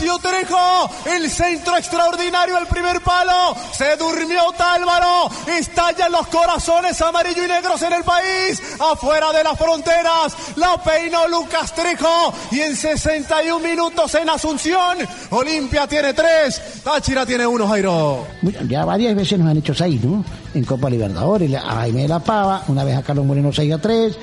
apareció 0.00 0.18
Trejo, 0.18 0.90
el 1.06 1.30
centro 1.30 1.76
extraordinario 1.76 2.56
al 2.56 2.66
primer 2.66 3.00
palo, 3.02 3.54
se 3.72 3.96
durmió 3.96 4.40
Tálvaro, 4.56 5.30
estallan 5.46 6.12
los 6.12 6.26
corazones 6.28 7.00
amarillo 7.02 7.44
y 7.44 7.48
negros 7.48 7.82
en 7.82 7.92
el 7.92 8.04
país, 8.04 8.62
afuera 8.78 9.32
de 9.32 9.44
las 9.44 9.58
fronteras, 9.58 10.34
la 10.56 10.82
peinó 10.82 11.28
Lucas 11.28 11.74
Trejo 11.74 12.32
y 12.50 12.60
en 12.60 12.76
61 12.76 13.58
minutos 13.60 14.14
en 14.14 14.30
Asunción, 14.30 14.98
Olimpia 15.30 15.86
tiene 15.86 16.14
tres, 16.14 16.82
Táchira 16.82 17.26
tiene 17.26 17.46
uno, 17.46 17.68
Jairo. 17.68 18.26
Ya 18.68 18.84
varias 18.84 19.14
veces 19.14 19.38
nos 19.38 19.48
han 19.48 19.58
hecho 19.58 19.74
seis, 19.74 20.02
¿no? 20.02 20.24
En 20.54 20.64
Copa 20.64 20.88
Libertadores, 20.88 21.54
a 21.54 21.60
Jaime 21.60 22.02
de 22.02 22.08
la 22.08 22.20
Pava, 22.20 22.64
una 22.68 22.84
vez 22.84 22.96
a 22.96 23.02
Carlos 23.02 23.26
Moreno 23.26 23.52
6 23.52 23.72
a 23.72 23.78
3, 23.78 24.18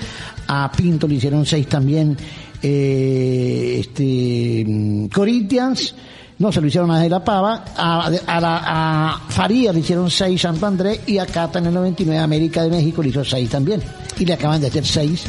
a 0.47 0.71
Pinto 0.71 1.07
le 1.07 1.15
hicieron 1.15 1.45
6 1.45 1.67
también 1.67 2.17
eh, 2.61 3.77
este, 3.79 4.63
mm, 4.67 5.07
Corinthians, 5.07 5.95
no 6.39 6.51
se 6.51 6.61
lo 6.61 6.67
hicieron 6.67 6.91
a 6.91 6.99
de 7.01 7.09
la 7.09 7.23
Pava, 7.23 7.65
a, 7.75 8.05
a, 8.05 8.39
la- 8.39 8.61
a 8.65 9.21
Faría 9.29 9.73
le 9.73 9.79
hicieron 9.79 10.09
6 10.11 10.39
Santo 10.39 10.65
Andrés 10.67 10.99
y 11.07 11.17
a 11.17 11.25
Cata 11.25 11.59
en 11.59 11.67
el 11.67 11.73
99 11.73 12.21
América 12.21 12.63
de 12.63 12.69
México 12.69 13.01
le 13.01 13.09
hizo 13.09 13.23
6 13.25 13.49
también. 13.49 13.81
Y 14.19 14.25
le 14.25 14.33
acaban 14.33 14.61
de 14.61 14.67
hacer 14.67 14.85
6 14.85 15.23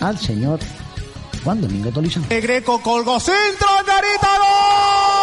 al 0.00 0.18
señor 0.18 0.58
Juan 1.44 1.60
Domingo 1.60 1.90
Tolizano. 1.90 2.26
El 2.30 2.40
Greco 2.40 2.80
colgó 2.80 3.20
centro, 3.20 3.68
Garita, 3.86 4.28
gol. 4.38 5.13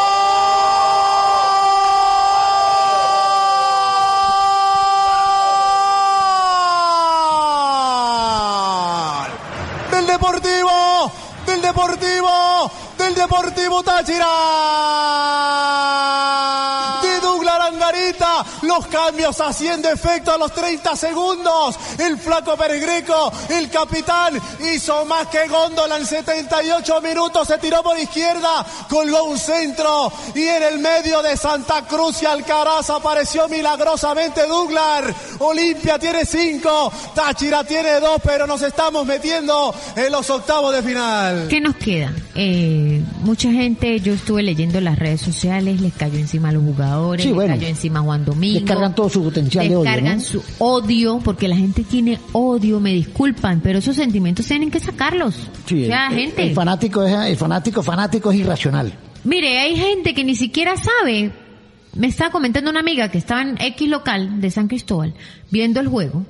Deportivo, 13.22 13.84
Táchira. 13.84 15.61
Los 18.82 18.88
cambios 18.88 19.40
haciendo 19.40 19.90
efecto 19.90 20.32
a 20.34 20.38
los 20.38 20.52
30 20.54 20.96
segundos. 20.96 21.76
El 22.00 22.18
flaco 22.18 22.56
Peregreco, 22.58 23.32
el 23.50 23.70
capitán, 23.70 24.40
hizo 24.74 25.06
más 25.06 25.28
que 25.28 25.48
Góndola 25.48 25.98
en 25.98 26.06
78 26.06 27.02
minutos, 27.02 27.48
se 27.48 27.58
tiró 27.60 27.84
por 27.84 27.98
izquierda, 28.00 28.66
colgó 28.90 29.26
un 29.26 29.38
centro 29.38 30.12
y 30.34 30.42
en 30.44 30.64
el 30.64 30.80
medio 30.80 31.22
de 31.22 31.38
Santa 31.38 31.84
Cruz 31.88 32.24
y 32.24 32.26
Alcaraz 32.26 32.90
apareció 32.90 33.48
milagrosamente 33.50 34.48
Douglas. 34.48 35.14
Olimpia 35.40 36.00
tiene 36.00 36.26
5, 36.26 36.92
Táchira 37.14 37.64
tiene 37.64 38.00
2, 38.00 38.22
pero 38.24 38.48
nos 38.48 38.62
estamos 38.64 39.06
metiendo 39.06 39.74
en 39.96 40.12
los 40.12 40.28
octavos 40.30 40.74
de 40.74 40.82
final. 40.82 41.48
¿Qué 41.50 41.62
nos 41.62 41.76
queda? 41.76 42.14
Eh, 42.36 43.04
mucha 43.22 43.52
gente, 43.52 44.00
yo 44.00 44.14
estuve 44.14 44.42
leyendo 44.42 44.80
las 44.82 44.98
redes 44.98 45.22
sociales, 45.22 45.82
les 45.82 45.94
cayó 45.94 46.18
encima 46.18 46.50
a 46.50 46.52
los 46.54 46.64
jugadores, 46.64 47.22
Sí, 47.24 47.30
les 47.30 47.36
bueno. 47.36 47.54
cayó 47.54 47.68
encima 47.68 48.00
a 48.00 48.04
Juan 48.04 48.26
Domingo. 48.26 48.60
Descargan 48.74 48.96
todo 48.96 49.10
su 49.10 49.24
potencial 49.24 49.68
de 49.68 49.76
odio, 49.76 49.84
Descargan 49.84 50.18
¿no? 50.18 50.24
su 50.24 50.44
odio, 50.60 51.20
porque 51.24 51.48
la 51.48 51.56
gente 51.56 51.84
tiene 51.84 52.20
odio, 52.32 52.80
me 52.80 52.94
disculpan, 52.94 53.62
pero 53.62 53.80
esos 53.80 53.96
sentimientos 53.96 54.46
tienen 54.46 54.72
que 54.72 54.80
sacarlos. 54.80 55.36
Sí, 55.66 55.84
o 55.84 55.88
sea, 55.88 56.08
el, 56.08 56.16
gente. 56.16 56.44
el 56.44 56.54
fanático 56.54 57.04
es, 57.04 57.14
el 57.14 57.38
fanático 57.38 57.84
fanático 57.84 58.32
es 58.32 58.40
irracional. 58.40 58.94
Mire, 59.24 59.60
hay 59.60 59.76
gente 59.76 60.14
que 60.14 60.24
ni 60.24 60.36
siquiera 60.36 60.76
sabe. 60.78 61.32
Me 61.94 62.08
estaba 62.08 62.32
comentando 62.32 62.72
una 62.72 62.80
amiga 62.80 63.10
que 63.10 63.18
estaba 63.18 63.42
en 63.42 63.58
X 63.60 63.90
local 63.90 64.40
de 64.40 64.50
San 64.50 64.68
Cristóbal 64.68 65.14
viendo 65.50 65.80
el 65.80 65.88
juego 65.88 66.26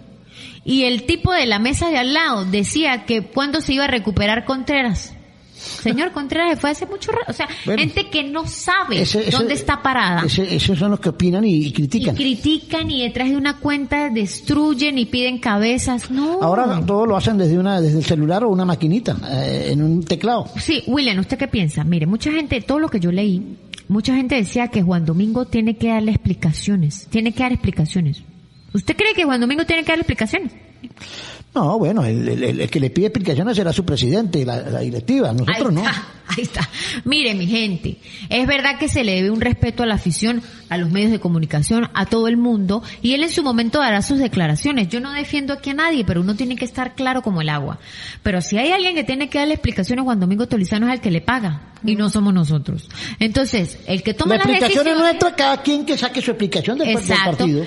y 0.63 0.83
el 0.83 1.03
tipo 1.05 1.31
de 1.33 1.45
la 1.45 1.59
mesa 1.59 1.89
de 1.89 1.97
al 1.97 2.13
lado 2.13 2.45
decía 2.45 3.05
que 3.05 3.23
cuándo 3.23 3.61
se 3.61 3.73
iba 3.73 3.85
a 3.85 3.87
recuperar 3.87 4.45
Contreras. 4.45 5.13
Señor 5.61 6.11
Contreras 6.11 6.51
se 6.51 6.57
fue 6.57 6.69
hace 6.71 6.85
mucho 6.85 7.11
rato. 7.11 7.25
O 7.29 7.33
sea, 7.33 7.47
Bueno. 7.65 7.79
gente 7.81 8.09
que 8.09 8.23
no 8.23 8.47
sabe 8.47 9.01
Ese- 9.01 9.21
ese- 9.27 9.31
dónde 9.31 9.53
está 9.53 9.81
parada. 9.81 10.23
Ese- 10.25 10.55
esos 10.55 10.77
son 10.79 10.91
los 10.91 10.99
que 10.99 11.09
opinan 11.09 11.45
y, 11.45 11.55
y 11.67 11.71
critican. 11.71 12.15
Y 12.15 12.17
critican 12.17 12.89
y 12.89 13.03
detrás 13.03 13.29
de 13.29 13.37
una 13.37 13.57
cuenta 13.59 14.09
destruyen 14.09 14.97
y 14.97 15.05
piden 15.05 15.37
cabezas. 15.39 16.09
No. 16.11 16.41
Ahora 16.41 16.81
todo 16.85 17.05
lo 17.05 17.15
hacen 17.15 17.37
desde 17.37 17.57
una 17.57 17.79
desde 17.81 17.99
el 17.99 18.05
celular 18.05 18.43
o 18.43 18.49
una 18.49 18.65
maquinita, 18.65 19.17
eh, 19.31 19.69
en 19.71 19.81
un 19.81 20.03
teclado. 20.03 20.47
Sí, 20.57 20.83
William, 20.87 21.19
¿usted 21.19 21.37
qué 21.37 21.47
piensa? 21.47 21.83
Mire, 21.83 22.05
mucha 22.05 22.31
gente, 22.31 22.59
todo 22.61 22.79
lo 22.79 22.89
que 22.89 22.99
yo 22.99 23.11
leí, 23.11 23.57
mucha 23.87 24.15
gente 24.15 24.35
decía 24.35 24.69
que 24.69 24.81
Juan 24.81 25.05
Domingo 25.05 25.45
tiene 25.45 25.77
que 25.77 25.89
darle 25.89 26.11
explicaciones, 26.11 27.07
tiene 27.09 27.33
que 27.33 27.43
dar 27.43 27.51
explicaciones. 27.53 28.23
¿Usted 28.73 28.95
cree 28.95 29.13
que 29.13 29.23
Juan 29.25 29.41
Domingo 29.41 29.65
tiene 29.65 29.83
que 29.83 29.91
dar 29.91 29.99
explicaciones? 29.99 30.51
No, 31.53 31.77
bueno, 31.77 32.05
el, 32.05 32.27
el- 32.29 32.43
el- 32.43 32.61
el 32.61 32.69
que 32.69 32.79
le 32.79 32.89
pide 32.91 33.07
explicaciones 33.07 33.57
será 33.57 33.73
su 33.73 33.83
presidente, 33.83 34.45
la, 34.45 34.61
la 34.61 34.79
directiva, 34.79 35.33
nosotros 35.33 35.57
ahí 35.57 35.75
no. 35.75 35.81
Está, 35.81 36.05
ahí 36.29 36.43
está. 36.43 36.69
Mire, 37.03 37.35
mi 37.35 37.45
gente, 37.45 37.97
es 38.29 38.47
verdad 38.47 38.79
que 38.79 38.87
se 38.87 39.03
le 39.03 39.15
debe 39.15 39.31
un 39.31 39.41
respeto 39.41 39.83
a 39.83 39.85
la 39.85 39.95
afición, 39.95 40.41
a 40.69 40.77
los 40.77 40.89
medios 40.91 41.11
de 41.11 41.19
comunicación, 41.19 41.89
a 41.93 42.05
todo 42.05 42.29
el 42.29 42.37
mundo, 42.37 42.83
y 43.01 43.15
él 43.15 43.23
en 43.23 43.29
su 43.29 43.43
momento 43.43 43.79
dará 43.79 44.01
sus 44.01 44.19
declaraciones. 44.19 44.87
Yo 44.87 45.01
no 45.01 45.11
defiendo 45.11 45.51
aquí 45.51 45.71
a 45.71 45.73
nadie, 45.73 46.05
pero 46.05 46.21
uno 46.21 46.35
tiene 46.35 46.55
que 46.55 46.63
estar 46.63 46.95
claro 46.95 47.21
como 47.21 47.41
el 47.41 47.49
agua. 47.49 47.79
Pero 48.23 48.41
si 48.41 48.57
hay 48.57 48.71
alguien 48.71 48.95
que 48.95 49.03
tiene 49.03 49.27
que 49.29 49.39
darle 49.39 49.55
explicaciones, 49.55 50.05
Juan 50.05 50.21
Domingo 50.21 50.47
Tolizano 50.47 50.87
es 50.87 50.93
el 50.93 51.01
que 51.01 51.11
le 51.11 51.19
paga, 51.19 51.73
y 51.83 51.95
no 51.95 52.09
somos 52.09 52.33
nosotros. 52.33 52.87
Entonces, 53.19 53.77
el 53.87 54.03
que 54.03 54.13
toma 54.13 54.37
La 54.37 54.45
las 54.45 54.47
explicación 54.47 54.87
es 54.87 54.97
nuestra, 54.97 55.35
cada 55.35 55.61
quien 55.61 55.85
que 55.85 55.97
saque 55.97 56.21
su 56.21 56.31
explicación 56.31 56.77
del, 56.77 56.97
partido. 57.25 57.65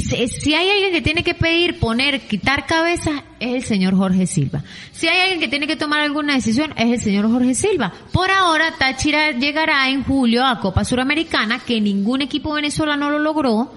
Si 0.00 0.54
hay 0.54 0.68
alguien 0.70 0.92
que 0.92 1.02
tiene 1.02 1.22
que 1.22 1.34
pedir, 1.34 1.78
poner, 1.78 2.20
quitar 2.22 2.66
cabezas, 2.66 3.22
es 3.38 3.54
el 3.54 3.62
señor 3.64 3.96
Jorge 3.96 4.26
Silva. 4.26 4.62
Si 4.92 5.06
hay 5.06 5.20
alguien 5.20 5.40
que 5.40 5.48
tiene 5.48 5.66
que 5.66 5.76
tomar 5.76 6.00
alguna 6.00 6.34
decisión, 6.34 6.72
es 6.76 6.90
el 6.92 7.00
señor 7.00 7.30
Jorge 7.30 7.54
Silva. 7.54 7.92
Por 8.12 8.30
ahora, 8.30 8.74
Táchira 8.78 9.30
llegará 9.32 9.88
en 9.90 10.02
julio 10.02 10.44
a 10.44 10.58
Copa 10.60 10.84
Suramericana, 10.84 11.60
que 11.64 11.80
ningún 11.80 12.22
equipo 12.22 12.54
venezolano 12.54 13.08
lo 13.10 13.18
logró, 13.20 13.72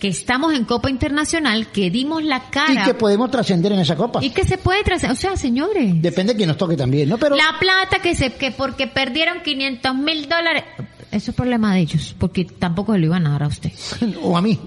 que 0.00 0.08
estamos 0.08 0.54
en 0.54 0.64
Copa 0.64 0.90
Internacional, 0.90 1.68
que 1.68 1.90
dimos 1.90 2.24
la 2.24 2.38
Y 2.38 2.50
cara. 2.50 2.84
que 2.84 2.94
podemos 2.94 3.30
trascender 3.30 3.72
en 3.72 3.80
esa 3.80 3.94
copa. 3.96 4.24
Y 4.24 4.30
que 4.30 4.44
se 4.44 4.58
puede 4.58 4.82
trascender. 4.82 5.16
O 5.16 5.20
sea, 5.20 5.36
señores. 5.36 5.92
Depende 6.02 6.32
de 6.32 6.36
quien 6.38 6.48
nos 6.48 6.56
toque 6.56 6.76
también, 6.76 7.08
¿no? 7.08 7.18
Pero 7.18 7.36
La 7.36 7.56
plata 7.60 7.98
que 8.00 8.14
se, 8.14 8.32
que 8.34 8.50
porque 8.50 8.86
perdieron 8.88 9.42
500 9.42 9.94
mil 9.94 10.28
dólares, 10.28 10.64
eso 11.12 11.30
es 11.30 11.36
problema 11.36 11.74
de 11.74 11.80
ellos, 11.80 12.14
porque 12.18 12.44
tampoco 12.44 12.92
se 12.92 12.98
lo 12.98 13.06
iban 13.06 13.26
a 13.26 13.30
dar 13.30 13.42
a 13.44 13.46
usted. 13.48 13.72
o 14.22 14.36
a 14.36 14.42
mí. 14.42 14.58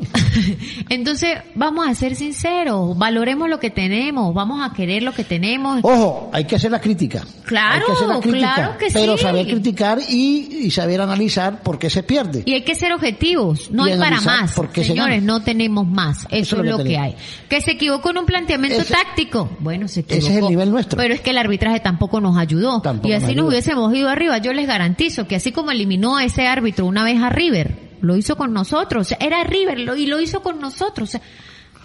Entonces, 0.90 1.38
vamos 1.56 1.88
a 1.88 1.96
ser 1.96 2.16
sinceros, 2.16 2.98
valoremos 2.98 3.50
lo 3.50 3.60
que 3.60 3.70
tenemos, 3.70 4.34
vamos 4.34 4.62
a 4.62 4.74
querer 4.74 5.04
lo 5.04 5.14
que 5.14 5.24
tenemos. 5.24 5.80
Ojo, 5.84 6.30
hay 6.34 6.46
que 6.46 6.56
hacer 6.56 6.72
la 6.72 6.82
crítica. 6.82 7.24
Claro, 7.46 7.76
hay 7.76 7.86
que 7.86 7.92
hacer 7.92 8.08
la 8.08 8.20
crítica, 8.20 8.56
claro 8.56 8.78
que 8.78 8.88
pero 8.94 9.18
sí. 9.18 9.24
saber 9.24 9.48
criticar 9.48 10.00
y, 10.10 10.66
y 10.66 10.72
saber 10.72 11.02
analizar 11.02 11.62
por 11.62 11.80
qué 11.80 11.90
se 11.90 12.04
pierde. 12.04 12.44
Y 12.46 12.54
hay 12.54 12.64
que 12.64 12.76
ser 12.76 12.94
objetivos, 12.94 13.72
no 13.72 13.88
Y 13.88 13.92
hay 13.92 14.00
para 14.00 14.22
más. 14.22 14.52
se 14.74 14.84
Señores, 14.84 15.24
no 15.24 15.44
tenemos 15.44 15.88
más. 15.88 16.28
Eso, 16.30 16.62
es 16.62 16.66
lo 16.70 16.84
que, 16.84 16.98
hay. 16.98 17.16
Que 17.50 17.62
se 17.62 17.72
equivocó 17.72 18.12
en 18.12 18.20
un 18.20 18.26
planteamiento 18.26 18.82
Ese- 18.82 18.94
táctico. 18.94 19.50
Bueno, 19.60 19.88
se 19.88 20.02
equivocó. 20.02 20.26
Ese 20.26 20.38
es 20.38 20.44
el 20.44 20.50
nivel 20.50 20.72
nuestro. 20.72 20.98
Pero 20.98 21.14
es 21.14 21.22
que 21.22 21.32
el 21.32 21.38
arbitraje 21.38 21.80
tampoco 21.80 22.22
nos 22.22 22.38
ayudó. 22.38 22.82
Tampoco 22.82 23.08
y 23.08 23.12
nos 23.12 23.24
así 23.24 23.34
nos 23.34 23.44
ayuda. 23.44 23.48
hubiésemos 23.50 23.96
ido 23.96 24.10
arriba. 24.10 24.38
Yo 24.38 24.54
les 24.54 24.68
garantizo 24.68 25.28
que 25.28 25.36
así 25.36 25.52
como 25.52 25.72
eliminó 25.72 26.18
a 26.18 26.24
ese 26.34 26.48
árbitro 26.48 26.86
una 26.86 27.04
vez 27.04 27.22
a 27.22 27.30
River, 27.30 27.76
lo 28.02 28.18
hizo 28.18 28.36
con 28.36 28.52
nosotros. 28.54 29.14
Era 29.20 29.44
River 29.44 29.80
lo, 29.80 29.96
y 29.96 30.06
lo 30.08 30.20
hizo 30.20 30.42
con 30.42 30.60
nosotros. 30.60 31.18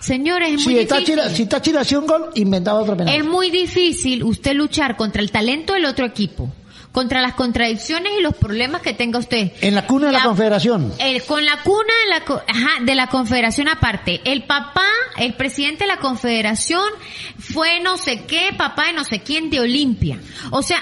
Señores, 0.01 0.53
es 0.55 0.62
Si 0.62 0.68
muy 0.68 0.74
difícil. 0.80 0.88
Táchira, 1.16 1.28
si 1.28 1.46
Táchira 1.46 1.80
hacía 1.80 1.99
un 1.99 2.07
gol, 2.07 2.30
inventaba 2.36 2.80
otro 2.80 2.96
penal. 2.96 3.14
Es 3.14 3.24
muy 3.24 3.51
difícil 3.51 4.22
usted 4.22 4.55
luchar 4.55 4.96
contra 4.96 5.20
el 5.22 5.30
talento 5.32 5.72
del 5.74 5.86
otro 5.86 6.07
equipo, 6.07 6.53
contra 6.92 7.20
las 7.20 7.34
contradicciones 7.34 8.12
y 8.18 8.22
los 8.22 8.34
problemas 8.36 8.80
que 8.80 8.92
tenga 8.94 9.18
usted. 9.18 9.53
En 9.61 9.74
la 9.74 9.86
cuna 9.86 10.07
de 10.07 10.12
la 10.12 10.18
Ya- 10.20 10.24
Confederación. 10.24 10.92
El- 11.01 11.22
con 11.24 11.44
la 11.44 11.62
cuna 11.62 11.92
de 12.05 12.11
la, 12.11 12.42
ajá, 12.46 12.84
de 12.84 12.94
la 12.94 13.09
Confederación 13.09 13.66
aparte. 13.68 14.20
El 14.24 14.44
papá, 14.44 14.86
el 15.16 15.34
presidente 15.34 15.82
de 15.84 15.88
la 15.88 15.96
Confederación 15.99 16.88
fue 17.38 17.80
no 17.80 17.99
sé 17.99 18.24
qué, 18.24 18.51
papá 18.57 18.86
de 18.86 18.92
no 18.92 19.05
sé 19.05 19.20
quién 19.20 19.51
de 19.51 19.61
Olimpia. 19.61 20.20
O 20.51 20.62
sea, 20.62 20.80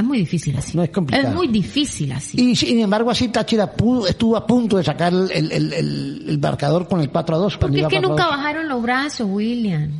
es 0.00 0.04
muy 0.06 0.18
difícil 0.18 0.56
así. 0.56 0.76
No 0.76 0.82
es 0.82 0.90
complicado. 0.90 1.28
Es 1.28 1.34
muy 1.34 1.48
difícil 1.48 2.12
así. 2.12 2.40
Y 2.40 2.56
sin 2.56 2.78
embargo, 2.80 3.10
así 3.10 3.28
Táchira 3.28 3.70
pudo- 3.72 4.06
estuvo 4.06 4.36
a 4.36 4.46
punto 4.46 4.76
de 4.76 4.84
sacar 4.84 5.12
el, 5.12 5.30
el, 5.30 5.52
el- 5.52 5.72
el- 5.72 6.24
el 6.28 6.38
marcador 6.38 6.88
con 6.88 7.00
el 7.00 7.10
4 7.10 7.36
a 7.36 7.38
2. 7.38 7.56
cuando 7.58 7.66
Porque 7.76 7.80
es 7.80 7.88
que 7.88 7.96
4 7.96 8.06
a 8.06 8.10
nunca 8.10 8.24
2. 8.24 8.36
bajaron 8.36 8.68
los 8.68 8.82
brazos, 8.82 9.26
William. 9.30 9.90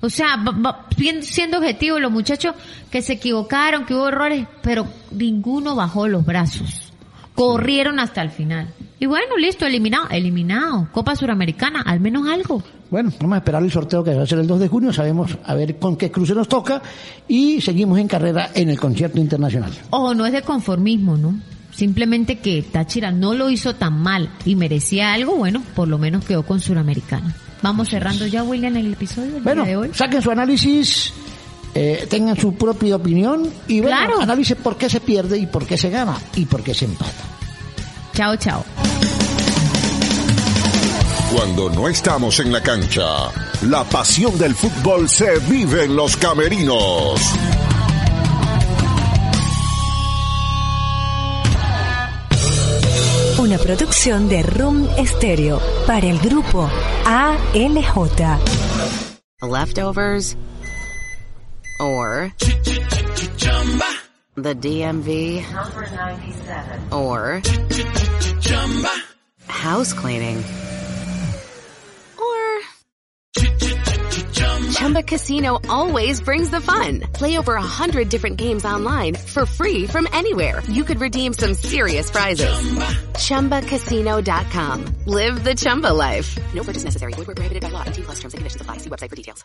O 0.00 0.08
sea, 0.08 0.36
va- 0.36 0.52
va- 0.52 0.86
bien- 0.96 1.22
siendo 1.24 1.58
objetivo, 1.58 1.98
los 1.98 2.12
muchachos 2.12 2.54
que 2.90 3.02
se 3.02 3.14
equivocaron, 3.14 3.84
que 3.84 3.94
hubo 3.94 4.08
errores, 4.08 4.46
pero 4.62 4.86
ninguno 5.10 5.74
bajó 5.74 6.06
los 6.06 6.24
brazos. 6.24 6.92
Corrieron 7.34 7.98
hasta 8.00 8.22
el 8.22 8.30
final. 8.30 8.68
Y 9.00 9.06
bueno, 9.06 9.36
listo, 9.36 9.64
eliminado, 9.64 10.08
eliminado. 10.10 10.88
Copa 10.92 11.14
Suramericana, 11.14 11.82
al 11.82 12.00
menos 12.00 12.26
algo. 12.28 12.62
Bueno, 12.90 13.12
vamos 13.20 13.34
a 13.36 13.38
esperar 13.38 13.62
el 13.62 13.70
sorteo 13.70 14.02
que 14.02 14.14
va 14.14 14.22
a 14.22 14.26
ser 14.26 14.38
el 14.40 14.46
2 14.46 14.60
de 14.60 14.68
junio, 14.68 14.92
sabemos 14.92 15.36
a 15.44 15.54
ver 15.54 15.78
con 15.78 15.96
qué 15.96 16.10
cruce 16.10 16.34
nos 16.34 16.48
toca 16.48 16.82
y 17.28 17.60
seguimos 17.60 17.98
en 17.98 18.08
carrera 18.08 18.50
en 18.54 18.70
el 18.70 18.80
concierto 18.80 19.20
internacional. 19.20 19.70
Ojo, 19.90 20.14
no 20.14 20.26
es 20.26 20.32
de 20.32 20.42
conformismo, 20.42 21.16
¿no? 21.16 21.38
Simplemente 21.70 22.38
que 22.38 22.62
Táchira 22.62 23.12
no 23.12 23.34
lo 23.34 23.50
hizo 23.50 23.74
tan 23.76 24.00
mal 24.00 24.30
y 24.44 24.56
merecía 24.56 25.12
algo, 25.12 25.36
bueno, 25.36 25.62
por 25.76 25.86
lo 25.86 25.98
menos 25.98 26.24
quedó 26.24 26.42
con 26.42 26.58
Suramericana. 26.60 27.36
Vamos 27.62 27.90
cerrando 27.90 28.26
ya, 28.26 28.42
William, 28.42 28.74
el 28.76 28.92
episodio 28.94 29.32
del 29.34 29.42
Bueno, 29.42 29.62
día 29.62 29.70
de 29.72 29.76
hoy. 29.76 29.90
saquen 29.92 30.22
su 30.22 30.30
análisis, 30.30 31.12
eh, 31.74 32.06
tengan 32.10 32.36
su 32.36 32.54
propia 32.54 32.96
opinión 32.96 33.48
y 33.68 33.80
bueno, 33.80 33.96
Claro. 33.96 34.20
analicen 34.22 34.56
por 34.62 34.76
qué 34.76 34.88
se 34.88 34.98
pierde 35.00 35.38
y 35.38 35.46
por 35.46 35.66
qué 35.66 35.76
se 35.76 35.90
gana 35.90 36.16
y 36.34 36.46
por 36.46 36.62
qué 36.64 36.72
se 36.74 36.86
empata. 36.86 37.12
Chao, 38.18 38.34
chao. 38.36 38.64
Cuando 41.32 41.70
no 41.70 41.86
estamos 41.86 42.40
en 42.40 42.50
la 42.50 42.60
cancha, 42.60 43.30
la 43.62 43.84
pasión 43.84 44.36
del 44.36 44.56
fútbol 44.56 45.08
se 45.08 45.38
vive 45.48 45.84
en 45.84 45.94
los 45.94 46.16
camerinos. 46.16 47.20
Una 53.38 53.56
producción 53.58 54.28
de 54.28 54.42
Room 54.42 54.88
Stereo 55.06 55.62
para 55.86 56.08
el 56.08 56.18
grupo 56.18 56.68
ALJ. 57.04 58.40
Leftovers 59.42 60.36
or 61.78 62.32
the 64.42 64.54
DMV 64.54 65.44
or 66.92 67.42
house 69.46 69.92
cleaning 69.92 70.36
or 72.18 72.60
Chumba 74.72 75.02
Casino 75.02 75.58
always 75.68 76.20
brings 76.20 76.50
the 76.50 76.60
fun. 76.60 77.00
Play 77.12 77.38
over 77.38 77.54
a 77.54 77.62
hundred 77.62 78.08
different 78.08 78.36
games 78.36 78.64
online 78.64 79.14
for 79.14 79.44
free 79.46 79.86
from 79.86 80.06
anywhere. 80.12 80.62
You 80.68 80.84
could 80.84 81.00
redeem 81.00 81.32
some 81.32 81.54
serious 81.54 82.10
prizes. 82.10 82.54
ChumbaCasino.com. 83.14 84.84
Live 85.06 85.44
the 85.44 85.54
Chumba 85.54 85.92
life. 85.92 86.36
no 86.54 86.62
purchase 86.62 86.84
necessary. 86.84 87.12
Void 87.14 87.26
where 87.26 87.34
prohibited 87.36 87.62
by 87.62 87.70
law. 87.70 87.84
T 87.84 88.02
plus 88.02 88.20
terms 88.20 88.34
and 88.34 88.38
conditions 88.38 88.62
apply. 88.62 88.76
See 88.78 88.90
website 88.90 89.10
for 89.10 89.16
details. 89.16 89.44